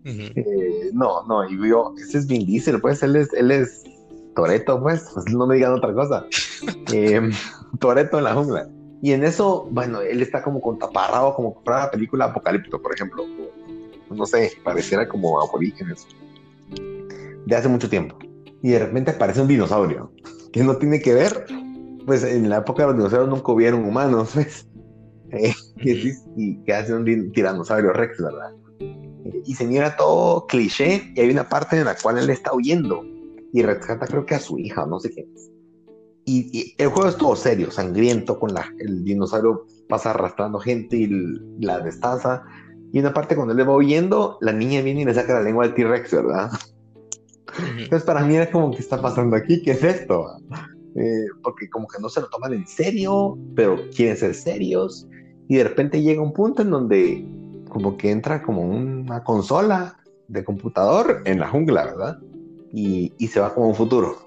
Eh, 0.09 0.89
no, 0.93 1.25
no, 1.27 1.49
y 1.49 1.69
yo, 1.69 1.93
ese 1.97 2.19
es 2.19 2.27
Vin 2.27 2.45
Diesel, 2.45 2.81
pues 2.81 3.03
él 3.03 3.15
es, 3.15 3.31
él 3.33 3.51
es 3.51 3.83
Toreto, 4.35 4.81
pues, 4.81 5.09
pues, 5.13 5.25
no 5.33 5.45
me 5.47 5.55
digan 5.55 5.73
otra 5.73 5.93
cosa. 5.93 6.25
eh, 6.93 7.29
Toreto 7.79 8.17
en 8.17 8.23
la 8.23 8.33
jungla. 8.33 8.69
Y 9.01 9.13
en 9.13 9.23
eso, 9.23 9.67
bueno, 9.71 10.01
él 10.01 10.21
está 10.21 10.41
como 10.43 10.61
con 10.61 10.77
taparrado, 10.77 11.33
como 11.33 11.61
para 11.63 11.85
la 11.85 11.91
película 11.91 12.25
Apocalipto, 12.25 12.81
por 12.81 12.93
ejemplo. 12.93 13.23
No 14.09 14.25
sé, 14.25 14.51
pareciera 14.63 15.07
como 15.07 15.41
aborígenes. 15.41 16.07
De 17.45 17.55
hace 17.55 17.67
mucho 17.67 17.89
tiempo. 17.89 18.17
Y 18.61 18.71
de 18.71 18.79
repente 18.79 19.11
aparece 19.11 19.41
un 19.41 19.47
dinosaurio, 19.47 20.11
que 20.51 20.63
no 20.63 20.77
tiene 20.77 20.99
que 20.99 21.13
ver, 21.13 21.45
pues 22.05 22.23
en 22.23 22.49
la 22.49 22.57
época 22.57 22.83
de 22.83 22.87
los 22.89 22.97
dinosaurios 22.97 23.29
nunca 23.29 23.51
hubieron 23.51 23.85
humanos, 23.85 24.31
pues. 24.33 24.65
Eh, 25.31 25.53
y, 25.75 26.57
que 26.63 26.73
hace 26.73 26.91
un 26.91 27.31
tiranosaurio 27.31 27.93
rex, 27.93 28.17
¿verdad? 28.19 28.51
Y 29.45 29.55
se 29.55 29.65
mira 29.65 29.95
todo 29.95 30.45
cliché 30.47 31.11
y 31.15 31.19
hay 31.19 31.29
una 31.29 31.47
parte 31.47 31.77
en 31.77 31.85
la 31.85 31.95
cual 31.95 32.17
él 32.17 32.29
está 32.29 32.53
huyendo 32.53 33.03
y 33.51 33.61
rescata 33.61 34.05
creo 34.07 34.25
que 34.25 34.35
a 34.35 34.39
su 34.39 34.57
hija, 34.59 34.85
no 34.85 34.99
sé 34.99 35.11
qué. 35.11 35.27
Y, 36.25 36.75
el 36.77 36.89
juego 36.89 37.09
es 37.09 37.17
todo 37.17 37.35
serio, 37.35 37.71
sangriento, 37.71 38.39
con 38.39 38.53
la, 38.53 38.71
el 38.77 39.03
dinosaurio 39.03 39.65
pasa 39.87 40.11
arrastrando 40.11 40.59
gente 40.59 40.95
y 40.95 41.07
la 41.59 41.79
destaza. 41.79 42.43
Y 42.91 42.99
una 42.99 43.13
parte 43.13 43.35
cuando 43.35 43.53
él 43.53 43.57
le 43.57 43.63
va 43.63 43.75
huyendo, 43.75 44.37
la 44.41 44.53
niña 44.53 44.81
viene 44.81 45.01
y 45.01 45.05
le 45.05 45.13
saca 45.13 45.33
la 45.33 45.41
lengua 45.41 45.65
al 45.65 45.73
T-Rex, 45.73 46.11
¿verdad? 46.11 46.51
Entonces 47.77 48.03
para 48.03 48.23
mí 48.23 48.35
era 48.35 48.51
como, 48.51 48.71
¿qué 48.71 48.77
está 48.77 49.01
pasando 49.01 49.35
aquí? 49.35 49.61
¿Qué 49.63 49.71
es 49.71 49.83
esto? 49.83 50.25
Eh, 50.95 51.25
porque 51.43 51.69
como 51.69 51.87
que 51.87 52.01
no 52.01 52.09
se 52.09 52.21
lo 52.21 52.29
toman 52.29 52.53
en 52.53 52.67
serio, 52.67 53.37
pero 53.55 53.77
quieren 53.95 54.17
ser 54.17 54.35
serios. 54.35 55.07
Y 55.47 55.55
de 55.55 55.63
repente 55.63 56.01
llega 56.01 56.21
un 56.21 56.33
punto 56.33 56.61
en 56.61 56.69
donde 56.69 57.25
como 57.69 57.97
que 57.97 58.11
entra 58.11 58.41
como 58.41 58.61
una 58.61 59.23
consola 59.23 59.97
de 60.27 60.43
computador 60.43 61.21
en 61.25 61.39
la 61.39 61.47
jungla, 61.47 61.85
¿verdad? 61.85 62.19
Y, 62.71 63.11
se 63.27 63.39
va 63.39 63.53
como 63.53 63.67
un 63.67 63.75
futuro. 63.75 64.17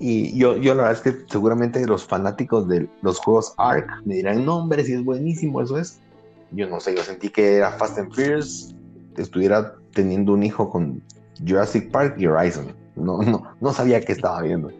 Y 0.00 0.36
yo, 0.36 0.56
yo 0.56 0.74
la 0.74 0.84
verdad 0.84 1.04
es 1.04 1.12
que 1.14 1.24
seguramente 1.30 1.86
los 1.86 2.04
fanáticos 2.04 2.68
de 2.68 2.88
los 3.02 3.18
juegos 3.18 3.54
Ark 3.56 3.86
me 4.04 4.16
dirán, 4.16 4.44
no, 4.44 4.58
hombre, 4.58 4.84
si 4.84 4.94
es 4.94 5.04
buenísimo, 5.04 5.60
eso 5.60 5.78
es. 5.78 6.00
Yo 6.50 6.68
no 6.68 6.80
sé, 6.80 6.94
yo 6.96 7.02
sentí 7.02 7.30
que 7.30 7.56
era 7.56 7.70
Fast 7.72 7.98
and 7.98 8.12
Furious, 8.12 8.74
estuviera 9.16 9.74
teniendo 9.92 10.32
un 10.32 10.42
hijo 10.42 10.68
con 10.70 11.02
Jurassic 11.46 11.90
Park 11.90 12.16
y 12.18 12.26
Horizon. 12.26 12.74
No, 12.96 13.22
no, 13.22 13.42
no 13.60 13.72
sabía 13.72 14.00
qué 14.00 14.12
estaba 14.12 14.42
viendo. 14.42 14.70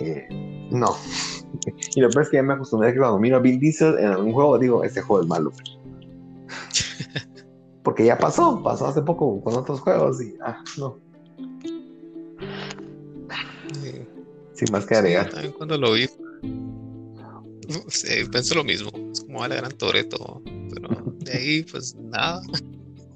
Eh, 0.00 0.28
no. 0.70 0.94
Y 1.94 2.00
lo 2.00 2.10
peor 2.10 2.24
es 2.24 2.30
que 2.30 2.36
ya 2.38 2.42
me 2.42 2.54
acostumbré 2.54 2.88
a 2.88 2.92
que 2.92 2.98
cuando 2.98 3.16
miro 3.20 3.36
a 3.36 3.38
Bill 3.38 3.60
Diesel 3.60 3.96
en 4.00 4.06
algún 4.06 4.32
juego, 4.32 4.58
digo, 4.58 4.82
este 4.82 5.00
juego 5.00 5.22
es 5.22 5.28
malo. 5.28 5.52
Porque 7.82 8.04
ya 8.04 8.16
pasó, 8.16 8.62
pasó 8.62 8.86
hace 8.86 9.02
poco 9.02 9.42
con 9.42 9.54
otros 9.54 9.80
juegos 9.80 10.22
y 10.22 10.34
ah, 10.40 10.62
no. 10.78 10.98
Sin 14.54 14.72
más 14.72 14.86
que 14.86 14.94
agregar. 14.94 15.30
también 15.30 15.52
cuando 15.52 15.76
lo 15.76 15.92
vi, 15.92 16.08
pensé 18.32 18.54
lo 18.54 18.64
mismo. 18.64 18.90
Es 19.12 19.20
como 19.22 19.40
vale 19.40 19.56
gran 19.56 19.72
Toreto. 19.72 20.42
Pero 20.72 20.88
de 21.20 21.32
ahí, 21.32 21.62
pues 21.64 21.94
nada. 21.94 22.40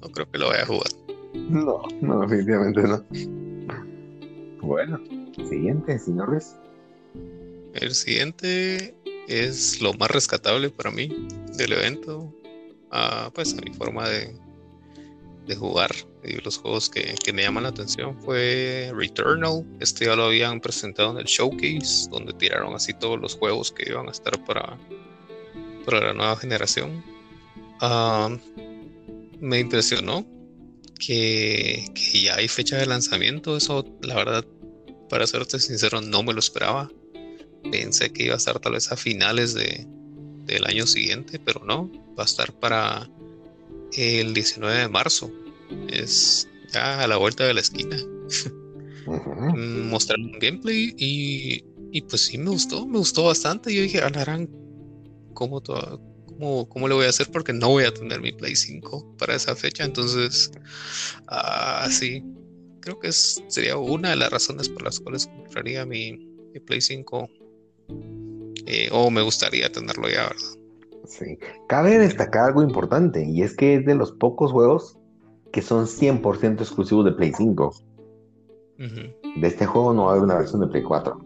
No 0.01 0.09
creo 0.11 0.29
que 0.31 0.37
lo 0.37 0.47
vaya 0.49 0.63
a 0.63 0.65
jugar. 0.65 0.91
No, 1.33 1.81
no, 2.01 2.21
definitivamente 2.21 2.81
no. 2.83 3.03
Bueno, 4.61 4.99
siguiente, 5.49 5.99
señores. 5.99 6.55
El 7.73 7.93
siguiente 7.93 8.95
es 9.27 9.81
lo 9.81 9.93
más 9.93 10.09
rescatable 10.09 10.69
para 10.69 10.91
mí 10.91 11.27
del 11.57 11.73
evento 11.73 12.33
pues 13.33 13.53
a 13.53 13.61
mi 13.61 13.73
forma 13.73 14.07
de, 14.09 14.35
de 15.47 15.55
jugar 15.55 15.91
y 16.23 16.41
los 16.41 16.57
juegos 16.57 16.89
que, 16.89 17.15
me 17.33 17.43
llaman 17.43 17.63
la 17.63 17.69
atención 17.69 18.19
fue 18.21 18.91
Returnal. 18.95 19.65
Este 19.79 20.05
ya 20.05 20.15
lo 20.15 20.25
habían 20.25 20.59
presentado 20.59 21.11
en 21.11 21.17
el 21.17 21.25
showcase, 21.25 22.09
donde 22.09 22.33
tiraron 22.33 22.75
así 22.75 22.93
todos 22.93 23.19
los 23.19 23.35
juegos 23.35 23.71
que 23.71 23.89
iban 23.89 24.07
a 24.07 24.11
estar 24.11 24.43
para, 24.45 24.77
para 25.85 26.07
la 26.07 26.13
nueva 26.13 26.35
generación. 26.35 27.03
me 29.39 29.59
impresionó 29.59 30.25
que, 30.99 31.85
ya 32.13 32.35
hay 32.35 32.47
fecha 32.47 32.77
de 32.77 32.85
lanzamiento. 32.85 33.55
Eso, 33.55 33.85
la 34.01 34.15
verdad, 34.15 34.45
para 35.09 35.25
serte 35.25 35.59
sincero, 35.59 36.01
no 36.01 36.21
me 36.23 36.33
lo 36.33 36.39
esperaba. 36.39 36.91
Pensé 37.71 38.11
que 38.11 38.25
iba 38.25 38.35
a 38.35 38.37
estar 38.37 38.59
tal 38.59 38.73
vez 38.73 38.91
a 38.91 38.97
finales 38.97 39.53
de, 39.53 39.87
del 40.53 40.65
año 40.65 40.85
siguiente, 40.87 41.39
pero 41.39 41.63
no, 41.65 41.91
va 42.17 42.23
a 42.23 42.25
estar 42.25 42.51
para 42.53 43.09
el 43.93 44.33
19 44.33 44.77
de 44.77 44.89
marzo. 44.89 45.31
Es 45.87 46.47
ya 46.73 47.01
a 47.01 47.07
la 47.07 47.17
vuelta 47.17 47.45
de 47.45 47.53
la 47.53 47.61
esquina. 47.61 47.97
Mostraron 49.07 50.25
un 50.25 50.39
gameplay 50.39 50.93
y, 50.97 51.63
y, 51.91 52.01
pues 52.01 52.25
sí 52.25 52.37
me 52.37 52.51
gustó, 52.51 52.85
me 52.85 52.97
gustó 52.97 53.23
bastante. 53.23 53.73
Yo 53.73 53.81
dije, 53.81 54.01
Alarán, 54.01 54.49
¿cómo, 55.33 55.61
cómo, 55.61 56.69
¿cómo 56.69 56.87
le 56.87 56.93
voy 56.93 57.05
a 57.05 57.09
hacer? 57.09 57.29
Porque 57.31 57.53
no 57.53 57.69
voy 57.69 57.85
a 57.85 57.93
tener 57.93 58.21
mi 58.21 58.31
Play 58.31 58.55
5 58.55 59.15
para 59.17 59.35
esa 59.35 59.55
fecha. 59.55 59.83
Entonces, 59.83 60.51
ah, 61.27 61.87
sí, 61.89 62.23
creo 62.81 62.99
que 62.99 63.11
sería 63.11 63.77
una 63.77 64.11
de 64.11 64.15
las 64.17 64.31
razones 64.31 64.69
por 64.69 64.83
las 64.83 64.99
cuales 64.99 65.27
compraría 65.27 65.85
mi, 65.85 66.13
mi 66.53 66.59
Play 66.59 66.81
5. 66.81 67.29
Eh, 68.69 68.87
o 68.91 69.09
me 69.09 69.23
gustaría 69.23 69.71
tenerlo 69.71 70.07
ya, 70.07 70.23
¿verdad? 70.23 70.59
Sí. 71.07 71.39
Cabe 71.67 71.97
destacar 71.97 72.45
algo 72.45 72.61
importante 72.61 73.25
y 73.25 73.41
es 73.41 73.55
que 73.55 73.75
es 73.75 73.85
de 73.85 73.95
los 73.95 74.11
pocos 74.11 74.51
juegos 74.51 74.95
que 75.51 75.63
son 75.63 75.87
100% 75.87 76.61
exclusivos 76.61 77.03
de 77.05 77.11
Play 77.13 77.33
5. 77.35 77.73
De 78.77 79.47
este 79.47 79.65
juego 79.65 79.93
no 79.93 80.11
hay 80.11 80.19
una 80.19 80.35
versión 80.35 80.61
de 80.61 80.67
Play 80.67 80.83
4. 80.83 81.19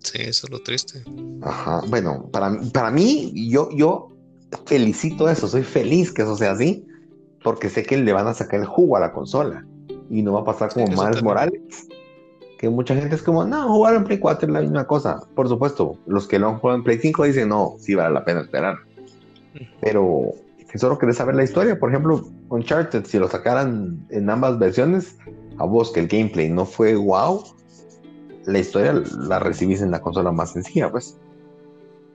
Sí, 0.00 0.18
eso 0.20 0.46
es 0.46 0.50
lo 0.52 0.62
triste. 0.62 1.02
Ajá, 1.40 1.80
bueno, 1.88 2.28
para, 2.30 2.60
para 2.72 2.90
mí, 2.90 3.32
yo, 3.48 3.70
yo 3.72 4.12
felicito 4.66 5.28
eso, 5.30 5.48
soy 5.48 5.62
feliz 5.62 6.12
que 6.12 6.22
eso 6.22 6.36
sea 6.36 6.52
así, 6.52 6.86
porque 7.42 7.70
sé 7.70 7.82
que 7.82 7.96
le 7.96 8.12
van 8.12 8.26
a 8.26 8.34
sacar 8.34 8.60
el 8.60 8.66
jugo 8.66 8.98
a 8.98 9.00
la 9.00 9.12
consola 9.12 9.66
y 10.10 10.22
no 10.22 10.34
va 10.34 10.40
a 10.40 10.44
pasar 10.44 10.72
como 10.72 10.86
Miles 10.86 11.22
Morales, 11.22 11.88
que 12.62 12.70
mucha 12.70 12.94
gente 12.94 13.16
es 13.16 13.22
como, 13.24 13.44
no, 13.44 13.66
jugar 13.66 13.96
en 13.96 14.04
Play 14.04 14.20
4 14.20 14.46
es 14.46 14.52
la 14.52 14.60
misma 14.60 14.86
cosa. 14.86 15.20
Por 15.34 15.48
supuesto, 15.48 15.98
los 16.06 16.28
que 16.28 16.38
lo 16.38 16.48
han 16.48 16.58
jugado 16.60 16.78
en 16.78 16.84
Play 16.84 16.96
5 16.96 17.24
dicen, 17.24 17.48
no, 17.48 17.74
sí 17.80 17.96
vale 17.96 18.14
la 18.14 18.24
pena 18.24 18.42
esperar. 18.42 18.76
Pero 19.80 20.30
si 20.70 20.78
solo 20.78 20.96
querés 20.96 21.16
saber 21.16 21.34
la 21.34 21.42
historia, 21.42 21.76
por 21.76 21.90
ejemplo, 21.90 22.24
Uncharted, 22.50 23.04
si 23.04 23.18
lo 23.18 23.28
sacaran 23.28 24.06
en 24.10 24.30
ambas 24.30 24.60
versiones, 24.60 25.16
a 25.58 25.64
vos 25.64 25.90
que 25.90 25.98
el 25.98 26.06
gameplay 26.06 26.50
no 26.50 26.64
fue 26.64 26.94
wow, 26.94 27.42
la 28.44 28.60
historia 28.60 28.92
la 29.26 29.40
recibís 29.40 29.82
en 29.82 29.90
la 29.90 30.00
consola 30.00 30.30
más 30.30 30.52
sencilla, 30.52 30.88
pues. 30.88 31.18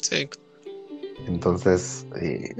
Sí. 0.01 0.29
Entonces, 1.27 2.07
eh, 2.21 2.55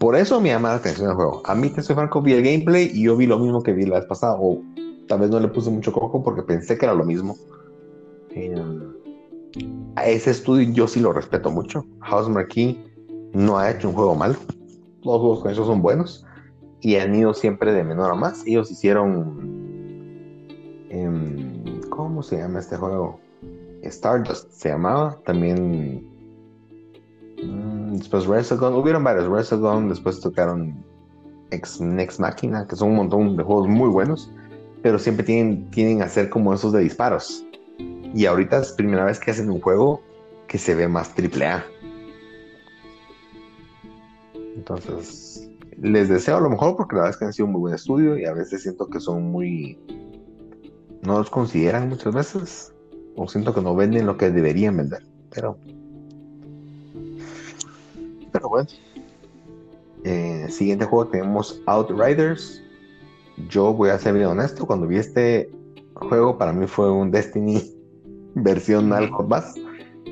por 0.00 0.16
eso 0.16 0.40
me 0.40 0.48
llama 0.48 0.70
la 0.70 0.74
atención 0.74 1.08
el 1.08 1.14
juego. 1.14 1.40
A 1.44 1.54
mí, 1.54 1.70
te 1.70 1.82
soy 1.82 1.94
franco, 1.94 2.20
vi 2.20 2.32
el 2.32 2.42
gameplay 2.42 2.90
y 2.92 3.04
yo 3.04 3.16
vi 3.16 3.26
lo 3.26 3.38
mismo 3.38 3.62
que 3.62 3.72
vi 3.72 3.86
la 3.86 4.00
vez 4.00 4.06
pasada, 4.06 4.34
o 4.40 4.60
Tal 5.08 5.20
vez 5.20 5.30
no 5.30 5.40
le 5.40 5.48
puse 5.48 5.70
mucho 5.70 5.92
coco 5.92 6.22
porque 6.22 6.42
pensé 6.42 6.78
que 6.78 6.86
era 6.86 6.94
lo 6.94 7.04
mismo. 7.04 7.36
A 9.96 10.06
ese 10.06 10.30
estudio 10.30 10.70
yo 10.72 10.88
sí 10.88 11.00
lo 11.00 11.12
respeto 11.12 11.50
mucho. 11.50 11.84
House 12.00 12.28
Marquee 12.28 12.82
no 13.32 13.58
ha 13.58 13.70
hecho 13.70 13.88
un 13.88 13.94
juego 13.94 14.14
malo. 14.14 14.34
Los 15.02 15.20
juegos 15.20 15.40
con 15.40 15.50
ellos 15.52 15.66
son 15.66 15.82
buenos 15.82 16.24
y 16.80 16.96
han 16.96 17.14
ido 17.14 17.34
siempre 17.34 17.72
de 17.72 17.84
menor 17.84 18.10
a 18.10 18.14
más. 18.14 18.46
Ellos 18.46 18.70
hicieron. 18.70 19.54
Em, 20.88 21.80
¿Cómo 21.90 22.22
se 22.22 22.38
llama 22.38 22.60
este 22.60 22.76
juego? 22.76 23.20
Stardust 23.82 24.50
se 24.50 24.70
llamaba. 24.70 25.18
También. 25.24 26.08
Mm, 27.42 27.96
después 27.96 28.26
Resogun. 28.26 28.74
Hubieron 28.74 29.04
varios 29.04 29.28
Resogun. 29.28 29.90
Después 29.90 30.20
tocaron 30.20 30.82
Ex, 31.50 31.80
Next 31.80 32.18
Machina, 32.18 32.66
que 32.66 32.74
son 32.74 32.90
un 32.90 32.96
montón 32.96 33.36
de 33.36 33.42
juegos 33.42 33.68
muy 33.68 33.90
buenos 33.90 34.32
pero 34.84 34.98
siempre 34.98 35.24
tienen, 35.24 35.70
tienen 35.70 36.02
a 36.02 36.04
hacer 36.04 36.28
como 36.28 36.52
esos 36.52 36.70
de 36.74 36.80
disparos. 36.80 37.42
Y 38.12 38.26
ahorita 38.26 38.58
es 38.58 38.72
primera 38.72 39.06
vez 39.06 39.18
que 39.18 39.30
hacen 39.30 39.50
un 39.50 39.58
juego 39.58 40.02
que 40.46 40.58
se 40.58 40.74
ve 40.74 40.86
más 40.88 41.14
triple 41.14 41.46
A. 41.46 41.64
Entonces, 44.34 45.48
les 45.80 46.10
deseo 46.10 46.38
lo 46.38 46.50
mejor 46.50 46.76
porque 46.76 46.96
la 46.96 47.04
verdad 47.04 47.14
es 47.14 47.16
que 47.16 47.24
han 47.24 47.32
sido 47.32 47.46
un 47.46 47.52
muy 47.52 47.60
buen 47.62 47.74
estudio 47.74 48.18
y 48.18 48.26
a 48.26 48.34
veces 48.34 48.62
siento 48.62 48.86
que 48.90 49.00
son 49.00 49.22
muy... 49.22 49.78
No 51.00 51.16
los 51.16 51.30
consideran 51.30 51.88
muchas 51.88 52.12
veces. 52.12 52.74
O 53.16 53.26
siento 53.26 53.54
que 53.54 53.62
no 53.62 53.74
venden 53.74 54.04
lo 54.04 54.18
que 54.18 54.30
deberían 54.30 54.76
vender. 54.76 55.02
Pero... 55.30 55.56
Pero 58.32 58.48
bueno. 58.50 58.68
Eh, 60.04 60.46
siguiente 60.50 60.84
juego 60.84 61.08
tenemos 61.08 61.62
Outriders 61.64 62.62
yo 63.48 63.72
voy 63.72 63.90
a 63.90 63.98
ser 63.98 64.14
bien 64.14 64.26
honesto, 64.26 64.66
cuando 64.66 64.86
vi 64.86 64.98
este 64.98 65.50
juego 65.94 66.38
para 66.38 66.52
mí 66.52 66.66
fue 66.66 66.90
un 66.90 67.10
Destiny 67.10 67.62
versión 68.34 68.92
algo 68.92 69.22
más 69.24 69.54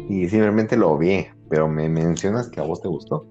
y 0.09 0.29
simplemente 0.29 0.77
lo 0.77 0.97
vi, 0.99 1.27
pero 1.49 1.69
me 1.69 1.89
mencionas 1.89 2.49
que 2.49 2.61
a 2.61 2.65
vos 2.65 2.81
te 2.81 2.89
gustó. 2.89 3.27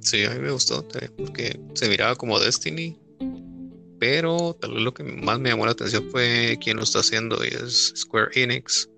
Sí, 0.00 0.24
a 0.24 0.30
mí 0.30 0.40
me 0.40 0.50
gustó, 0.50 0.84
porque 1.16 1.60
se 1.74 1.88
miraba 1.88 2.16
como 2.16 2.40
Destiny, 2.40 2.98
pero 4.00 4.54
tal 4.60 4.74
vez 4.74 4.82
lo 4.82 4.92
que 4.92 5.04
más 5.04 5.38
me 5.38 5.50
llamó 5.50 5.64
la 5.64 5.72
atención 5.72 6.08
fue 6.10 6.58
quién 6.60 6.78
lo 6.78 6.82
está 6.82 7.00
haciendo, 7.00 7.44
y 7.44 7.48
es 7.48 7.92
Square 7.96 8.30
Enix, 8.34 8.88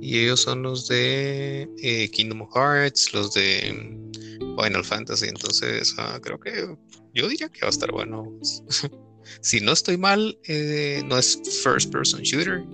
y 0.00 0.20
ellos 0.20 0.40
son 0.40 0.62
los 0.62 0.86
de 0.86 1.68
eh, 1.82 2.08
Kingdom 2.10 2.48
Hearts, 2.54 3.12
los 3.12 3.34
de 3.34 3.98
Final 4.38 4.84
Fantasy, 4.84 5.26
entonces 5.28 5.94
ah, 5.98 6.18
creo 6.22 6.38
que 6.38 6.76
yo 7.14 7.28
diría 7.28 7.48
que 7.48 7.60
va 7.62 7.68
a 7.68 7.70
estar 7.70 7.90
bueno. 7.92 8.32
si 9.40 9.60
no 9.60 9.72
estoy 9.72 9.96
mal, 9.96 10.38
eh, 10.44 11.02
no 11.06 11.18
es 11.18 11.40
first 11.62 11.92
person 11.92 12.22
shooter, 12.22 12.64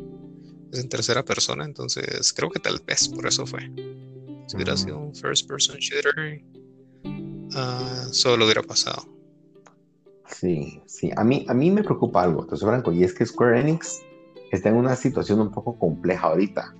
es 0.72 0.78
en 0.80 0.88
tercera 0.88 1.24
persona, 1.24 1.64
entonces 1.64 2.32
creo 2.32 2.50
que 2.50 2.60
tal 2.60 2.80
vez 2.86 3.08
por 3.08 3.26
eso 3.26 3.46
fue. 3.46 3.70
Si 4.46 4.56
hubiera 4.56 4.76
sido 4.76 4.98
un 4.98 5.14
first 5.14 5.48
person 5.48 5.76
shooter, 5.78 6.42
uh, 7.04 8.12
solo 8.12 8.44
hubiera 8.44 8.62
pasado. 8.62 9.08
Sí, 10.28 10.80
sí, 10.86 11.10
a 11.16 11.24
mí, 11.24 11.44
a 11.48 11.54
mí 11.54 11.70
me 11.70 11.82
preocupa 11.82 12.22
algo, 12.22 12.46
te 12.46 12.56
soy 12.56 12.68
franco, 12.68 12.92
y 12.92 13.04
es 13.04 13.14
que 13.14 13.24
Square 13.24 13.60
Enix 13.60 14.02
está 14.50 14.68
en 14.68 14.76
una 14.76 14.96
situación 14.96 15.40
un 15.40 15.50
poco 15.50 15.78
compleja 15.78 16.28
ahorita. 16.28 16.74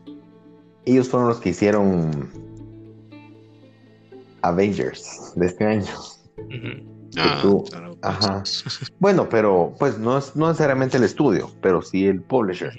Ellos 0.85 1.09
fueron 1.09 1.29
los 1.29 1.39
que 1.39 1.51
hicieron 1.51 2.31
Avengers 4.43 5.33
de 5.37 5.47
este 5.47 5.65
año. 5.65 5.87
Ah, 8.03 8.43
bueno, 8.99 9.29
pero 9.29 9.75
pues 9.79 9.99
no 9.99 10.19
es 10.19 10.37
no 10.37 10.49
necesariamente 10.49 10.97
el 10.97 11.05
estudio, 11.05 11.51
pero 11.61 11.83
sí 11.83 12.07
el 12.07 12.21
publisher. 12.21 12.73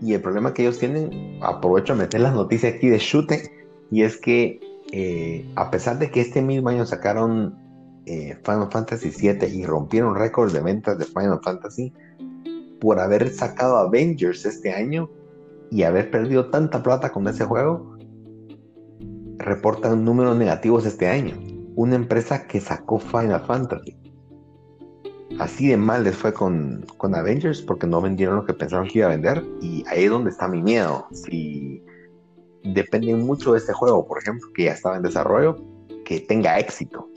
Y 0.00 0.14
el 0.14 0.22
problema 0.22 0.54
que 0.54 0.62
ellos 0.62 0.78
tienen, 0.78 1.38
aprovecho 1.42 1.92
a 1.92 1.96
meter 1.96 2.20
las 2.20 2.34
noticias 2.34 2.74
aquí 2.74 2.88
de 2.88 2.98
Shute, 2.98 3.50
y 3.90 4.02
es 4.02 4.16
que 4.16 4.60
eh, 4.92 5.50
a 5.56 5.70
pesar 5.70 5.98
de 5.98 6.10
que 6.10 6.20
este 6.20 6.40
mismo 6.40 6.68
año 6.68 6.86
sacaron 6.86 7.54
eh, 8.06 8.38
Final 8.44 8.70
Fantasy 8.70 9.10
VII 9.10 9.48
y 9.48 9.66
rompieron 9.66 10.14
récord 10.14 10.52
de 10.52 10.60
ventas 10.60 10.98
de 10.98 11.04
Final 11.04 11.40
Fantasy, 11.42 11.92
por 12.80 12.98
haber 12.98 13.30
sacado 13.30 13.76
Avengers 13.76 14.46
este 14.46 14.72
año 14.72 15.10
y 15.70 15.82
haber 15.82 16.10
perdido 16.10 16.46
tanta 16.46 16.82
plata 16.82 17.12
con 17.12 17.28
ese 17.28 17.44
juego, 17.44 17.98
reportan 19.38 20.04
números 20.04 20.36
negativos 20.36 20.86
este 20.86 21.08
año 21.08 21.49
una 21.80 21.94
empresa 21.94 22.46
que 22.46 22.60
sacó 22.60 22.98
Final 22.98 23.40
Fantasy. 23.46 23.96
Así 25.38 25.68
de 25.68 25.78
mal 25.78 26.04
les 26.04 26.14
fue 26.14 26.34
con, 26.34 26.84
con 26.98 27.14
Avengers 27.14 27.62
porque 27.62 27.86
no 27.86 28.02
vendieron 28.02 28.36
lo 28.36 28.44
que 28.44 28.52
pensaron 28.52 28.86
que 28.86 28.98
iba 28.98 29.06
a 29.06 29.12
vender. 29.12 29.42
Y 29.62 29.82
ahí 29.88 30.04
es 30.04 30.10
donde 30.10 30.28
está 30.28 30.46
mi 30.46 30.60
miedo. 30.60 31.06
Si 31.10 31.82
dependen 32.64 33.24
mucho 33.24 33.52
de 33.52 33.58
este 33.60 33.72
juego, 33.72 34.06
por 34.06 34.18
ejemplo, 34.18 34.46
que 34.54 34.64
ya 34.64 34.72
estaba 34.72 34.96
en 34.96 35.02
desarrollo, 35.02 35.56
que 36.04 36.20
tenga 36.20 36.58
éxito. 36.58 37.08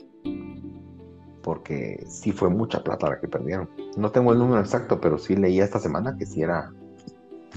Porque 1.42 2.02
sí 2.08 2.32
fue 2.32 2.48
mucha 2.48 2.82
plata 2.82 3.10
la 3.10 3.20
que 3.20 3.28
perdieron. 3.28 3.68
No 3.98 4.10
tengo 4.12 4.32
el 4.32 4.38
número 4.38 4.62
exacto, 4.62 4.98
pero 4.98 5.18
sí 5.18 5.36
leí 5.36 5.60
esta 5.60 5.78
semana 5.78 6.16
que 6.16 6.24
sí 6.24 6.40
era 6.40 6.72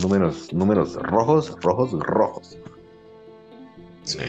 números, 0.03 0.51
números 0.51 0.95
rojos, 1.01 1.55
rojos, 1.61 1.93
rojos. 1.93 2.57
Sí. 4.03 4.19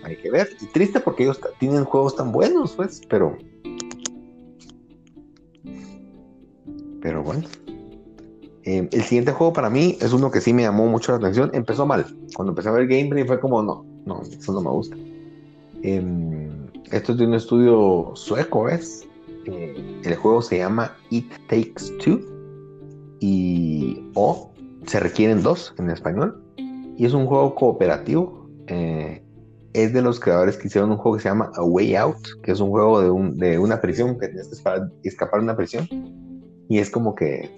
Eh, 0.00 0.06
hay 0.08 0.16
que 0.16 0.30
ver. 0.30 0.48
Y 0.60 0.66
triste 0.66 1.00
porque 1.00 1.24
ellos 1.24 1.40
tienen 1.58 1.84
juegos 1.84 2.16
tan 2.16 2.32
buenos, 2.32 2.72
pues, 2.72 3.00
pero. 3.08 3.36
Pero 7.00 7.22
bueno. 7.22 7.42
Em, 8.64 8.88
el 8.92 9.02
siguiente 9.02 9.32
juego 9.32 9.52
para 9.52 9.70
mí 9.70 9.96
es 10.00 10.12
uno 10.12 10.30
que 10.30 10.40
sí 10.40 10.52
me 10.52 10.62
llamó 10.62 10.86
mucho 10.86 11.12
la 11.12 11.18
atención. 11.18 11.50
Empezó 11.54 11.86
mal. 11.86 12.06
Cuando 12.34 12.52
empecé 12.52 12.68
a 12.68 12.72
ver 12.72 12.86
gameplay 12.86 13.24
fue 13.24 13.40
como, 13.40 13.62
no, 13.62 13.84
no, 14.04 14.22
eso 14.22 14.52
no 14.52 14.60
me 14.60 14.70
gusta. 14.70 14.96
Em, 15.82 16.66
esto 16.90 17.12
es 17.12 17.18
de 17.18 17.26
un 17.26 17.34
estudio 17.34 18.12
sueco, 18.14 18.64
¿ves? 18.64 19.06
Eh, 19.46 20.00
el 20.04 20.14
juego 20.16 20.42
se 20.42 20.58
llama 20.58 20.94
It 21.10 21.30
Takes 21.48 21.96
Two. 22.04 22.20
Y. 23.20 24.04
O 24.14 24.50
se 24.86 25.00
requieren 25.00 25.42
dos 25.42 25.74
en 25.78 25.90
español. 25.90 26.42
Y 26.96 27.06
es 27.06 27.14
un 27.14 27.26
juego 27.26 27.54
cooperativo. 27.54 28.46
Eh, 28.66 29.22
es 29.72 29.92
de 29.92 30.02
los 30.02 30.18
creadores 30.18 30.56
que 30.56 30.68
hicieron 30.68 30.90
un 30.90 30.96
juego 30.96 31.16
que 31.16 31.22
se 31.22 31.28
llama 31.28 31.50
A 31.54 31.62
Way 31.62 31.96
Out, 31.96 32.42
que 32.42 32.52
es 32.52 32.60
un 32.60 32.70
juego 32.70 33.00
de, 33.00 33.10
un, 33.10 33.36
de 33.36 33.58
una 33.58 33.80
prisión, 33.80 34.18
que 34.18 34.28
tienes 34.28 34.48
que 34.48 35.08
escapar 35.08 35.40
de 35.40 35.44
una 35.44 35.56
prisión. 35.56 35.88
Y 36.68 36.78
es 36.78 36.90
como 36.90 37.14
que 37.14 37.50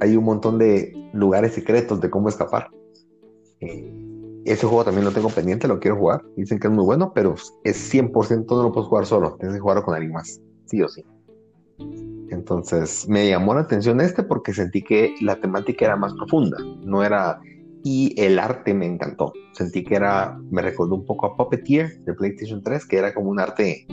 hay 0.00 0.16
un 0.16 0.24
montón 0.24 0.58
de 0.58 0.92
lugares 1.12 1.54
secretos 1.54 2.00
de 2.00 2.10
cómo 2.10 2.28
escapar. 2.28 2.68
Eh, 3.60 3.92
ese 4.44 4.66
juego 4.66 4.84
también 4.84 5.04
lo 5.04 5.12
tengo 5.12 5.28
pendiente, 5.28 5.66
lo 5.66 5.80
quiero 5.80 5.96
jugar. 5.96 6.22
Dicen 6.36 6.58
que 6.58 6.68
es 6.68 6.72
muy 6.72 6.84
bueno, 6.84 7.12
pero 7.14 7.34
es 7.64 7.94
100% 7.94 8.46
no 8.48 8.62
lo 8.62 8.72
puedes 8.72 8.88
jugar 8.88 9.06
solo, 9.06 9.36
tienes 9.38 9.56
que 9.56 9.60
jugarlo 9.60 9.82
con 9.82 9.94
alguien 9.94 10.12
más, 10.12 10.40
sí 10.66 10.82
o 10.82 10.88
sí. 10.88 11.04
Entonces 12.30 13.08
me 13.08 13.28
llamó 13.28 13.54
la 13.54 13.62
atención 13.62 14.00
este 14.00 14.22
porque 14.22 14.52
sentí 14.52 14.82
que 14.82 15.14
la 15.20 15.40
temática 15.40 15.86
era 15.86 15.96
más 15.96 16.12
profunda, 16.14 16.56
no 16.80 17.02
era 17.02 17.40
y 17.88 18.20
el 18.20 18.40
arte 18.40 18.74
me 18.74 18.84
encantó. 18.84 19.32
Sentí 19.52 19.84
que 19.84 19.94
era, 19.94 20.36
me 20.50 20.60
recordó 20.60 20.96
un 20.96 21.06
poco 21.06 21.26
a 21.26 21.36
Puppeteer 21.36 22.00
de 22.00 22.14
PlayStation 22.14 22.60
3, 22.60 22.84
que 22.84 22.98
era 22.98 23.14
como 23.14 23.30
un 23.30 23.38
arte, 23.38 23.86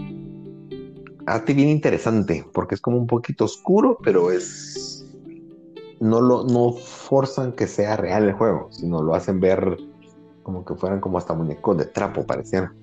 arte 1.28 1.54
bien 1.54 1.70
interesante, 1.70 2.44
porque 2.54 2.74
es 2.74 2.82
como 2.82 2.98
un 2.98 3.06
poquito 3.06 3.46
oscuro, 3.46 4.00
pero 4.04 4.32
es, 4.32 5.06
no 6.00 6.22
lo, 6.22 6.44
no 6.44 6.74
forzan 6.74 7.52
que 7.52 7.68
sea 7.68 7.96
real 7.96 8.24
el 8.24 8.34
juego, 8.34 8.70
sino 8.72 9.04
lo 9.04 9.14
hacen 9.14 9.40
ver 9.40 9.78
como 10.42 10.66
que 10.66 10.74
fueran 10.74 11.00
como 11.00 11.20
hasta 11.20 11.36
muñecos 11.36 11.78
de 11.78 11.86
trapo, 11.86 12.26
parecían. 12.26 12.74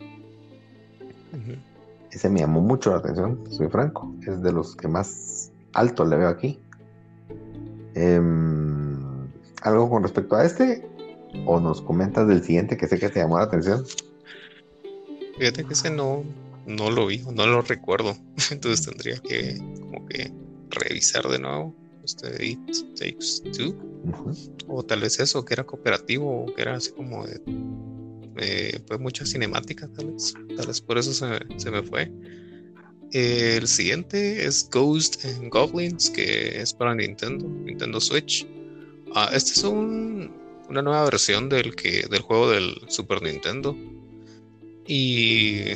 Ese 2.12 2.30
me 2.30 2.38
llamó 2.38 2.60
mucho 2.60 2.92
la 2.92 2.98
atención, 2.98 3.40
soy 3.50 3.66
franco, 3.66 4.14
es 4.24 4.40
de 4.42 4.52
los 4.52 4.76
que 4.76 4.86
más 4.86 5.50
alto 5.72 6.04
le 6.04 6.18
veo 6.18 6.28
aquí. 6.28 6.62
Em, 7.94 9.28
algo 9.62 9.90
con 9.90 10.04
respecto 10.04 10.36
a 10.36 10.44
este, 10.44 10.88
o 11.46 11.60
nos 11.60 11.80
comentas 11.82 12.26
del 12.28 12.42
siguiente 12.42 12.76
que 12.76 12.86
sé 12.86 12.98
que 12.98 13.08
te 13.08 13.20
llamó 13.20 13.38
la 13.38 13.44
atención. 13.44 13.84
Fíjate 15.38 15.64
que 15.64 15.72
ese 15.72 15.90
no, 15.90 16.24
no 16.66 16.90
lo 16.90 17.06
vi, 17.06 17.18
no 17.32 17.46
lo 17.46 17.62
recuerdo. 17.62 18.16
Entonces 18.50 18.86
tendría 18.86 19.18
que 19.18 19.58
como 19.80 20.06
que 20.06 20.32
revisar 20.70 21.26
de 21.28 21.38
nuevo. 21.38 21.74
Este 22.04 22.44
It 22.44 22.58
Takes 22.98 23.50
Two. 23.56 23.74
O 24.68 24.82
tal 24.82 25.00
vez 25.00 25.20
eso, 25.20 25.44
que 25.44 25.54
era 25.54 25.64
cooperativo, 25.64 26.44
o 26.44 26.54
que 26.54 26.62
era 26.62 26.76
así 26.76 26.90
como 26.92 27.26
de. 27.26 27.40
pues 28.86 29.00
mucha 29.00 29.26
cinemática, 29.26 29.88
tal 29.88 30.12
vez. 30.12 30.34
Tal 30.56 30.66
vez 30.66 30.80
por 30.80 30.98
eso 30.98 31.12
se, 31.12 31.70
me 31.70 31.82
fue. 31.82 32.10
el 33.12 33.66
siguiente 33.66 34.44
es 34.46 34.68
Ghost 34.70 35.24
and 35.24 35.50
Goblins, 35.50 36.10
que 36.10 36.60
es 36.60 36.72
para 36.72 36.94
Nintendo, 36.94 37.46
Nintendo 37.46 38.00
Switch. 38.00 38.46
Ah, 39.14 39.30
este 39.32 39.52
es 39.52 39.64
un, 39.64 40.32
una 40.70 40.82
nueva 40.82 41.04
versión 41.04 41.48
del, 41.48 41.74
que, 41.74 42.06
del 42.08 42.22
juego 42.22 42.48
del 42.48 42.80
Super 42.88 43.20
Nintendo. 43.22 43.76
Y, 44.86 45.72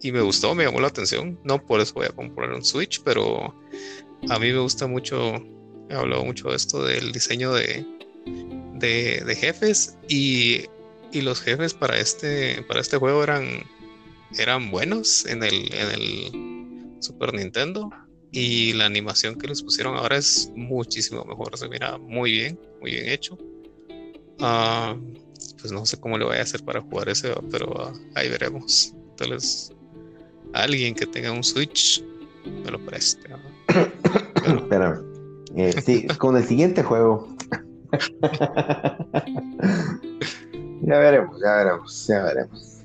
y 0.00 0.12
me 0.12 0.20
gustó, 0.20 0.54
me 0.54 0.64
llamó 0.64 0.80
la 0.80 0.88
atención. 0.88 1.38
No 1.42 1.60
por 1.60 1.80
eso 1.80 1.94
voy 1.94 2.06
a 2.06 2.10
comprar 2.10 2.52
un 2.52 2.64
Switch, 2.64 3.02
pero 3.02 3.52
a 4.30 4.38
mí 4.38 4.52
me 4.52 4.60
gusta 4.60 4.86
mucho, 4.86 5.34
he 5.90 5.94
hablado 5.94 6.24
mucho 6.24 6.50
de 6.50 6.56
esto 6.56 6.84
del 6.84 7.10
diseño 7.12 7.52
de, 7.52 7.84
de, 8.74 9.36
jefes 9.36 9.98
y, 10.08 10.66
y, 11.12 11.20
los 11.22 11.40
jefes 11.40 11.74
para 11.74 11.98
este, 11.98 12.62
para 12.62 12.80
este 12.80 12.96
juego 12.96 13.24
eran, 13.24 13.64
eran 14.38 14.70
buenos 14.70 15.26
en 15.26 15.42
el, 15.42 15.74
en 15.74 15.90
el 15.90 17.02
Super 17.02 17.34
Nintendo 17.34 17.90
y 18.36 18.74
la 18.74 18.84
animación 18.84 19.36
que 19.36 19.48
les 19.48 19.62
pusieron 19.62 19.96
ahora 19.96 20.18
es 20.18 20.52
muchísimo 20.54 21.24
mejor, 21.24 21.56
se 21.56 21.70
mira 21.70 21.96
muy 21.96 22.32
bien, 22.32 22.60
muy 22.82 22.90
bien 22.90 23.08
hecho. 23.08 23.38
Ah, 24.40 24.94
pues 25.58 25.72
no 25.72 25.86
sé 25.86 25.98
cómo 25.98 26.18
le 26.18 26.26
voy 26.26 26.36
a 26.36 26.42
hacer 26.42 26.62
para 26.62 26.82
jugar 26.82 27.08
ese, 27.08 27.32
pero 27.50 27.72
ah, 27.80 27.94
ahí 28.14 28.28
veremos. 28.28 28.92
Entonces, 29.08 29.72
alguien 30.52 30.94
que 30.94 31.06
tenga 31.06 31.32
un 31.32 31.42
Switch 31.42 32.04
me 32.44 32.70
lo 32.70 32.78
preste. 32.84 33.26
Espérame. 34.46 35.02
Eh, 35.56 35.72
sí, 35.80 36.06
con 36.18 36.36
el 36.36 36.44
siguiente 36.44 36.82
juego. 36.82 37.34
ya 40.82 40.98
veremos, 40.98 41.40
ya 41.40 41.56
veremos, 41.56 42.06
ya 42.06 42.22
veremos. 42.22 42.82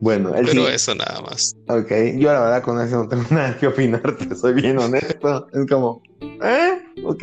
Bueno, 0.00 0.34
el 0.34 0.46
Pero 0.46 0.68
eso 0.68 0.94
nada 0.94 1.20
más. 1.22 1.56
Ok, 1.68 1.90
yo 2.18 2.32
la 2.32 2.40
verdad 2.40 2.62
con 2.62 2.80
eso 2.80 3.04
no 3.04 3.08
tengo 3.08 3.24
nada 3.30 3.56
que 3.58 3.66
opinarte, 3.66 4.34
soy 4.34 4.54
bien 4.54 4.78
honesto. 4.78 5.48
Es 5.52 5.66
como, 5.66 6.02
¿eh? 6.20 6.78
Ok. 7.04 7.22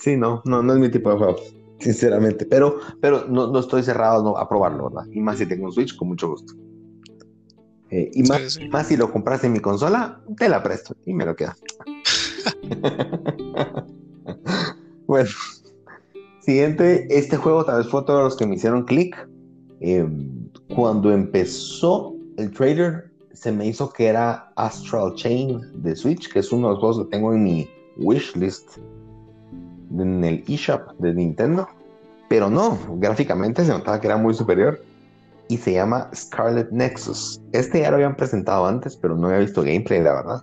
Sí, 0.00 0.16
no, 0.16 0.42
no, 0.44 0.62
no 0.62 0.72
es 0.72 0.78
mi 0.78 0.90
tipo 0.90 1.10
de 1.10 1.18
juego, 1.18 1.36
sinceramente. 1.78 2.46
Pero, 2.46 2.80
pero 3.00 3.26
no, 3.28 3.48
no 3.48 3.58
estoy 3.58 3.82
cerrado 3.82 4.36
a 4.38 4.48
probarlo, 4.48 4.88
¿verdad? 4.88 5.06
Y 5.12 5.20
más 5.20 5.38
si 5.38 5.46
tengo 5.46 5.66
un 5.66 5.72
Switch, 5.72 5.94
con 5.96 6.08
mucho 6.08 6.28
gusto. 6.30 6.54
Eh, 7.90 8.10
y 8.14 8.22
más, 8.22 8.58
más 8.70 8.88
si 8.88 8.96
lo 8.96 9.12
compras 9.12 9.44
en 9.44 9.52
mi 9.52 9.60
consola, 9.60 10.20
te 10.38 10.48
la 10.48 10.62
presto 10.62 10.96
y 11.04 11.12
me 11.12 11.26
lo 11.26 11.36
queda. 11.36 11.56
bueno, 15.06 15.30
siguiente, 16.40 17.06
este 17.10 17.36
juego 17.36 17.64
tal 17.64 17.78
vez 17.78 17.88
fue 17.88 18.04
todos 18.04 18.24
los 18.24 18.36
que 18.36 18.46
me 18.46 18.56
hicieron 18.56 18.84
clic 18.84 19.16
Em, 19.86 20.48
cuando 20.74 21.12
empezó 21.12 22.14
el 22.38 22.50
trailer, 22.52 23.10
se 23.34 23.52
me 23.52 23.66
hizo 23.66 23.92
que 23.92 24.06
era 24.06 24.50
Astral 24.56 25.14
Chain 25.14 25.60
de 25.82 25.94
Switch, 25.94 26.32
que 26.32 26.38
es 26.38 26.50
uno 26.52 26.68
de 26.68 26.72
los 26.72 26.80
juegos 26.80 26.98
que 27.00 27.10
tengo 27.10 27.34
en 27.34 27.44
mi 27.44 27.68
wishlist 27.98 28.78
en 29.92 30.24
el 30.24 30.42
eShop 30.48 30.90
de 31.00 31.12
Nintendo. 31.12 31.68
Pero 32.30 32.48
no, 32.48 32.78
gráficamente 32.96 33.62
se 33.62 33.72
notaba 33.72 34.00
que 34.00 34.06
era 34.06 34.16
muy 34.16 34.32
superior 34.32 34.82
y 35.48 35.58
se 35.58 35.74
llama 35.74 36.08
Scarlet 36.14 36.70
Nexus. 36.70 37.38
Este 37.52 37.82
ya 37.82 37.90
lo 37.90 37.96
habían 37.96 38.16
presentado 38.16 38.64
antes, 38.64 38.96
pero 38.96 39.14
no 39.14 39.26
había 39.26 39.40
visto 39.40 39.60
gameplay, 39.62 40.00
la 40.00 40.14
verdad. 40.14 40.42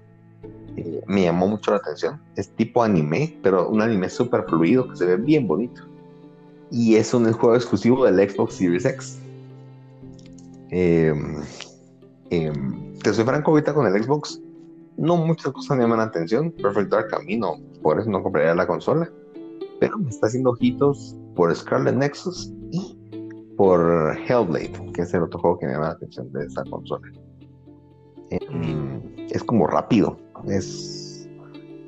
Eh, 0.77 1.01
me 1.07 1.23
llamó 1.23 1.47
mucho 1.47 1.71
la 1.71 1.77
atención. 1.77 2.21
Es 2.35 2.47
tipo 2.57 2.83
anime, 2.83 3.35
pero 3.41 3.67
un 3.69 3.81
anime 3.81 4.07
súper 4.07 4.43
fluido 4.43 4.87
que 4.87 4.97
se 4.97 5.05
ve 5.05 5.15
bien 5.15 5.47
bonito. 5.47 5.81
Y 6.69 6.95
es 6.95 7.11
un 7.15 7.29
juego 7.33 7.55
exclusivo 7.55 8.05
del 8.05 8.29
Xbox 8.29 8.53
Series 8.53 8.85
X. 8.85 9.17
Eh, 10.71 11.13
te 13.03 13.13
soy 13.13 13.25
franco 13.25 13.51
ahorita 13.51 13.73
con 13.73 13.85
el 13.85 14.03
Xbox. 14.03 14.41
No 14.97 15.17
muchas 15.17 15.51
cosas 15.51 15.77
me 15.77 15.83
llaman 15.83 15.99
la 15.99 16.05
atención. 16.05 16.51
Perfect 16.51 16.89
Dark 16.89 17.09
Camino, 17.09 17.57
por 17.81 17.99
eso 17.99 18.09
no 18.09 18.23
compraría 18.23 18.55
la 18.55 18.67
consola. 18.67 19.09
Pero 19.79 19.97
me 19.97 20.09
está 20.09 20.27
haciendo 20.27 20.51
ojitos 20.51 21.15
por 21.35 21.53
Scarlet 21.55 21.95
Nexus 21.95 22.51
y 22.71 22.97
por 23.57 24.17
Hellblade, 24.27 24.91
que 24.93 25.01
es 25.01 25.13
el 25.13 25.23
otro 25.23 25.39
juego 25.39 25.59
que 25.59 25.67
me 25.67 25.73
llama 25.73 25.87
la 25.87 25.93
atención 25.93 26.31
de 26.31 26.45
esa 26.45 26.63
consola. 26.65 27.07
Em, 28.29 29.01
es 29.29 29.43
como 29.43 29.67
rápido. 29.67 30.17
Es, 30.47 31.29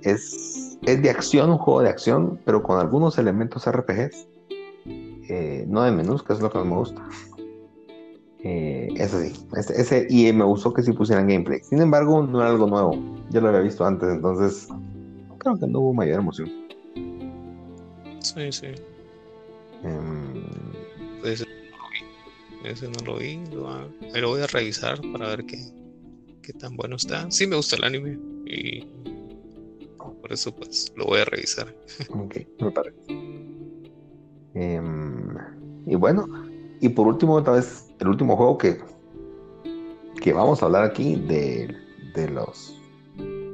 es, 0.01 0.77
es 0.83 1.01
de 1.01 1.09
acción, 1.09 1.51
un 1.51 1.57
juego 1.57 1.81
de 1.81 1.89
acción, 1.89 2.39
pero 2.45 2.61
con 2.63 2.79
algunos 2.79 3.17
elementos 3.17 3.69
RPGs. 3.69 4.27
Eh, 4.85 5.65
no 5.67 5.83
de 5.83 5.91
menús, 5.91 6.21
que 6.21 6.33
es 6.33 6.41
lo 6.41 6.49
que 6.49 6.59
me 6.59 6.75
gusta. 6.75 7.01
Eh, 8.45 8.89
eso 8.97 9.21
sí, 9.21 9.31
ese, 9.55 10.05
y 10.09 10.31
me 10.33 10.43
gustó 10.43 10.73
que 10.73 10.83
sí 10.83 10.91
pusieran 10.91 11.27
gameplay. 11.27 11.61
Sin 11.63 11.81
embargo, 11.81 12.21
no 12.23 12.41
era 12.41 12.49
algo 12.49 12.67
nuevo. 12.67 12.97
Ya 13.29 13.39
lo 13.39 13.47
había 13.47 13.61
visto 13.61 13.85
antes, 13.85 14.09
entonces 14.09 14.67
creo 15.37 15.57
que 15.57 15.67
no 15.67 15.79
hubo 15.79 15.93
mayor 15.93 16.19
emoción. 16.19 16.49
Sí, 18.19 18.51
sí. 18.51 18.67
Em, 19.83 20.43
ese 21.23 21.45
no 21.45 21.77
lo 21.77 21.89
vi. 21.89 22.69
Ese 22.69 22.87
no 22.89 23.05
lo 23.05 23.17
vi. 23.17 23.45
Lo, 23.53 24.19
lo 24.19 24.29
voy 24.29 24.41
a 24.41 24.47
revisar 24.47 24.99
para 25.13 25.27
ver 25.29 25.45
qué, 25.45 25.57
qué 26.41 26.53
tan 26.53 26.75
bueno 26.75 26.97
está. 26.97 27.29
Sí 27.31 27.47
me 27.47 27.55
gusta 27.55 27.77
el 27.77 27.85
anime 27.85 28.19
y 28.45 28.85
por 30.21 30.31
eso 30.31 30.55
pues 30.55 30.91
lo 30.95 31.05
voy 31.05 31.19
a 31.19 31.25
revisar. 31.25 31.73
Ok, 32.09 32.37
me 32.59 32.71
parece. 32.71 32.97
Em, 34.53 35.35
y 35.85 35.95
bueno, 35.95 36.27
y 36.79 36.89
por 36.89 37.07
último, 37.07 37.35
otra 37.35 37.53
vez, 37.53 37.85
el 38.03 38.09
último 38.09 38.35
juego 38.35 38.57
que, 38.57 38.77
que 40.21 40.33
vamos 40.33 40.61
a 40.61 40.65
hablar 40.65 40.83
aquí 40.83 41.15
de, 41.15 41.73
de 42.13 42.29
los 42.29 42.79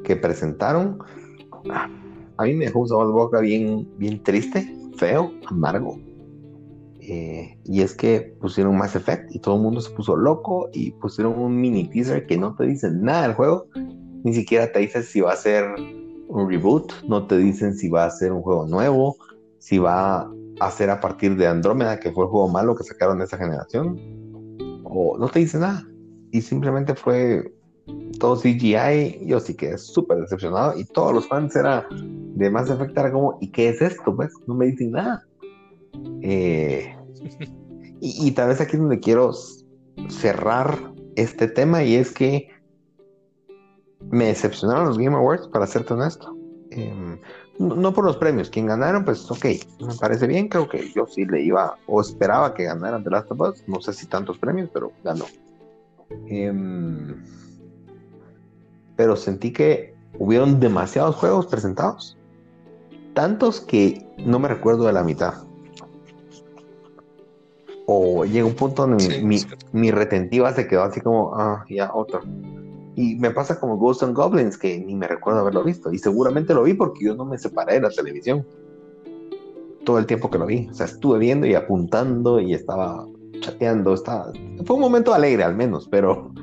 que 0.03 0.15
presentaron. 0.15 0.99
A 2.37 2.43
mí 2.43 2.53
me 2.53 2.65
dejó 2.65 2.79
un 2.79 2.87
sabor 2.87 3.11
boca 3.11 3.39
bien, 3.41 3.87
bien 3.97 4.23
triste, 4.23 4.75
feo, 4.97 5.31
amargo. 5.45 5.99
Eh, 6.99 7.57
y 7.63 7.81
es 7.81 7.93
que 7.93 8.35
pusieron 8.39 8.77
Mass 8.77 8.95
Effect 8.95 9.33
y 9.35 9.39
todo 9.39 9.55
el 9.55 9.61
mundo 9.61 9.81
se 9.81 9.91
puso 9.91 10.15
loco 10.15 10.69
y 10.73 10.91
pusieron 10.91 11.39
un 11.39 11.59
mini 11.59 11.87
teaser 11.87 12.25
que 12.25 12.37
no 12.37 12.55
te 12.55 12.65
dice 12.65 12.89
nada 12.91 13.23
del 13.23 13.33
juego. 13.33 13.67
Ni 14.23 14.33
siquiera 14.33 14.71
te 14.71 14.79
dice 14.79 15.03
si 15.03 15.21
va 15.21 15.33
a 15.33 15.35
ser 15.35 15.65
un 16.27 16.49
reboot, 16.49 16.91
no 17.07 17.25
te 17.27 17.37
dicen 17.37 17.75
si 17.75 17.87
va 17.87 18.05
a 18.05 18.09
ser 18.09 18.31
un 18.31 18.41
juego 18.41 18.67
nuevo, 18.67 19.15
si 19.59 19.77
va 19.77 20.29
hacer 20.59 20.89
a 20.89 20.99
partir 20.99 21.35
de 21.37 21.47
Andrómeda, 21.47 21.99
que 21.99 22.11
fue 22.11 22.25
el 22.25 22.29
juego 22.29 22.47
malo 22.49 22.75
que 22.75 22.83
sacaron 22.83 23.19
de 23.19 23.25
esa 23.25 23.37
generación, 23.37 23.97
o 24.89 25.17
no 25.17 25.29
te 25.29 25.39
dice 25.39 25.57
nada. 25.59 25.87
Y 26.31 26.41
simplemente 26.41 26.95
fue 26.95 27.53
todo 28.19 28.35
CGI. 28.35 29.25
Yo 29.25 29.39
sí 29.39 29.55
que 29.55 29.77
súper 29.77 30.19
decepcionado. 30.19 30.77
Y 30.77 30.85
todos 30.85 31.13
los 31.13 31.27
fans 31.27 31.55
era 31.55 31.87
de 31.91 32.49
Mass 32.49 32.69
Effect, 32.69 32.97
era 32.97 33.11
como, 33.11 33.37
¿y 33.41 33.51
qué 33.51 33.69
es 33.69 33.81
esto? 33.81 34.15
Pues 34.15 34.31
no 34.47 34.55
me 34.55 34.67
dicen 34.67 34.91
nada. 34.91 35.23
Eh, 36.21 36.95
Y, 38.01 38.31
tal 38.31 38.47
vez 38.47 38.61
aquí 38.61 38.75
es 38.75 38.79
donde 38.79 38.99
quiero 38.99 39.33
cerrar 40.07 40.77
este 41.15 41.47
tema 41.47 41.83
y 41.83 41.95
es 41.95 42.11
que 42.11 42.47
me 44.09 44.25
decepcionaron 44.25 44.85
los 44.85 44.97
Game 44.97 45.15
Awards, 45.15 45.49
para 45.49 45.67
serte 45.67 45.93
honesto. 45.93 46.33
Em, 46.71 47.19
no, 47.59 47.93
por 47.93 48.05
los 48.05 48.17
premios, 48.17 48.49
quien 48.49 48.65
ganaron, 48.65 49.05
pues 49.05 49.29
ok, 49.29 49.45
me 49.81 49.93
parece 49.99 50.27
bien, 50.27 50.47
creo 50.47 50.67
que 50.67 50.91
yo 50.93 51.05
sí 51.05 51.25
le 51.25 51.41
iba 51.41 51.77
o 51.87 52.01
esperaba 52.01 52.53
que 52.53 52.63
ganaran 52.63 53.03
The 53.03 53.09
Last 53.09 53.31
of 53.31 53.41
Us, 53.41 53.63
no 53.67 53.81
sé 53.81 53.93
si 53.93 54.07
tantos 54.07 54.37
premios, 54.37 54.69
pero 54.73 54.91
ganó. 55.03 55.25
Em, 56.27 57.21
pero 58.95 59.15
sentí 59.15 59.51
que 59.51 59.93
hubieron 60.17 60.59
demasiados 60.59 61.15
juegos 61.17 61.47
presentados, 61.47 62.17
tantos 63.13 63.59
que 63.59 64.07
no 64.17 64.39
me 64.39 64.47
recuerdo 64.47 64.85
de 64.85 64.93
la 64.93 65.03
mitad 65.03 65.43
o 67.91 68.23
llega 68.23 68.45
un 68.45 68.53
punto 68.53 68.85
donde 68.85 69.23
mi, 69.73 69.91
retentiva 69.91 70.53
se 70.53 70.67
quedó 70.67 70.83
así 70.83 71.01
como, 71.01 71.33
ah, 71.35 71.65
ya, 71.67 71.91
otro. 71.91 72.21
Y 72.99 73.15
me 73.15 73.31
pasa 73.31 73.59
como 73.61 73.77
Ghost 73.77 74.03
and 74.03 74.13
Goblins, 74.13 74.57
que 74.57 74.77
ni 74.77 74.93
me 74.93 75.07
recuerdo 75.07 75.39
haberlo 75.39 75.63
visto. 75.63 75.93
Y 75.93 75.99
seguramente 75.99 76.53
lo 76.53 76.63
vi 76.63 76.73
porque 76.73 77.05
yo 77.05 77.15
no 77.15 77.23
me 77.23 77.37
separé 77.37 77.75
de 77.75 77.81
la 77.83 77.89
televisión. 77.89 78.45
Todo 79.85 79.99
el 79.99 80.05
tiempo 80.05 80.29
que 80.29 80.37
lo 80.37 80.45
vi. 80.45 80.67
O 80.69 80.73
sea, 80.73 80.85
estuve 80.85 81.17
viendo 81.17 81.47
y 81.47 81.53
apuntando 81.53 82.41
y 82.41 82.53
estaba 82.53 83.07
chateando. 83.39 83.93
Estaba... 83.93 84.33
Fue 84.65 84.75
un 84.75 84.81
momento 84.81 85.13
alegre 85.13 85.45
al 85.45 85.55
menos, 85.55 85.87
pero, 85.87 86.33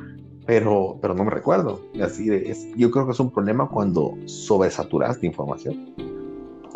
pero, 0.46 0.96
pero 1.02 1.12
no 1.12 1.24
me 1.24 1.30
recuerdo. 1.30 1.78
Así 2.02 2.32
es, 2.32 2.74
yo 2.74 2.90
creo 2.90 3.04
que 3.04 3.12
es 3.12 3.20
un 3.20 3.30
problema 3.30 3.68
cuando 3.68 4.14
sobresaturaste 4.24 5.26
información. 5.26 5.94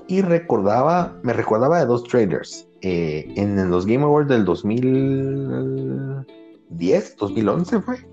Y 0.08 0.20
recordaba, 0.20 1.16
me 1.22 1.32
recordaba 1.32 1.80
de 1.80 1.86
dos 1.86 2.04
trailers 2.04 2.68
eh, 2.82 3.32
en 3.34 3.70
los 3.70 3.86
Game 3.86 4.04
Awards 4.04 4.28
del 4.28 4.44
2010, 4.44 7.16
2011 7.16 7.80
fue, 7.80 8.10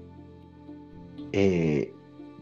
eh, 1.40 1.94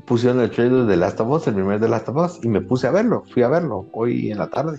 pusieron 0.05 0.39
el 0.39 0.49
trailer 0.51 0.85
de 0.85 0.95
Last 0.95 1.19
of 1.19 1.29
Us, 1.29 1.47
el 1.47 1.55
primer 1.55 1.81
de 1.81 1.89
Last 1.89 2.07
of 2.07 2.15
Us, 2.15 2.39
y 2.43 2.47
me 2.47 2.61
puse 2.61 2.87
a 2.87 2.91
verlo, 2.91 3.23
fui 3.33 3.43
a 3.43 3.49
verlo 3.49 3.85
hoy 3.91 4.31
en 4.31 4.37
la 4.37 4.49
tarde. 4.49 4.77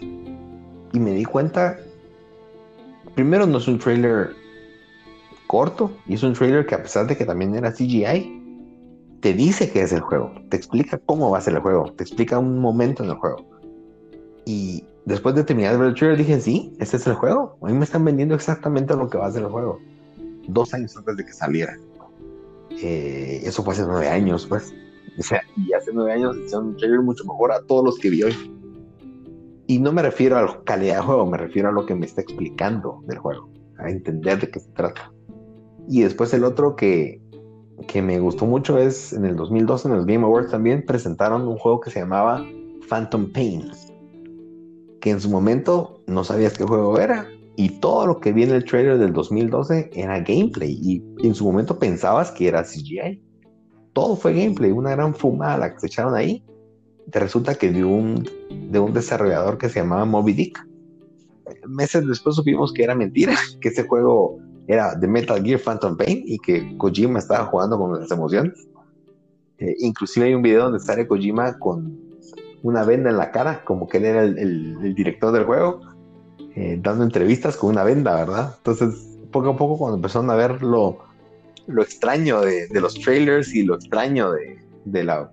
Y 0.93 0.99
me 0.99 1.11
di 1.11 1.27
cuenta, 1.27 1.77
primero 3.15 3.47
no 3.47 3.59
es 3.59 3.69
un 3.69 3.79
trailer 3.79 4.31
corto, 5.47 5.91
y 6.07 6.15
es 6.15 6.23
un 6.23 6.33
trailer 6.33 6.65
que 6.65 6.75
a 6.75 6.83
pesar 6.83 7.07
de 7.07 7.15
que 7.15 7.27
también 7.27 7.55
era 7.55 7.73
CGI, 7.73 8.43
te 9.21 9.35
dice 9.35 9.71
que 9.71 9.83
es 9.83 9.93
el 9.93 10.01
juego, 10.01 10.33
te 10.49 10.57
explica 10.57 10.99
cómo 11.05 11.31
va 11.31 11.39
a 11.39 11.43
ser 11.43 11.55
el 11.55 11.61
juego, 11.61 11.93
te 11.93 12.05
explica 12.05 12.39
un 12.39 12.59
momento 12.59 13.05
en 13.05 13.11
el 13.11 13.17
juego. 13.17 13.45
Y 14.47 14.83
después 15.05 15.35
de 15.35 15.45
terminar 15.45 15.73
de 15.73 15.79
ver 15.79 15.89
el 15.89 15.95
trailer 15.95 16.19
dije, 16.19 16.41
sí, 16.41 16.75
ese 16.79 16.97
es 16.97 17.07
el 17.07 17.15
juego. 17.15 17.59
A 17.61 17.67
mí 17.67 17.75
me 17.75 17.85
están 17.85 18.03
vendiendo 18.03 18.35
exactamente 18.35 18.97
lo 18.97 19.11
que 19.11 19.19
va 19.19 19.27
a 19.27 19.33
ser 19.33 19.43
el 19.43 19.51
juego. 19.51 19.79
Dos 20.49 20.73
años 20.73 20.97
antes 20.97 21.17
de 21.19 21.27
que 21.27 21.33
saliera. 21.35 21.77
Eh, 22.83 23.43
eso 23.45 23.63
fue 23.63 23.75
hace 23.75 23.85
nueve 23.87 24.09
años, 24.09 24.47
pues. 24.47 24.75
O 25.19 25.23
sea, 25.23 25.43
y 25.57 25.73
hace 25.73 25.91
nueve 25.95 26.13
años 26.13 26.37
hicieron 26.37 26.69
un 26.69 26.77
trailer 26.77 27.01
mucho 27.01 27.25
mejor 27.25 27.53
a 27.53 27.63
todos 27.63 27.85
los 27.85 27.99
que 27.99 28.11
vi 28.11 28.23
hoy. 28.23 28.35
Y 29.67 29.79
no 29.79 29.93
me 29.93 30.03
refiero 30.03 30.37
a 30.37 30.43
la 30.43 30.61
calidad 30.65 30.97
del 30.97 31.05
juego, 31.05 31.27
me 31.27 31.39
refiero 31.39 31.69
a 31.69 31.73
lo 31.73 31.87
que 31.87 31.95
me 31.95 32.07
está 32.07 32.21
explicando 32.21 33.03
del 33.07 33.19
juego, 33.19 33.49
a 33.79 33.91
entender 33.91 34.41
de 34.41 34.51
qué 34.51 34.61
se 34.61 34.71
trata. 34.73 35.13
Y 35.89 36.03
después 36.03 36.33
el 36.35 36.45
otro 36.45 36.77
que, 36.77 37.21
que 37.89 38.03
me 38.03 38.21
gustó 38.21 38.47
mucho 38.47 38.79
es 38.79 39.13
en 39.13 39.25
el 39.25 39.37
2012 39.37 39.89
en 39.89 39.95
los 39.95 40.07
Game 40.07 40.25
Awards 40.25 40.51
también 40.51 40.85
presentaron 40.85 41.49
un 41.49 41.57
juego 41.57 41.81
que 41.81 41.91
se 41.91 42.01
llamaba 42.01 42.47
Phantom 42.89 43.33
Pain 43.33 43.71
que 45.07 45.13
en 45.13 45.21
su 45.21 45.31
momento 45.31 46.03
no 46.09 46.25
sabías 46.25 46.59
qué 46.59 46.65
juego 46.65 46.99
era. 46.99 47.29
Y 47.57 47.71
todo 47.81 48.07
lo 48.07 48.21
que 48.21 48.33
vi 48.33 48.43
en 48.43 48.51
el 48.51 48.65
trailer 48.65 48.99
del 48.99 49.13
2012 49.13 49.91
era 49.95 50.21
gameplay. 50.21 50.79
Y 50.81 51.03
en 51.27 51.35
su 51.35 51.45
momento 51.45 51.79
pensabas 51.79 52.31
que 52.31 52.49
era 52.49 52.63
CGI. 52.63 53.23
Todo 53.93 54.15
fue 54.15 54.35
gameplay, 54.35 54.71
una 54.71 54.91
gran 54.91 55.15
fumada 55.15 55.73
que 55.73 55.81
se 55.81 55.87
echaron 55.87 56.15
ahí. 56.15 56.45
Te 57.11 57.19
resulta 57.19 57.55
que 57.55 57.73
de 57.73 57.85
un, 57.85 58.29
de 58.71 58.79
un 58.79 58.93
desarrollador 58.93 59.57
que 59.57 59.69
se 59.69 59.81
llamaba 59.81 60.05
Moby 60.05 60.35
Dick. 60.35 60.69
Meses 61.67 62.07
después 62.07 62.37
supimos 62.37 62.73
que 62.73 62.85
era 62.85 62.95
mentira, 62.95 63.35
que 63.61 63.69
ese 63.69 63.87
juego 63.87 64.39
era 64.67 64.95
de 64.95 65.07
Metal 65.07 65.43
Gear 65.43 65.61
Phantom 65.61 65.97
Pain 65.97 66.23
y 66.27 66.39
que 66.39 66.77
Kojima 66.77 67.21
estaba 67.21 67.47
jugando 67.47 67.79
con 67.79 67.99
las 67.99 68.11
emociones. 68.11 68.69
Eh, 69.59 69.75
inclusive 69.79 70.27
hay 70.27 70.35
un 70.35 70.43
video 70.43 70.65
donde 70.65 70.81
sale 70.81 71.07
Kojima 71.07 71.59
con 71.59 71.99
una 72.63 72.85
venda 72.85 73.11
en 73.11 73.17
la 73.17 73.31
cara, 73.31 73.65
como 73.65 73.89
que 73.89 73.99
él 73.99 74.05
era 74.07 74.23
el, 74.23 74.95
director 74.95 75.33
del 75.33 75.45
juego, 75.45 75.81
eh, 76.57 76.79
dando 76.83 77.05
entrevistas 77.05 77.55
con 77.55 77.71
una 77.71 77.85
venda, 77.85 78.15
¿verdad? 78.15 78.55
Entonces, 78.57 79.19
poco 79.31 79.51
a 79.51 79.57
poco, 79.59 79.77
cuando 79.77 79.97
empezaron 79.97 80.31
a 80.31 80.35
ver 80.37 80.63
lo, 80.63 80.99
extraño 81.69 82.41
de, 82.41 82.67
los 82.81 82.95
trailers 82.95 83.55
y 83.55 83.63
lo 83.63 83.75
extraño 83.75 84.33
de, 84.33 85.05
la, 85.05 85.31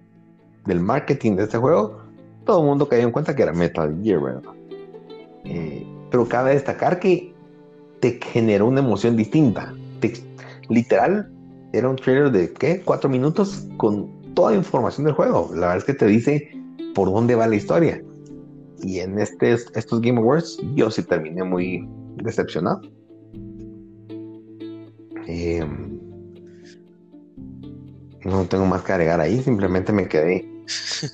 del 0.65 0.81
marketing 0.81 1.37
de 1.37 1.43
este 1.43 1.57
juego, 1.57 2.01
todo 2.45 2.59
el 2.59 2.65
mundo 2.65 2.89
cayó 2.89 3.03
en 3.03 3.11
cuenta 3.11 3.33
que 3.33 3.43
era 3.43 3.53
Metal 3.53 3.97
Gear, 4.03 4.21
¿verdad? 4.21 4.51
Eh, 5.45 5.87
pero 6.11 6.27
cabe 6.27 6.55
destacar 6.55 6.99
que 6.99 7.33
te 8.01 8.19
generó 8.21 8.67
una 8.67 8.81
emoción 8.81 9.15
distinta. 9.15 9.73
literal, 10.67 11.31
era 11.71 11.87
un 11.87 11.95
trailer 11.95 12.31
de, 12.33 12.51
¿qué? 12.51 12.81
Cuatro 12.83 13.09
minutos 13.09 13.65
con 13.77 14.09
toda 14.33 14.53
información 14.53 15.05
del 15.05 15.13
juego. 15.13 15.51
La 15.53 15.67
verdad 15.67 15.77
es 15.77 15.83
que 15.85 15.93
te 15.93 16.05
dice 16.05 16.51
por 16.93 17.09
dónde 17.09 17.35
va 17.35 17.47
la 17.47 17.55
historia. 17.55 18.03
Y 18.83 18.99
en 18.99 19.17
este, 19.19 19.53
estos 19.53 20.01
Game 20.01 20.19
Awards 20.19 20.59
yo 20.75 20.91
sí 20.91 21.03
terminé 21.03 21.43
muy 21.43 21.87
decepcionado. 22.17 22.81
Em, 25.25 25.99
no 28.25 28.45
tengo 28.45 28.65
más 28.65 28.81
que 28.83 28.91
agregar 28.91 29.19
ahí, 29.21 29.41
simplemente 29.41 29.91
me 29.91 30.07
quedé, 30.07 30.47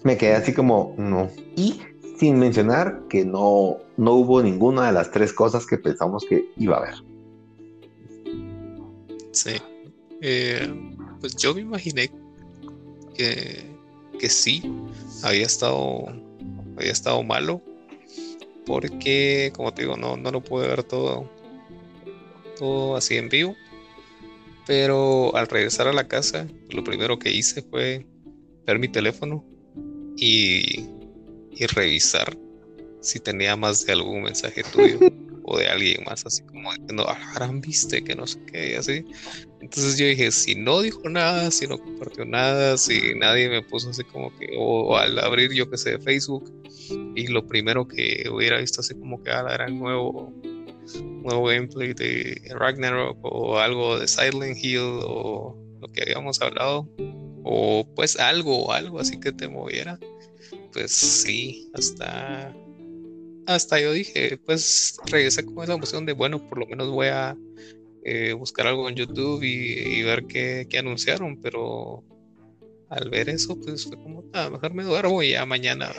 me 0.03 0.17
quedé 0.17 0.35
así 0.35 0.53
como 0.53 0.95
no. 0.97 1.29
Y 1.55 1.79
sin 2.19 2.37
mencionar 2.37 3.03
que 3.07 3.23
no, 3.23 3.77
no 3.97 4.13
hubo 4.13 4.41
ninguna 4.41 4.87
de 4.87 4.93
las 4.93 5.11
tres 5.11 5.31
cosas 5.31 5.65
que 5.65 5.77
pensamos 5.77 6.25
que 6.27 6.51
iba 6.57 6.75
a 6.75 6.79
haber. 6.79 6.95
Sí. 9.31 9.51
Eh, 10.21 10.67
pues 11.21 11.35
yo 11.37 11.53
me 11.53 11.61
imaginé 11.61 12.11
que, 13.15 13.63
que 14.19 14.29
sí, 14.29 14.63
había 15.23 15.45
estado, 15.45 16.05
había 16.79 16.91
estado 16.91 17.21
malo, 17.23 17.61
porque, 18.65 19.51
como 19.55 19.73
te 19.73 19.83
digo, 19.83 19.97
no, 19.97 20.17
no 20.17 20.31
lo 20.31 20.41
pude 20.41 20.67
ver 20.67 20.83
todo, 20.83 21.29
todo 22.57 22.95
así 22.95 23.17
en 23.17 23.29
vivo. 23.29 23.55
Pero 24.65 25.35
al 25.35 25.47
regresar 25.47 25.87
a 25.87 25.93
la 25.93 26.07
casa, 26.07 26.47
lo 26.69 26.83
primero 26.83 27.17
que 27.17 27.31
hice 27.31 27.63
fue 27.63 28.05
ver 28.67 28.77
mi 28.77 28.87
teléfono 28.87 29.43
y, 30.15 30.85
y 31.51 31.65
revisar 31.73 32.37
si 33.01 33.19
tenía 33.19 33.55
más 33.55 33.85
de 33.85 33.93
algún 33.93 34.23
mensaje 34.23 34.63
tuyo. 34.63 34.99
o 35.43 35.57
de 35.57 35.67
alguien 35.67 36.03
más, 36.05 36.25
así 36.25 36.43
como 36.43 36.71
diciendo, 36.71 37.05
ah, 37.07 37.51
viste 37.53 38.03
que 38.03 38.15
no 38.15 38.27
sé 38.27 38.39
qué, 38.51 38.71
y 38.71 38.73
así. 38.75 39.05
Entonces 39.61 39.97
yo 39.97 40.05
dije, 40.05 40.31
si 40.31 40.55
no 40.55 40.81
dijo 40.81 41.09
nada, 41.09 41.51
si 41.51 41.67
no 41.67 41.77
compartió 41.77 42.25
nada, 42.25 42.77
si 42.77 43.13
nadie 43.15 43.49
me 43.49 43.61
puso 43.61 43.89
así 43.89 44.03
como 44.03 44.35
que, 44.37 44.49
o, 44.57 44.97
al 44.97 45.19
abrir 45.19 45.51
yo 45.53 45.69
que 45.69 45.77
sé 45.77 45.99
Facebook, 45.99 46.51
y 47.15 47.27
lo 47.27 47.45
primero 47.47 47.87
que 47.87 48.27
hubiera 48.31 48.59
visto 48.59 48.81
así 48.81 48.93
como 48.95 49.21
que, 49.21 49.31
ah, 49.31 49.45
era 49.53 49.65
el 49.65 49.77
nuevo, 49.77 50.33
nuevo 50.95 51.45
gameplay 51.45 51.93
de 51.93 52.41
Ragnarok, 52.51 53.17
o 53.21 53.59
algo 53.59 53.99
de 53.99 54.07
Silent 54.07 54.57
Hill, 54.63 54.99
o 55.03 55.57
lo 55.81 55.87
que 55.91 56.03
habíamos 56.03 56.41
hablado, 56.41 56.89
o 57.43 57.87
pues 57.95 58.19
algo, 58.19 58.71
algo 58.71 58.99
así 58.99 59.19
que 59.19 59.31
te 59.31 59.47
moviera, 59.47 59.99
pues 60.71 60.91
sí, 60.91 61.69
hasta 61.73 62.53
hasta 63.49 63.79
yo 63.79 63.91
dije, 63.91 64.37
pues 64.45 64.99
regresé 65.07 65.43
con 65.43 65.63
esa 65.63 65.73
emoción 65.73 66.05
de, 66.05 66.13
bueno, 66.13 66.47
por 66.47 66.59
lo 66.59 66.67
menos 66.67 66.87
voy 66.89 67.07
a 67.07 67.35
eh, 68.03 68.33
buscar 68.33 68.67
algo 68.67 68.87
en 68.87 68.95
YouTube 68.95 69.41
y, 69.41 70.03
ver 70.03 70.25
qué, 70.25 70.67
anunciaron, 70.77 71.35
pero 71.41 72.03
al 72.89 73.09
ver 73.09 73.27
eso, 73.27 73.59
pues 73.59 73.87
fue 73.87 73.97
como, 73.97 74.23
ah, 74.33 74.49
mejor 74.51 74.75
me 74.75 74.83
duermo 74.83 75.23
y 75.23 75.31
ya 75.31 75.47
mañana 75.47 75.91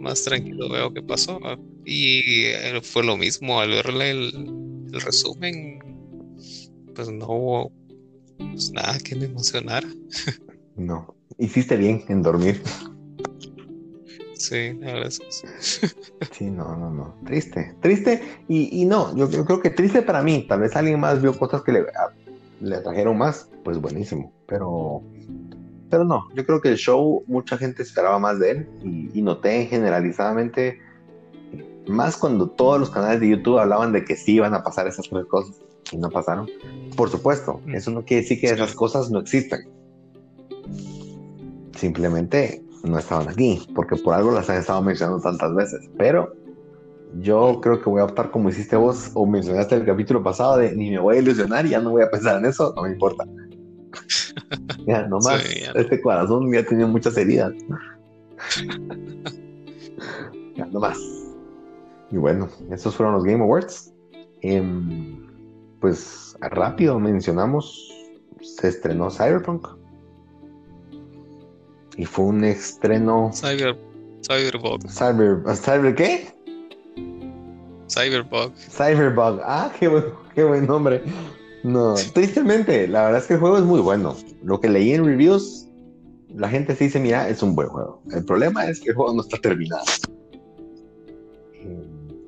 más 0.00 0.24
tranquilo 0.24 0.68
veo 0.68 0.92
qué 0.92 1.02
pasó. 1.02 1.38
Y 1.84 2.46
eh, 2.46 2.80
fue 2.82 3.04
lo 3.04 3.16
mismo, 3.16 3.60
al 3.60 3.70
verle 3.70 4.10
el, 4.10 4.90
resumen, 4.90 5.78
pues 6.94 7.08
no 7.10 7.26
hubo 7.28 7.72
pues 8.38 8.72
nada 8.72 8.98
que 8.98 9.14
me 9.14 9.26
emocionara. 9.26 9.88
No, 10.76 11.14
hiciste 11.38 11.76
bien 11.76 12.04
en 12.08 12.22
dormir. 12.22 12.60
Sí, 14.48 14.74
la 14.74 14.92
verdad 14.92 15.10
sí. 16.30 16.50
no, 16.50 16.76
no, 16.76 16.90
no. 16.90 17.16
Triste, 17.24 17.74
triste. 17.80 18.22
Y, 18.46 18.84
no, 18.84 19.16
yo, 19.16 19.28
creo 19.44 19.60
que 19.60 19.70
triste 19.70 20.02
para 20.02 20.22
mí. 20.22 20.46
Tal 20.48 20.60
vez 20.60 20.76
alguien 20.76 21.00
más 21.00 21.20
vio 21.20 21.36
cosas 21.36 21.62
que 21.62 21.72
le, 21.72 21.84
le 22.60 22.78
trajeron 22.78 23.18
más. 23.18 23.50
Pues 23.64 23.80
buenísimo. 23.80 24.32
Pero, 24.46 25.02
pero 25.90 26.04
no, 26.04 26.28
yo 26.36 26.46
creo 26.46 26.60
que 26.60 26.68
el 26.68 26.76
show, 26.76 27.24
mucha 27.26 27.58
gente 27.58 27.82
esperaba 27.82 28.20
más 28.20 28.38
de 28.38 28.50
él. 28.52 28.68
Y, 29.14 29.20
noté 29.20 29.66
generalizadamente, 29.66 30.78
más 31.88 32.16
cuando 32.16 32.48
todos 32.48 32.78
los 32.78 32.90
canales 32.90 33.20
de 33.20 33.30
YouTube 33.30 33.58
hablaban 33.58 33.92
de 33.92 34.04
que 34.04 34.14
sí 34.14 34.34
iban 34.34 34.54
a 34.54 34.62
pasar 34.62 34.86
esas 34.86 35.08
tres 35.08 35.26
cosas. 35.26 35.56
y 35.90 35.96
no 35.96 36.08
pasaron. 36.08 36.48
Por 36.96 37.10
supuesto, 37.10 37.60
eso 37.66 37.90
no 37.90 38.04
quiere 38.04 38.22
decir 38.22 38.40
que 38.40 38.46
esas 38.46 38.76
cosas 38.76 39.10
no 39.10 39.18
existan. 39.18 39.62
Simplemente 41.74 42.65
no 42.86 42.98
estaban 42.98 43.28
aquí, 43.28 43.66
porque 43.74 43.96
por 43.96 44.14
algo 44.14 44.32
las 44.32 44.48
han 44.48 44.58
estado 44.58 44.82
mencionando 44.82 45.20
tantas 45.20 45.54
veces. 45.54 45.90
Pero 45.98 46.32
yo 47.20 47.60
creo 47.62 47.80
que 47.80 47.90
voy 47.90 48.00
a 48.00 48.04
optar 48.04 48.30
como 48.30 48.48
hiciste 48.48 48.76
vos 48.76 49.10
o 49.14 49.26
mencionaste 49.26 49.76
el 49.76 49.84
capítulo 49.84 50.22
pasado 50.22 50.58
de 50.58 50.74
ni 50.74 50.90
me 50.90 50.98
voy 50.98 51.16
a 51.16 51.20
ilusionar 51.20 51.66
y 51.66 51.70
ya 51.70 51.80
no 51.80 51.90
voy 51.90 52.02
a 52.02 52.10
pensar 52.10 52.38
en 52.38 52.46
eso, 52.46 52.72
no 52.76 52.82
me 52.82 52.90
importa. 52.90 53.24
ya, 54.86 55.06
nomás, 55.06 55.44
este 55.74 56.00
corazón 56.00 56.52
ya 56.52 56.64
tenía 56.64 56.86
muchas 56.86 57.16
heridas. 57.16 57.52
ya, 60.56 60.66
nomás. 60.66 60.98
Y 62.10 62.16
bueno, 62.16 62.48
esos 62.70 62.94
fueron 62.94 63.14
los 63.14 63.24
Game 63.24 63.42
Awards. 63.42 63.92
Em, 64.42 65.26
pues 65.80 66.36
rápido 66.40 67.00
mencionamos, 67.00 67.90
se 68.40 68.68
estrenó 68.68 69.10
Cyberpunk. 69.10 69.66
Y 71.96 72.04
fue 72.04 72.26
un 72.26 72.44
estreno. 72.44 73.30
Cyber, 73.32 73.76
Cyberbug. 74.22 74.88
Cyber, 74.88 75.42
¿Cyber 75.56 75.94
qué? 75.94 76.28
Cyberbug. 77.88 78.52
Cyberbug. 78.56 79.40
Ah, 79.44 79.72
qué 79.78 79.88
buen, 79.88 80.04
qué 80.34 80.44
buen 80.44 80.66
nombre. 80.66 81.02
No, 81.62 81.94
tristemente, 82.14 82.86
la 82.86 83.04
verdad 83.04 83.20
es 83.20 83.26
que 83.26 83.34
el 83.34 83.40
juego 83.40 83.58
es 83.58 83.64
muy 83.64 83.80
bueno. 83.80 84.16
Lo 84.42 84.60
que 84.60 84.68
leí 84.68 84.92
en 84.92 85.04
reviews, 85.04 85.66
la 86.34 86.48
gente 86.48 86.76
se 86.76 86.84
dice, 86.84 87.00
mira, 87.00 87.28
es 87.28 87.42
un 87.42 87.54
buen 87.54 87.68
juego. 87.68 88.02
El 88.12 88.24
problema 88.24 88.66
es 88.66 88.80
que 88.80 88.90
el 88.90 88.96
juego 88.96 89.14
no 89.14 89.22
está 89.22 89.38
terminado. 89.38 89.84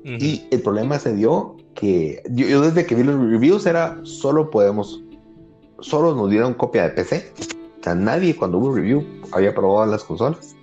Y 0.03 0.43
el 0.51 0.61
problema 0.61 0.97
se 0.97 1.13
dio 1.13 1.55
que 1.75 2.21
yo, 2.31 2.61
desde 2.61 2.85
que 2.85 2.95
vi 2.95 3.03
los 3.03 3.15
reviews 3.15 3.65
era 3.65 3.99
solo 4.03 4.49
podemos, 4.49 5.01
solo 5.79 6.15
nos 6.15 6.29
dieron 6.29 6.53
copia 6.53 6.83
de 6.83 6.89
PC. 6.89 7.31
O 7.79 7.83
sea, 7.83 7.95
nadie 7.95 8.35
cuando 8.35 8.57
hubo 8.57 8.75
review 8.75 9.03
había 9.31 9.53
probado 9.53 9.91
las 9.91 10.03
consolas. 10.03 10.55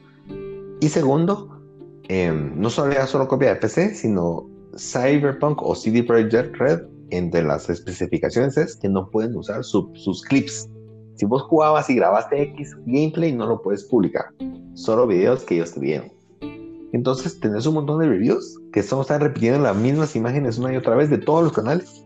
Y 0.80 0.88
segundo, 0.88 1.60
em, 2.08 2.52
no 2.60 2.68
solo 2.68 2.92
era 2.92 3.06
solo 3.06 3.26
copia 3.26 3.54
de 3.54 3.56
PC, 3.56 3.94
sino 3.94 4.46
Cyberpunk 4.76 5.62
o 5.62 5.74
CD 5.74 6.02
Projekt 6.02 6.56
Red, 6.56 6.80
entre 7.10 7.42
las 7.42 7.70
especificaciones 7.70 8.56
es 8.56 8.76
que 8.76 8.88
no 8.88 9.08
pueden 9.10 9.36
usar 9.36 9.62
sus 9.64 10.22
clips. 10.22 10.68
Si 11.14 11.24
vos 11.24 11.42
jugabas 11.42 11.88
y 11.88 11.94
grabaste 11.94 12.42
X 12.42 12.76
gameplay, 12.84 13.32
no 13.32 13.46
lo 13.46 13.62
puedes 13.62 13.84
publicar. 13.84 14.26
Solo 14.74 15.06
videos 15.06 15.44
que 15.44 15.54
ellos 15.54 15.72
te 15.72 15.80
vieron. 15.80 16.12
Entonces 16.92 17.38
tenés 17.40 17.66
un 17.66 17.74
montón 17.74 18.00
de 18.00 18.08
reviews 18.08 18.58
que 18.72 18.82
solo 18.82 19.02
están 19.02 19.20
repitiendo 19.20 19.60
las 19.60 19.76
mismas 19.76 20.14
imágenes 20.16 20.58
una 20.58 20.72
y 20.72 20.76
otra 20.76 20.94
vez 20.94 21.10
de 21.10 21.18
todos 21.18 21.44
los 21.44 21.52
canales. 21.52 22.05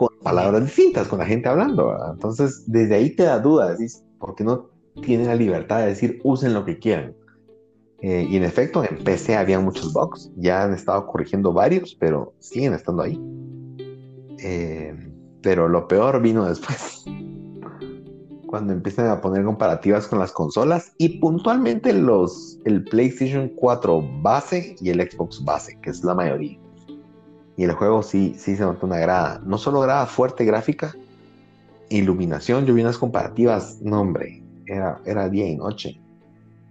Con 0.00 0.18
palabras 0.22 0.64
distintas, 0.64 1.08
con 1.08 1.18
la 1.18 1.26
gente 1.26 1.46
hablando. 1.46 1.94
Entonces 2.10 2.64
desde 2.66 2.94
ahí 2.94 3.10
te 3.10 3.24
da 3.24 3.38
duda, 3.38 3.72
decís, 3.72 4.02
¿por 4.18 4.34
qué 4.34 4.44
no 4.44 4.70
tienen 5.02 5.26
la 5.26 5.34
libertad 5.34 5.80
de 5.80 5.88
decir 5.88 6.22
usen 6.24 6.54
lo 6.54 6.64
que 6.64 6.78
quieran? 6.78 7.14
Eh, 8.00 8.26
y 8.30 8.36
en 8.38 8.44
efecto, 8.44 8.82
en 8.82 9.04
PC 9.04 9.36
había 9.36 9.60
muchos 9.60 9.92
bugs, 9.92 10.32
ya 10.36 10.64
han 10.64 10.72
estado 10.72 11.06
corrigiendo 11.06 11.52
varios, 11.52 11.94
pero 11.94 12.32
siguen 12.38 12.72
estando 12.72 13.02
ahí. 13.02 13.20
Eh, 14.38 14.94
pero 15.42 15.68
lo 15.68 15.86
peor 15.86 16.22
vino 16.22 16.46
después 16.46 17.04
cuando 18.46 18.72
empiezan 18.72 19.08
a 19.08 19.20
poner 19.20 19.44
comparativas 19.44 20.06
con 20.06 20.18
las 20.18 20.32
consolas 20.32 20.94
y 20.96 21.20
puntualmente 21.20 21.92
los, 21.92 22.58
el 22.64 22.84
PlayStation 22.84 23.50
4 23.50 24.02
base 24.22 24.76
y 24.80 24.88
el 24.88 25.10
Xbox 25.10 25.44
base, 25.44 25.78
que 25.82 25.90
es 25.90 26.02
la 26.02 26.14
mayoría. 26.14 26.58
Y 27.60 27.64
el 27.64 27.72
juego 27.72 28.02
sí, 28.02 28.34
sí 28.38 28.56
se 28.56 28.62
nota 28.62 28.86
una 28.86 28.96
grada, 28.96 29.42
no 29.44 29.58
solo 29.58 29.80
grada 29.80 30.06
fuerte 30.06 30.46
gráfica, 30.46 30.96
iluminación, 31.90 32.64
yo 32.64 32.72
vi 32.72 32.80
unas 32.80 32.96
comparativas, 32.96 33.82
no 33.82 34.00
hombre, 34.00 34.42
era, 34.64 34.98
era 35.04 35.28
día 35.28 35.46
y 35.46 35.56
noche. 35.56 36.00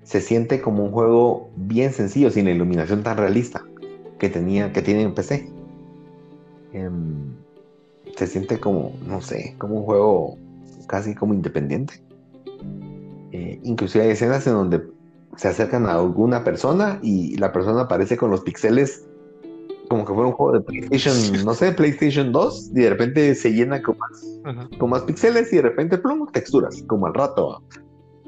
Se 0.01 0.19
siente 0.19 0.61
como 0.61 0.83
un 0.83 0.91
juego 0.91 1.51
bien 1.55 1.93
sencillo, 1.93 2.31
sin 2.31 2.45
la 2.45 2.53
iluminación 2.53 3.03
tan 3.03 3.17
realista 3.17 3.63
que, 4.17 4.29
tenía, 4.29 4.73
que 4.73 4.81
tiene 4.81 5.03
en 5.03 5.13
PC. 5.13 5.47
Em, 6.73 7.35
se 8.17 8.25
siente 8.25 8.59
como, 8.59 8.93
no 9.05 9.21
sé, 9.21 9.53
como 9.59 9.75
un 9.75 9.83
juego 9.83 10.37
casi 10.87 11.13
como 11.13 11.35
independiente. 11.35 12.01
Eh, 13.31 13.59
inclusive 13.61 14.05
hay 14.05 14.09
escenas 14.09 14.47
en 14.47 14.53
donde 14.53 14.81
se 15.37 15.49
acercan 15.49 15.85
a 15.85 15.93
alguna 15.93 16.43
persona 16.43 16.97
y 17.03 17.37
la 17.37 17.51
persona 17.51 17.81
aparece 17.81 18.17
con 18.17 18.31
los 18.31 18.41
pixeles 18.41 19.05
como 19.89 20.05
que 20.05 20.13
fuera 20.13 20.29
un 20.29 20.33
juego 20.33 20.53
de 20.53 20.61
PlayStation, 20.61 21.13
no 21.45 21.53
sé, 21.53 21.71
PlayStation 21.73 22.31
2, 22.31 22.71
y 22.71 22.81
de 22.81 22.89
repente 22.89 23.35
se 23.35 23.51
llena 23.51 23.81
con 23.81 23.97
más, 23.97 24.69
con 24.77 24.89
más 24.91 25.01
píxeles 25.01 25.51
y 25.51 25.57
de 25.57 25.63
repente 25.63 25.97
plum, 25.97 26.27
texturas, 26.31 26.81
como 26.87 27.07
al 27.07 27.13
rato. 27.13 27.61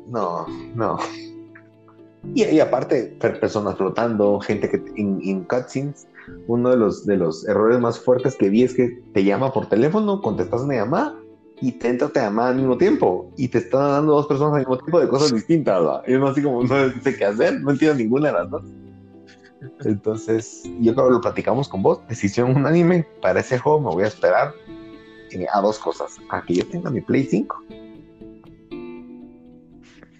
No, 0.07 0.45
no. 0.75 0.97
Y, 2.35 2.59
aparte, 2.59 3.17
personas 3.19 3.77
flotando, 3.77 4.39
gente 4.41 4.69
que 4.69 4.81
en, 4.95 5.43
cutscenes, 5.45 6.07
uno 6.47 6.69
de 6.69 6.77
los, 6.77 7.05
de 7.05 7.17
los 7.17 7.47
errores 7.47 7.79
más 7.79 7.99
fuertes 7.99 8.35
que 8.35 8.49
vi 8.49 8.63
es 8.63 8.75
que 8.75 9.01
te 9.13 9.23
llama 9.23 9.51
por 9.51 9.67
teléfono, 9.67 10.21
contestas 10.21 10.61
una 10.61 10.75
llamada 10.75 11.15
y 11.61 11.71
te 11.73 11.89
entra 11.89 12.09
te 12.09 12.19
llamada 12.19 12.49
al 12.49 12.55
mismo 12.55 12.77
tiempo 12.77 13.31
y 13.37 13.47
te 13.47 13.59
están 13.59 13.81
dando 13.81 14.13
dos 14.13 14.27
personas 14.27 14.53
al 14.53 14.59
mismo 14.59 14.77
tiempo 14.77 14.99
de 14.99 15.07
cosas 15.07 15.33
distintas. 15.33 15.81
Y 16.07 16.13
uno 16.13 16.27
así 16.27 16.43
como 16.43 16.63
no 16.63 16.89
sé 17.03 17.15
qué 17.17 17.25
hacer, 17.25 17.59
no 17.61 17.71
entiendo 17.71 17.97
ninguna 17.97 18.27
de 18.27 18.33
las 18.33 18.49
dos. 18.49 18.63
Entonces, 19.85 20.63
yo 20.79 20.93
creo 20.93 21.07
que 21.07 21.13
lo 21.13 21.21
platicamos 21.21 21.69
con 21.69 21.83
vos. 21.83 21.99
Decisión 22.07 22.55
unánime 22.55 23.05
para 23.21 23.41
ese 23.41 23.59
juego. 23.59 23.81
Me 23.81 23.89
voy 23.89 24.03
a 24.03 24.07
esperar 24.07 24.53
a 25.53 25.61
dos 25.61 25.79
cosas: 25.79 26.17
a 26.29 26.43
que 26.43 26.55
yo 26.55 26.67
tenga 26.67 26.89
mi 26.89 27.01
Play 27.01 27.25
5 27.25 27.63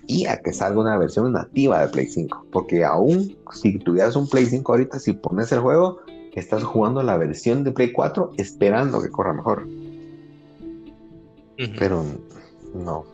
y 0.07 0.25
a 0.25 0.37
que 0.41 0.51
salga 0.51 0.81
una 0.81 0.97
versión 0.97 1.31
nativa 1.31 1.81
de 1.81 1.87
Play 1.87 2.07
5. 2.07 2.47
Porque 2.51 2.83
aún 2.83 3.35
si 3.53 3.79
tuvieras 3.79 4.15
un 4.15 4.29
Play 4.29 4.45
5 4.45 4.71
ahorita, 4.71 4.99
si 4.99 5.13
pones 5.13 5.51
el 5.51 5.59
juego, 5.59 5.99
estás 6.33 6.63
jugando 6.63 7.01
la 7.01 7.17
versión 7.17 7.63
de 7.63 7.71
Play 7.71 7.91
4 7.91 8.33
esperando 8.37 9.01
que 9.01 9.09
corra 9.09 9.33
mejor. 9.33 9.67
Pero 11.77 12.03
no, 12.73 13.05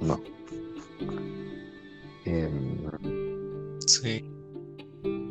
no. 0.00 0.20
Em, 2.24 2.86
sí. 3.86 4.37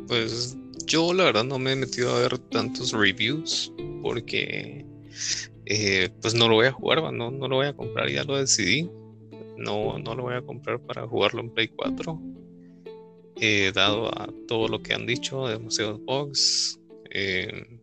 Pues 0.08 0.56
yo 0.86 1.12
la 1.12 1.24
verdad 1.24 1.44
no 1.44 1.58
me 1.58 1.72
he 1.72 1.76
metido 1.76 2.16
a 2.16 2.20
ver 2.20 2.38
tantos 2.38 2.92
reviews 2.92 3.72
porque 4.02 4.86
eh, 5.66 6.08
pues 6.22 6.34
no 6.34 6.48
lo 6.48 6.54
voy 6.54 6.66
a 6.66 6.72
jugar, 6.72 7.12
no, 7.12 7.30
no 7.30 7.46
lo 7.46 7.56
voy 7.56 7.66
a 7.66 7.74
comprar, 7.74 8.10
ya 8.10 8.24
lo 8.24 8.36
decidí. 8.38 8.90
No, 9.58 9.98
no 9.98 10.14
lo 10.14 10.22
voy 10.22 10.34
a 10.34 10.42
comprar 10.42 10.80
para 10.80 11.06
jugarlo 11.06 11.40
en 11.40 11.50
Play 11.50 11.68
4. 11.68 12.20
Eh, 13.40 13.70
dado 13.74 14.08
a 14.08 14.28
todo 14.46 14.66
lo 14.68 14.82
que 14.82 14.94
han 14.94 15.06
dicho 15.06 15.46
de 15.46 15.58
Museo 15.58 15.98
Box, 15.98 16.80
eh, 17.10 17.80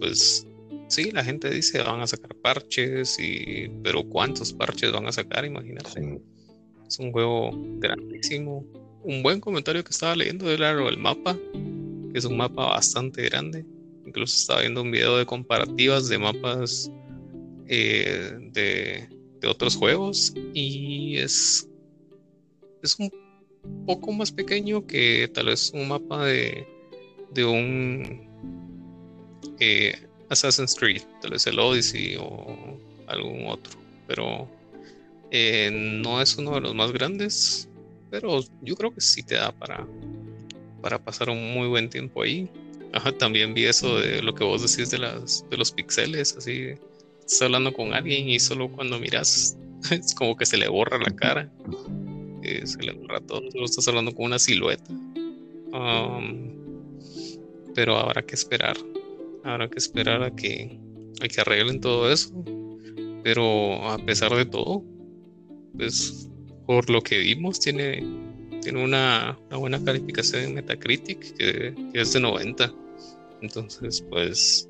pues 0.00 0.46
sí, 0.88 1.10
la 1.12 1.24
gente 1.24 1.48
dice 1.48 1.82
van 1.82 2.00
a 2.00 2.06
sacar 2.06 2.34
parches, 2.36 3.18
y, 3.18 3.70
pero 3.82 4.02
¿cuántos 4.04 4.52
parches 4.52 4.90
van 4.92 5.06
a 5.06 5.12
sacar? 5.12 5.44
Imagínate. 5.44 6.20
Es 6.86 6.98
un 6.98 7.12
juego 7.12 7.52
grandísimo. 7.78 8.66
Un 9.04 9.22
buen 9.22 9.40
comentario 9.40 9.82
que 9.82 9.90
estaba 9.90 10.14
leyendo 10.14 10.50
era 10.50 10.70
el 10.70 10.98
mapa, 10.98 11.36
que 12.12 12.18
es 12.18 12.24
un 12.24 12.36
mapa 12.36 12.66
bastante 12.66 13.22
grande. 13.22 13.64
Incluso 14.06 14.36
estaba 14.36 14.60
viendo 14.60 14.82
un 14.82 14.90
video 14.90 15.16
de 15.16 15.26
comparativas 15.26 16.08
de 16.08 16.18
mapas 16.18 16.90
eh, 17.68 18.32
de, 18.52 19.08
otros 19.48 19.74
juegos 19.74 20.32
y 20.54 21.16
es, 21.16 21.68
es 22.80 22.96
un 23.00 23.10
poco 23.86 24.12
más 24.12 24.30
pequeño 24.30 24.86
que 24.86 25.28
tal 25.34 25.46
vez 25.46 25.72
un 25.74 25.88
mapa 25.88 26.26
de, 26.26 26.64
de 27.32 27.44
un 27.44 28.28
eh, 29.58 29.94
Assassin's 30.28 30.76
Creed, 30.76 31.02
tal 31.20 31.32
vez 31.32 31.46
el 31.46 31.58
Odyssey 31.58 32.16
o 32.20 32.78
algún 33.08 33.46
otro, 33.48 33.78
pero 34.06 34.48
eh, 35.30 35.70
no 35.72 36.22
es 36.22 36.36
uno 36.36 36.54
de 36.54 36.60
los 36.60 36.74
más 36.74 36.92
grandes, 36.92 37.68
pero 38.12 38.40
yo 38.60 38.76
creo 38.76 38.94
que 38.94 39.00
sí 39.00 39.22
te 39.22 39.36
da 39.36 39.50
para, 39.50 39.88
para 40.82 41.02
pasar 41.02 41.30
un 41.30 41.54
muy 41.54 41.66
buen 41.66 41.88
tiempo 41.88 42.22
ahí. 42.22 42.48
también 43.18 43.54
vi 43.54 43.64
eso 43.64 43.98
de 43.98 44.22
lo 44.22 44.34
que 44.34 44.44
vos 44.44 44.60
decís 44.60 44.90
de, 44.90 44.98
las, 44.98 45.44
de 45.50 45.56
los 45.56 45.72
pixeles, 45.72 46.36
así, 46.36 46.74
estás 47.18 47.42
hablando 47.42 47.72
con 47.72 47.94
alguien 47.94 48.28
y 48.28 48.38
solo 48.38 48.70
cuando 48.70 49.00
miras 49.00 49.56
es 49.90 50.14
como 50.14 50.36
que 50.36 50.44
se 50.46 50.58
le 50.58 50.68
borra 50.68 50.98
la 50.98 51.16
cara, 51.16 51.50
eh, 52.42 52.66
se 52.66 52.82
le 52.82 52.92
borra 52.92 53.20
todo, 53.20 53.50
solo 53.50 53.64
estás 53.64 53.88
hablando 53.88 54.14
con 54.14 54.26
una 54.26 54.38
silueta. 54.38 54.92
Um, 55.72 56.52
pero 57.74 57.96
habrá 57.96 58.20
que 58.20 58.34
esperar 58.34 58.76
Habrá 59.44 59.68
que 59.68 59.78
esperar 59.78 60.22
a 60.22 60.30
que, 60.30 60.78
a 61.20 61.26
que 61.26 61.40
arreglen 61.40 61.80
todo 61.80 62.12
eso. 62.12 62.30
Pero 63.24 63.88
a 63.88 63.98
pesar 63.98 64.34
de 64.34 64.44
todo, 64.44 64.84
pues 65.76 66.28
por 66.66 66.88
lo 66.90 67.00
que 67.02 67.18
vimos, 67.18 67.60
tiene, 67.60 68.04
tiene 68.62 68.84
una, 68.84 69.38
buena 69.50 69.82
calificación 69.84 70.44
en 70.44 70.54
Metacritic 70.54 71.36
que, 71.36 71.74
es 71.92 72.12
de 72.12 72.20
90. 72.20 72.72
Entonces, 73.40 74.04
pues 74.08 74.68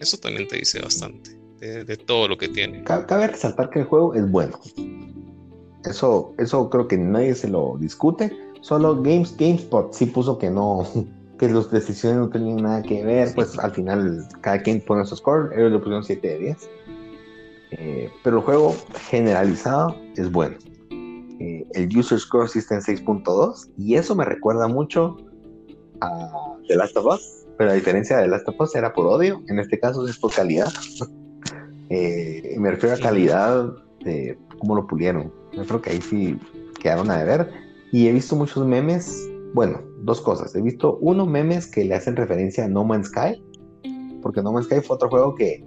eso 0.00 0.16
también 0.18 0.48
te 0.48 0.56
dice 0.56 0.80
bastante. 0.80 1.38
de, 1.60 1.96
todo 1.96 2.28
lo 2.28 2.38
que 2.38 2.48
tiene. 2.48 2.82
Cabe 2.84 3.26
resaltar 3.26 3.70
que 3.70 3.80
el 3.80 3.84
juego 3.84 4.14
es 4.14 4.30
bueno. 4.30 4.58
Eso, 5.84 6.34
eso 6.38 6.68
creo 6.70 6.88
que 6.88 6.96
nadie 6.96 7.34
se 7.34 7.48
lo 7.48 7.76
discute. 7.78 8.36
Solo 8.60 9.00
Games, 9.00 9.36
GameSpot 9.36 9.92
sí 9.92 10.06
puso 10.06 10.38
que 10.38 10.50
no, 10.50 10.86
que 11.38 11.48
las 11.48 11.70
decisiones 11.70 12.18
no 12.18 12.28
tenían 12.28 12.62
nada 12.62 12.82
que 12.82 13.04
ver. 13.04 13.34
Pues 13.34 13.58
al 13.58 13.72
final 13.72 14.26
cada 14.40 14.62
quien 14.62 14.80
pone 14.80 15.04
su 15.04 15.16
score. 15.16 15.52
Ellos 15.54 15.72
le 15.72 15.78
pusieron 15.78 16.04
7 16.04 16.28
de 16.28 16.38
10. 16.38 16.70
Eh, 17.70 18.10
pero 18.24 18.38
el 18.38 18.42
juego 18.44 18.74
generalizado 19.10 19.94
es 20.16 20.30
bueno. 20.30 20.56
Eh, 21.40 21.66
el 21.74 21.96
user 21.96 22.18
score 22.18 22.48
sí 22.48 22.58
está 22.58 22.74
en 22.74 22.80
6.2 22.80 23.70
y 23.76 23.94
eso 23.94 24.14
me 24.16 24.24
recuerda 24.24 24.66
mucho 24.66 25.16
a 26.00 26.56
The 26.66 26.76
Last 26.76 26.96
of 26.96 27.06
Us, 27.06 27.46
pero 27.56 27.70
la 27.70 27.74
diferencia 27.74 28.16
de 28.16 28.24
The 28.24 28.28
Last 28.30 28.48
of 28.48 28.60
Us 28.60 28.74
era 28.74 28.92
por 28.92 29.06
odio, 29.06 29.42
en 29.48 29.58
este 29.58 29.78
caso 29.78 30.06
es 30.06 30.18
por 30.18 30.32
calidad. 30.32 30.72
Eh, 31.90 32.54
me 32.58 32.70
refiero 32.70 32.96
a 32.96 32.98
calidad 32.98 33.72
de 34.04 34.38
cómo 34.58 34.74
lo 34.74 34.86
pulieron. 34.86 35.32
Yo 35.52 35.64
creo 35.64 35.80
que 35.80 35.90
ahí 35.90 36.02
sí 36.02 36.38
quedaron 36.82 37.10
a 37.10 37.18
deber. 37.18 37.50
Y 37.92 38.08
he 38.08 38.12
visto 38.12 38.36
muchos 38.36 38.66
memes, 38.66 39.26
bueno, 39.54 39.80
dos 40.02 40.20
cosas. 40.20 40.54
He 40.54 40.60
visto 40.60 40.98
uno 41.00 41.24
memes 41.24 41.66
que 41.66 41.84
le 41.84 41.94
hacen 41.94 42.16
referencia 42.16 42.64
a 42.64 42.68
No 42.68 42.84
Man's 42.84 43.08
Sky, 43.08 43.42
porque 44.22 44.42
No 44.42 44.52
Man's 44.52 44.66
Sky 44.66 44.80
fue 44.80 44.96
otro 44.96 45.08
juego 45.08 45.34
que 45.34 45.64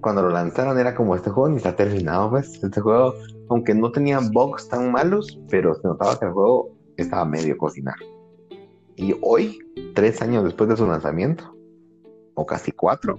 cuando 0.00 0.22
lo 0.22 0.30
lanzaron 0.30 0.78
era 0.78 0.94
como 0.94 1.14
este 1.14 1.30
juego 1.30 1.50
ni 1.50 1.58
está 1.58 1.76
terminado, 1.76 2.30
pues. 2.30 2.62
Este 2.62 2.80
juego, 2.80 3.14
aunque 3.50 3.74
no 3.74 3.92
tenía 3.92 4.20
bugs 4.20 4.68
tan 4.68 4.92
malos, 4.92 5.38
pero 5.50 5.74
se 5.74 5.86
notaba 5.86 6.18
que 6.18 6.26
el 6.26 6.32
juego 6.32 6.70
estaba 6.96 7.24
medio 7.24 7.58
cocinar. 7.58 7.96
Y 8.96 9.14
hoy, 9.22 9.58
tres 9.94 10.22
años 10.22 10.44
después 10.44 10.70
de 10.70 10.76
su 10.76 10.86
lanzamiento, 10.86 11.54
o 12.34 12.46
casi 12.46 12.72
cuatro, 12.72 13.18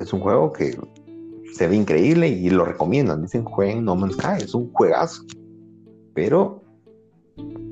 es 0.00 0.12
un 0.12 0.20
juego 0.20 0.52
que 0.52 0.76
se 1.52 1.68
ve 1.68 1.76
increíble 1.76 2.28
y 2.28 2.50
lo 2.50 2.64
recomiendan. 2.64 3.22
Dicen, 3.22 3.44
jueguen 3.44 3.84
No 3.84 3.94
Man's 3.96 4.14
Sky, 4.14 4.44
es 4.44 4.54
un 4.54 4.72
juegazo. 4.72 5.22
Pero 6.14 6.62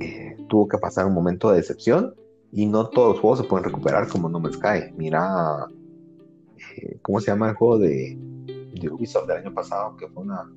eh, 0.01 0.37
tuvo 0.49 0.69
que 0.69 0.79
pasar 0.79 1.07
un 1.07 1.15
momento 1.15 1.51
de 1.51 1.57
decepción 1.57 2.15
y 2.53 2.67
no 2.67 2.89
todos 2.89 3.15
los 3.15 3.21
juegos 3.21 3.39
se 3.41 3.45
pueden 3.45 3.65
recuperar 3.65 4.09
como 4.09 4.29
No 4.29 4.41
Man's 4.41 4.57
Sky. 4.57 4.93
Mira, 4.97 5.67
eh, 6.77 6.99
¿cómo 7.03 7.21
se 7.21 7.31
llama 7.31 7.49
el 7.49 7.55
juego 7.55 7.79
de 7.79 8.19
de 8.81 8.91
Ubisoft 8.91 9.27
del 9.27 9.39
año 9.39 9.55
pasado, 9.55 9.97
que 9.97 10.09
fue 10.09 10.23
una. 10.23 10.51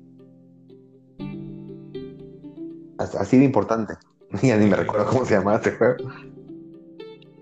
Así 2.98 3.38
de 3.38 3.44
importante. 3.44 3.94
Ya 4.42 4.58
ni 4.58 4.66
me 4.66 4.76
recuerdo 4.76 5.06
cómo 5.06 5.24
se 5.24 5.34
llamaba 5.34 5.56
este 5.56 5.72
juego. 5.72 5.96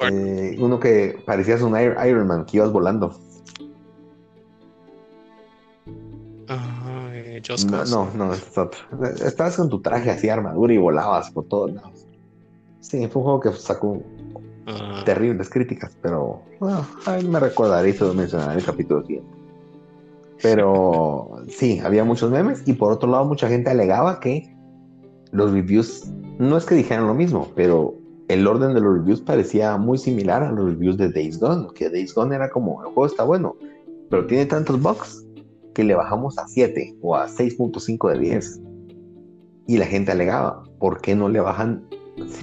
Eh, 0.00 0.57
uno 0.61 0.78
que 0.78 1.18
parecías 1.26 1.62
un 1.62 1.76
Iron 1.78 2.26
Man, 2.26 2.44
que 2.44 2.59
ibas 2.59 2.70
volando. 2.70 3.18
Uh, 6.48 7.66
no, 7.68 7.84
no, 7.86 8.11
no, 8.14 8.32
es 8.32 8.57
otro. 8.57 8.78
Estabas 9.24 9.57
con 9.57 9.68
tu 9.68 9.80
traje 9.80 10.11
así, 10.11 10.28
armadura 10.28 10.72
y 10.72 10.78
volabas 10.78 11.30
por 11.30 11.44
todos 11.46 11.72
lados. 11.72 12.07
Sí, 12.80 12.98
fue 13.09 13.20
un 13.20 13.24
juego 13.24 13.40
que 13.40 13.52
sacó 13.52 14.00
ah. 14.66 15.02
terribles 15.04 15.50
críticas, 15.50 15.96
pero 16.00 16.42
bueno, 16.61 16.86
a 17.07 17.16
mí 17.16 17.24
me 17.24 17.40
recordaré 17.40 17.96
lo 17.98 18.14
mencionaré 18.14 18.52
en 18.52 18.59
el 18.61 18.64
capítulo 18.64 19.02
siguiente. 19.02 19.30
Pero 20.42 21.42
sí, 21.48 21.80
había 21.80 22.04
muchos 22.04 22.30
memes 22.30 22.62
y 22.66 22.74
por 22.74 22.92
otro 22.92 23.11
lado 23.11 23.24
mucha 23.24 23.48
gente 23.48 23.70
alegaba 23.70 24.20
que 24.20 24.55
los 25.37 25.53
reviews, 25.53 26.11
no 26.39 26.57
es 26.57 26.64
que 26.64 26.74
dijeran 26.74 27.07
lo 27.07 27.14
mismo, 27.14 27.51
pero 27.55 27.95
el 28.28 28.47
orden 28.47 28.74
de 28.74 28.80
los 28.80 28.95
reviews 28.95 29.20
parecía 29.20 29.76
muy 29.76 29.99
similar 29.99 30.43
a 30.43 30.53
los 30.53 30.70
reviews 30.70 30.97
de 30.97 31.11
Days 31.11 31.39
Gone, 31.39 31.68
que 31.74 31.91
Days 31.91 32.14
Gone 32.14 32.34
era 32.34 32.51
como, 32.51 32.82
el 32.82 32.89
juego 32.89 33.07
está 33.07 33.24
bueno, 33.24 33.57
pero 34.11 34.26
tiene 34.26 34.47
tantos 34.47 34.80
bugs 34.80 35.24
que 35.74 35.84
le 35.84 35.95
bajamos 35.95 36.39
a 36.39 36.49
7 36.49 36.97
o 37.03 37.16
a 37.16 37.28
6.5 37.28 38.12
de 38.12 38.18
10. 38.18 38.61
Y 39.68 39.78
la 39.78 39.87
gente 39.87 40.12
alegaba, 40.12 40.64
¿por 40.78 41.01
qué 41.01 41.14
no 41.14 41.28
le 41.28 41.41
bajan? 41.41 41.84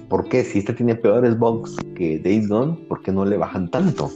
¿Por 0.08 0.30
qué? 0.30 0.44
Si 0.44 0.60
este 0.60 0.74
tiene 0.74 0.96
peores 0.96 1.38
bugs 1.38 1.76
que 1.96 2.20
Days 2.20 2.48
Gone, 2.48 2.76
¿por 2.88 3.02
qué 3.02 3.12
no 3.12 3.26
le 3.26 3.38
bajan 3.38 3.72
tanto? 3.72 4.12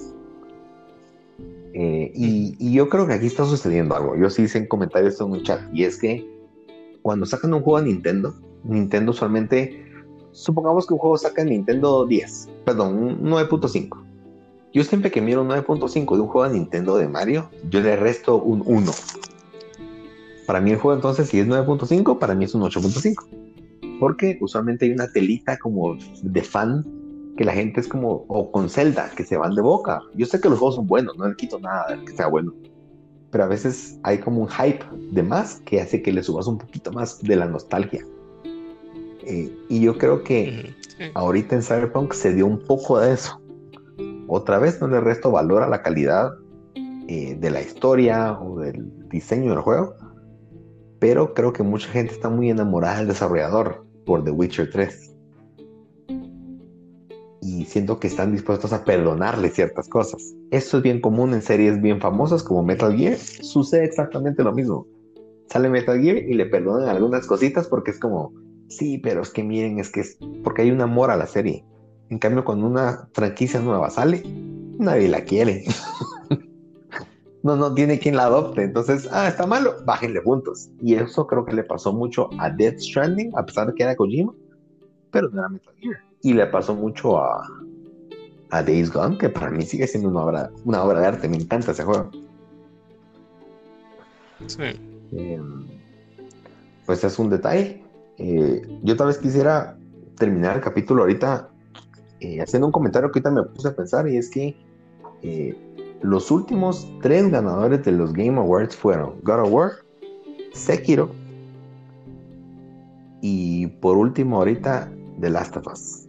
Eh, 1.73 2.11
y, 2.15 2.73
yo 2.73 2.89
creo 2.89 3.07
que 3.07 3.13
aquí 3.13 3.28
está 3.28 3.45
sucediendo 3.45 3.95
algo. 3.95 4.15
Yo 4.15 4.30
sí 4.30 4.43
hice 4.43 4.57
en 4.57 4.67
comentarios 4.67 5.19
en 5.21 5.32
un 5.32 5.43
chat. 5.43 5.61
Y 5.73 5.84
es 5.84 5.97
que 5.97 6.28
cuando 7.01 7.25
sacan 7.25 7.53
un 7.53 7.61
juego 7.61 7.78
a 7.78 7.82
Nintendo, 7.82 8.34
Nintendo 8.68 9.11
usualmente, 9.11 9.86
supongamos 10.32 10.86
que 10.86 10.93
un 10.93 10.99
juego 10.99 11.18
saca 11.18 11.41
en 11.41 11.49
Nintendo 11.49 12.05
10, 12.05 12.49
perdón, 12.65 12.97
un 12.97 13.24
9.5. 13.24 14.03
Yo 14.74 14.84
siempre 14.84 15.09
que 15.09 15.22
miro 15.22 15.41
un 15.41 15.49
9.5 15.49 16.15
de 16.15 16.22
un 16.22 16.28
juego 16.28 16.47
de 16.47 16.57
Nintendo 16.57 16.97
de 16.97 17.07
Mario, 17.07 17.49
yo 17.70 17.82
le 17.82 17.95
resto 17.95 18.36
un 18.36 18.61
1. 18.65 18.91
Para 20.45 20.61
mí 20.61 20.72
el 20.72 20.78
juego 20.78 20.95
entonces, 20.95 21.30
si 21.30 21.39
es 21.39 21.47
9.5, 21.47 22.20
para 22.20 22.36
mí 22.36 22.45
es 22.45 22.53
un 22.53 22.61
8.5. 22.61 23.99
Porque 23.99 24.38
usualmente 24.41 24.86
hay 24.86 24.91
una 24.91 25.11
telita 25.11 25.57
como 25.57 25.97
de 26.22 26.43
fan 26.43 26.86
que 27.38 27.43
la 27.43 27.53
gente 27.53 27.80
es 27.80 27.88
como, 27.88 28.26
o 28.28 28.51
con 28.51 28.70
Zelda, 28.70 29.11
que 29.15 29.24
se 29.24 29.38
van 29.38 29.55
de 29.55 29.61
boca. 29.61 30.01
Yo 30.15 30.26
sé 30.26 30.39
que 30.39 30.49
los 30.49 30.59
juegos 30.59 30.76
son 30.76 30.88
buenos, 30.88 31.18
no 31.18 31.28
le 31.28 31.36
quito 31.36 31.59
nada 31.59 31.95
de 31.95 32.05
que 32.05 32.13
sea 32.13 32.28
bueno. 32.28 32.53
Pero 33.32 33.43
a 33.43 33.47
veces 33.47 33.99
hay 34.03 34.20
como 34.20 34.41
un 34.41 34.49
hype 34.49 34.84
de 35.11 35.24
más 35.24 35.61
que 35.65 35.82
hace 35.82 36.01
que 36.01 36.11
le 36.11 36.24
subas 36.24 36.47
un 36.47 36.57
poquito 36.57 36.91
más 36.91 37.22
de 37.22 37.36
la 37.36 37.45
nostalgia. 37.45 38.05
Eh, 39.30 39.53
y 39.67 39.82
yo 39.82 39.97
creo 39.97 40.23
que 40.23 40.73
ahorita 41.13 41.55
en 41.55 41.61
Cyberpunk 41.61 42.13
se 42.13 42.34
dio 42.34 42.45
un 42.45 42.59
poco 42.59 42.99
de 42.99 43.13
eso. 43.13 43.41
Otra 44.28 44.57
vez 44.57 44.80
no 44.82 44.88
le 44.88 45.01
resto 45.01 45.32
valor 45.32 45.63
a 45.63 45.67
la 45.67 45.82
calidad 45.82 46.32
eh, 47.07 47.36
de 47.38 47.49
la 47.49 47.61
historia 47.61 48.39
o 48.39 48.59
del 48.59 48.89
diseño 49.09 49.51
del 49.51 49.59
juego. 49.59 49.95
Pero 50.99 51.34
creo 51.34 51.51
que 51.51 51.61
mucha 51.61 51.89
gente 51.89 52.13
está 52.13 52.30
muy 52.30 52.49
enamorada 52.49 52.99
del 52.99 53.09
desarrollador 53.09 53.86
por 54.05 54.23
The 54.23 54.32
Witcher 54.32 54.71
3 54.71 55.07
y 57.47 57.65
siento 57.65 57.99
que 57.99 58.07
están 58.07 58.32
dispuestos 58.32 58.73
a 58.73 58.84
perdonarle 58.84 59.49
ciertas 59.49 59.88
cosas. 59.88 60.34
Esto 60.51 60.78
es 60.78 60.84
bien 60.84 60.99
común 60.99 61.34
en 61.34 61.41
series 61.41 61.82
bien 61.82 62.01
famosas 62.01 62.43
como 62.43 62.63
Metal 62.63 62.95
Gear. 62.95 63.17
Sucede 63.17 63.86
exactamente 63.86 64.43
lo 64.43 64.51
mismo. 64.51 64.86
Sale 65.49 65.69
Metal 65.69 65.99
Gear 65.99 66.17
y 66.17 66.34
le 66.34 66.45
perdonan 66.45 66.89
algunas 66.89 67.25
cositas 67.25 67.67
porque 67.67 67.91
es 67.91 67.99
como, 67.99 68.34
sí, 68.70 68.97
pero 68.97 69.22
es 69.22 69.30
que 69.30 69.43
miren, 69.43 69.80
es 69.80 69.89
que 69.91 70.01
es 70.01 70.18
porque 70.43 70.63
hay 70.63 70.72
un 70.72 70.82
amor 70.82 71.11
a 71.11 71.18
la 71.18 71.28
serie. 71.28 71.63
En 72.09 72.20
cambio, 72.20 72.45
cuando 72.45 72.68
una 72.68 73.09
franquicia 73.13 73.59
nueva 73.59 73.89
sale, 73.89 74.24
nadie 74.78 75.09
la 75.09 75.22
quiere. 75.22 75.65
no, 77.43 77.55
no 77.55 77.74
tiene 77.74 77.99
quien 77.99 78.15
la 78.15 78.24
adopte. 78.24 78.63
Entonces, 78.63 79.09
ah, 79.11 79.28
está 79.28 79.45
malo, 79.45 79.76
bájenle 79.86 80.22
puntos. 80.22 80.70
Y 80.82 80.95
eso 80.95 81.28
creo 81.28 81.45
que 81.45 81.53
le 81.53 81.63
pasó 81.63 81.91
mucho 81.91 82.30
a 82.39 82.49
Death 82.49 82.80
Stranding, 82.80 83.32
a 83.36 83.45
pesar 83.45 83.68
de 83.68 83.76
que 83.76 83.84
era 83.84 83.95
Kojima, 83.95 84.34
pero 85.11 85.30
no 85.30 85.39
era 85.39 85.49
Metal 85.49 85.74
Gear 85.80 86.07
y 86.22 86.34
le 86.34 86.45
pasó 86.47 86.76
mucho 86.76 87.20
a, 87.20 87.47
a 88.49 88.63
Days 88.63 88.91
Gone, 88.91 89.18
que 89.18 89.30
para 89.30 89.49
mí 89.49 89.63
sigue 89.63 89.88
siendo 89.88 90.09
una 90.09 90.22
obra, 90.22 90.51
una 90.65 90.84
obra 90.84 90.99
de 90.99 91.07
arte. 91.07 91.30
Me 91.30 91.38
encanta 91.38 91.72
ese 91.72 91.84
juego. 91.84 92.11
Sí. 94.45 94.63
Em, 95.11 95.65
pues 96.86 97.03
es 97.03 97.18
un 97.20 97.30
detalle. 97.30 97.84
Eh, 98.18 98.61
yo 98.84 98.95
tal 98.95 99.07
vez 99.07 99.18
quisiera 99.18 99.78
terminar 100.18 100.55
el 100.55 100.61
capítulo 100.61 101.03
ahorita 101.03 101.49
eh, 102.20 102.41
haciendo 102.41 102.68
un 102.68 102.72
comentario 102.72 103.11
que 103.11 103.20
ahorita 103.20 103.32
me 103.32 103.43
puse 103.43 103.68
a 103.68 103.76
pensar 103.76 104.07
y 104.07 104.18
es 104.18 104.30
que 104.30 104.55
eh, 105.22 105.55
los 106.01 106.32
últimos 106.32 106.88
tres 107.01 107.30
ganadores 107.30 107.84
de 107.84 107.91
los 107.91 108.13
Game 108.13 108.39
Awards 108.39 108.76
fueron 108.76 109.15
God 109.24 109.41
of 109.41 109.53
War, 109.53 109.72
Sekiro 110.53 111.11
y 113.22 113.68
por 113.68 113.97
último 113.97 114.38
ahorita 114.38 114.91
The 115.20 115.30
Last 115.30 115.57
of 115.57 115.68
Us. 115.68 116.07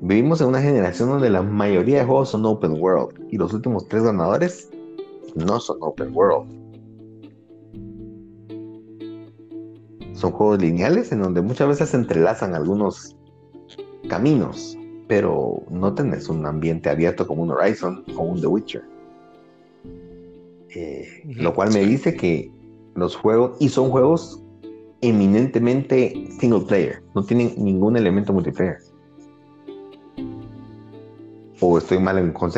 Vivimos 0.00 0.40
en 0.40 0.48
una 0.48 0.62
generación 0.62 1.10
donde 1.10 1.30
la 1.30 1.42
mayoría 1.42 1.98
de 1.98 2.04
juegos 2.04 2.30
son 2.30 2.46
open 2.46 2.80
world 2.80 3.14
y 3.30 3.36
los 3.36 3.52
últimos 3.52 3.86
tres 3.88 4.04
ganadores 4.04 4.70
no 5.34 5.60
son 5.60 5.78
open 5.80 6.14
world. 6.14 6.59
Son 10.20 10.32
juegos 10.32 10.60
lineales 10.60 11.12
en 11.12 11.22
donde 11.22 11.40
muchas 11.40 11.66
veces 11.66 11.88
se 11.88 11.96
entrelazan 11.96 12.54
algunos 12.54 13.16
caminos, 14.06 14.76
pero 15.08 15.62
no 15.70 15.94
tenés 15.94 16.28
un 16.28 16.44
ambiente 16.44 16.90
abierto 16.90 17.26
como 17.26 17.42
un 17.42 17.50
Horizon 17.50 18.04
o 18.18 18.24
un 18.24 18.38
The 18.38 18.46
Witcher. 18.46 18.84
Eh, 20.74 21.22
lo 21.24 21.54
cual 21.54 21.72
me 21.72 21.80
dice 21.80 22.14
que 22.14 22.52
los 22.96 23.16
juegos, 23.16 23.56
y 23.60 23.70
son 23.70 23.88
juegos 23.88 24.42
eminentemente 25.00 26.28
single 26.38 26.66
player, 26.66 27.02
no 27.14 27.24
tienen 27.24 27.54
ningún 27.56 27.96
elemento 27.96 28.34
multiplayer. 28.34 28.76
¿O 31.60 31.78
estoy 31.78 31.98
mal 31.98 32.18
en 32.18 32.32
con 32.32 32.52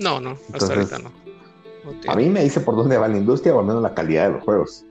No, 0.00 0.20
no, 0.20 0.36
hasta 0.52 0.74
ahorita 0.74 0.98
no. 0.98 1.25
A 2.08 2.16
mí 2.16 2.28
me 2.28 2.42
dice 2.42 2.60
por 2.60 2.76
dónde 2.76 2.96
va 2.96 3.08
la 3.08 3.18
industria 3.18 3.54
o 3.54 3.60
al 3.60 3.66
menos 3.66 3.82
la 3.82 3.94
calidad 3.94 4.28
de 4.28 4.34
los 4.34 4.44
juegos. 4.44 4.84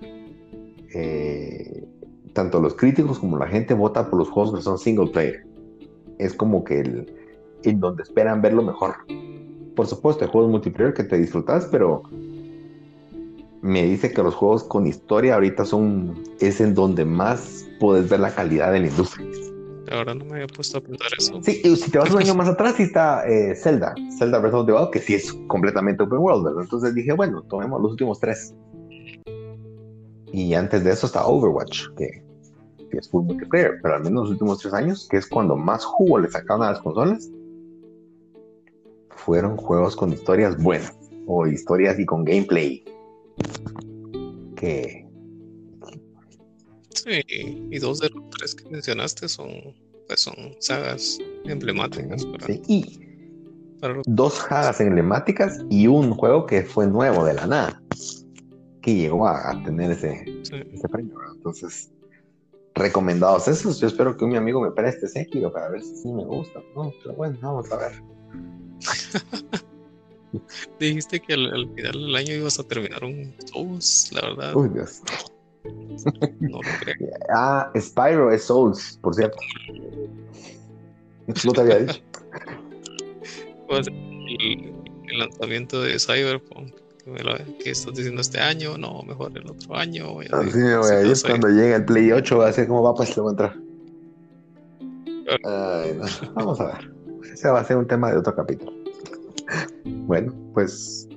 Eh, 0.93 1.85
tanto 2.33 2.61
los 2.61 2.75
críticos 2.75 3.19
como 3.19 3.37
la 3.37 3.47
gente 3.47 3.73
vota 3.73 4.09
por 4.09 4.19
los 4.19 4.29
juegos 4.29 4.55
que 4.55 4.61
son 4.61 4.77
single 4.77 5.07
player. 5.07 5.45
Es 6.17 6.33
como 6.33 6.63
que 6.63 6.79
el, 6.79 7.13
en 7.63 7.79
donde 7.79 8.03
esperan 8.03 8.41
verlo 8.41 8.63
mejor. 8.63 8.95
por 9.75 9.87
supuesto, 9.87 10.23
hay 10.23 10.31
juegos 10.31 10.51
multiplayer 10.51 10.93
que 10.93 11.03
te 11.03 11.17
disfrutas, 11.17 11.67
pero 11.71 12.03
me 13.61 13.83
dice 13.83 14.13
que 14.13 14.21
los 14.21 14.35
juegos 14.35 14.63
con 14.63 14.85
historia 14.85 15.35
ahorita 15.35 15.65
son 15.65 16.23
es 16.39 16.61
en 16.61 16.75
donde 16.75 17.03
más 17.03 17.65
puedes 17.79 18.09
ver 18.09 18.19
la 18.19 18.33
calidad 18.33 18.71
de 18.71 18.79
la 18.81 18.87
industria. 18.87 19.27
Ahora 19.91 20.15
no 20.15 20.25
me 20.25 20.33
había 20.33 20.47
puesto 20.47 20.77
a 20.77 20.81
pensar 20.81 21.07
eso. 21.17 21.39
Sí, 21.41 21.61
y 21.63 21.75
si 21.75 21.91
te 21.91 21.97
vas 21.97 22.11
un 22.11 22.19
año 22.19 22.36
más 22.36 22.47
atrás, 22.47 22.75
sí 22.75 22.83
está 22.83 23.27
eh, 23.27 23.55
Zelda, 23.55 23.93
Zelda 24.17 24.39
Breath 24.39 24.53
of 24.53 24.65
the 24.65 24.73
Wild, 24.73 24.89
que 24.89 24.99
sí 24.99 25.13
es 25.13 25.31
completamente 25.47 26.03
open 26.03 26.19
world, 26.19 26.45
¿verdad? 26.45 26.63
Entonces 26.63 26.95
dije, 26.95 27.13
bueno, 27.13 27.43
tomemos 27.43 27.81
los 27.81 27.91
últimos 27.91 28.19
tres. 28.19 28.53
Y 30.31 30.53
antes 30.53 30.83
de 30.83 30.91
eso 30.91 31.05
está 31.05 31.25
Overwatch, 31.25 31.88
que, 31.97 32.23
es 32.91 33.09
full 33.09 33.25
multiplayer, 33.25 33.79
pero 33.81 33.95
al 33.95 34.03
menos 34.03 34.23
los 34.23 34.31
últimos 34.31 34.59
tres 34.59 34.73
años, 34.73 35.07
que 35.09 35.17
es 35.17 35.27
cuando 35.27 35.57
más 35.57 35.83
jugo 35.83 36.19
le 36.19 36.29
sacaron 36.29 36.63
a 36.63 36.71
las 36.71 36.79
consolas, 36.79 37.29
fueron 39.09 39.57
juegos 39.57 39.95
con 39.95 40.13
historias 40.13 40.61
buenas, 40.61 40.97
o 41.27 41.45
historias 41.45 41.99
y 41.99 42.05
con 42.05 42.23
gameplay 42.23 42.83
que... 44.55 45.04
Sí, 46.95 47.67
y 47.69 47.79
dos 47.79 47.99
de 47.99 48.09
los 48.09 48.29
tres 48.31 48.55
que 48.55 48.69
mencionaste 48.69 49.27
son, 49.27 49.49
pues 50.07 50.21
son 50.21 50.35
sagas 50.59 51.19
emblemáticas. 51.45 52.25
y 52.67 52.99
dos 54.05 54.33
sagas 54.33 54.79
emblemáticas 54.81 55.59
y 55.69 55.87
un 55.87 56.13
juego 56.15 56.45
que 56.45 56.63
fue 56.63 56.87
nuevo 56.87 57.25
de 57.25 57.33
la 57.33 57.47
nada, 57.47 57.81
que 58.81 58.95
llegó 58.95 59.27
a, 59.27 59.61
tener 59.63 59.91
ese, 59.91 60.23
ese 60.41 60.89
premio. 60.89 61.15
Entonces, 61.35 61.91
recomendados 62.75 63.47
esos. 63.47 63.79
Yo 63.79 63.87
espero 63.87 64.15
que 64.15 64.25
mi 64.25 64.35
amigo 64.35 64.61
me 64.61 64.71
preste 64.71 65.07
Sekiro 65.07 65.51
para 65.51 65.69
ver 65.69 65.81
si 65.81 66.11
me 66.11 66.23
gusta. 66.25 66.61
No, 66.75 66.93
pero 67.03 67.15
bueno, 67.15 67.37
vamos 67.41 67.71
a 67.71 67.77
ver. 67.77 68.03
Dijiste 70.79 71.19
que 71.21 71.33
al, 71.33 71.69
final 71.75 71.93
del 71.93 72.15
año 72.15 72.33
ibas 72.33 72.59
a 72.59 72.63
terminar 72.63 73.03
un 73.03 73.33
Souls, 73.45 74.11
la 74.11 74.21
verdad. 74.21 74.55
Uy, 74.55 74.69
Dios. 74.69 75.01
No 76.39 76.57
lo 76.57 76.59
creo. 76.82 76.95
Ah, 77.30 77.72
Spyro 77.80 78.32
es 78.32 78.43
Souls, 78.43 78.99
por 79.01 79.16
cierto. 79.16 79.38
No 81.43 81.51
te 81.51 81.61
había 81.61 81.80
dicho. 81.80 82.01
Pues, 83.68 83.88
el, 83.88 84.74
el, 85.07 85.18
lanzamiento 85.18 85.82
de 85.82 85.97
Cyberpunk. 85.97 86.72
Que, 87.63 87.72
estás 87.72 87.95
diciendo 87.95 88.22
este 88.22 88.39
año, 88.39 88.78
no, 88.78 89.01
mejor 89.01 89.32
el 89.36 89.49
otro 89.49 89.76
año. 89.76 90.20
Así 90.32 90.57
me 90.57 90.78
voy 90.78 90.91
a 90.91 91.01
ir 91.01 91.18
cuando 91.26 91.49
llegue 91.49 91.74
el 91.76 91.86
Play 91.86 92.11
8, 92.11 92.38
va 92.38 92.49
a 92.49 92.53
ser 92.53 92.68
como 92.68 92.84
va, 92.84 92.93
pues 92.93 93.18
lo 93.18 93.24
voy 93.24 93.30
a 93.30 93.34
entrar. 93.34 93.55
Ay, 95.43 95.97
no. 95.97 96.05
Vamos 96.36 96.59
a 96.59 96.66
ver. 96.66 96.91
Ese 97.32 97.49
va 97.49 97.59
a 97.59 97.66
ser 97.66 97.78
un 97.78 97.88
tema 97.88 98.11
de 98.11 98.18
otro 98.18 98.36
capítulo. 98.36 98.72
Bueno, 99.84 100.34
pues 100.53 101.07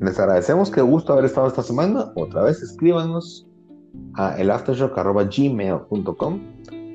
les 0.00 0.18
agradecemos. 0.18 0.70
Qué 0.70 0.80
gusto 0.80 1.12
haber 1.12 1.24
estado 1.26 1.48
esta 1.48 1.62
semana. 1.62 2.12
Otra 2.14 2.42
vez 2.42 2.62
escríbanos 2.62 3.46
a 4.14 4.36
elaftershock.gmail.com 4.38 6.40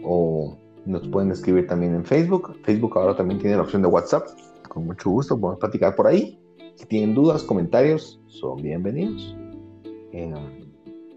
o 0.04 0.58
nos 0.86 1.08
pueden 1.10 1.32
escribir 1.32 1.68
también 1.68 1.96
en 1.96 2.06
Facebook. 2.06 2.58
Facebook 2.64 2.98
ahora 2.98 3.16
también 3.16 3.40
tiene 3.40 3.56
la 3.56 3.64
opción 3.64 3.82
de 3.82 3.88
WhatsApp. 3.88 4.28
Con 4.68 4.86
mucho 4.86 5.10
gusto 5.10 5.40
podemos 5.40 5.60
platicar 5.60 5.96
por 5.96 6.08
ahí. 6.08 6.40
Si 6.76 6.86
tienen 6.86 7.14
dudas, 7.14 7.44
comentarios, 7.44 8.20
son 8.28 8.62
bienvenidos. 8.62 9.36
Eh, 10.14 10.34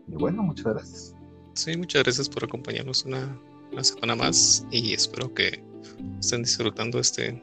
y 0.08 0.14
bueno, 0.16 0.42
muchas 0.42 0.74
gracias. 0.74 1.14
Sí, 1.54 1.76
muchas 1.76 2.02
gracias 2.02 2.28
por 2.28 2.44
acompañarnos 2.44 3.04
una, 3.04 3.38
una 3.72 3.84
semana 3.84 4.16
más 4.16 4.66
y 4.70 4.94
espero 4.94 5.32
que 5.32 5.62
estén 6.20 6.42
disfrutando 6.42 6.98
este, 6.98 7.42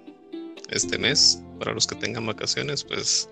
este 0.70 0.98
mes. 0.98 1.44
Para 1.60 1.74
los 1.74 1.88
que 1.88 1.96
tengan 1.96 2.26
vacaciones, 2.26 2.84
pues 2.84 3.30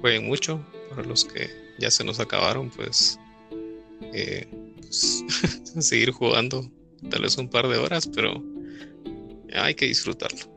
jueguen 0.00 0.26
mucho. 0.26 0.64
Para 0.90 1.04
los 1.04 1.24
que 1.24 1.48
ya 1.78 1.90
se 1.90 2.04
nos 2.04 2.20
acabaron, 2.20 2.70
pues, 2.70 3.18
eh, 4.12 4.46
pues 4.80 5.24
seguir 5.80 6.10
jugando 6.10 6.70
tal 7.10 7.22
vez 7.22 7.36
un 7.38 7.48
par 7.48 7.68
de 7.68 7.78
horas, 7.78 8.08
pero 8.14 8.42
hay 9.54 9.74
que 9.74 9.86
disfrutarlo. 9.86 10.51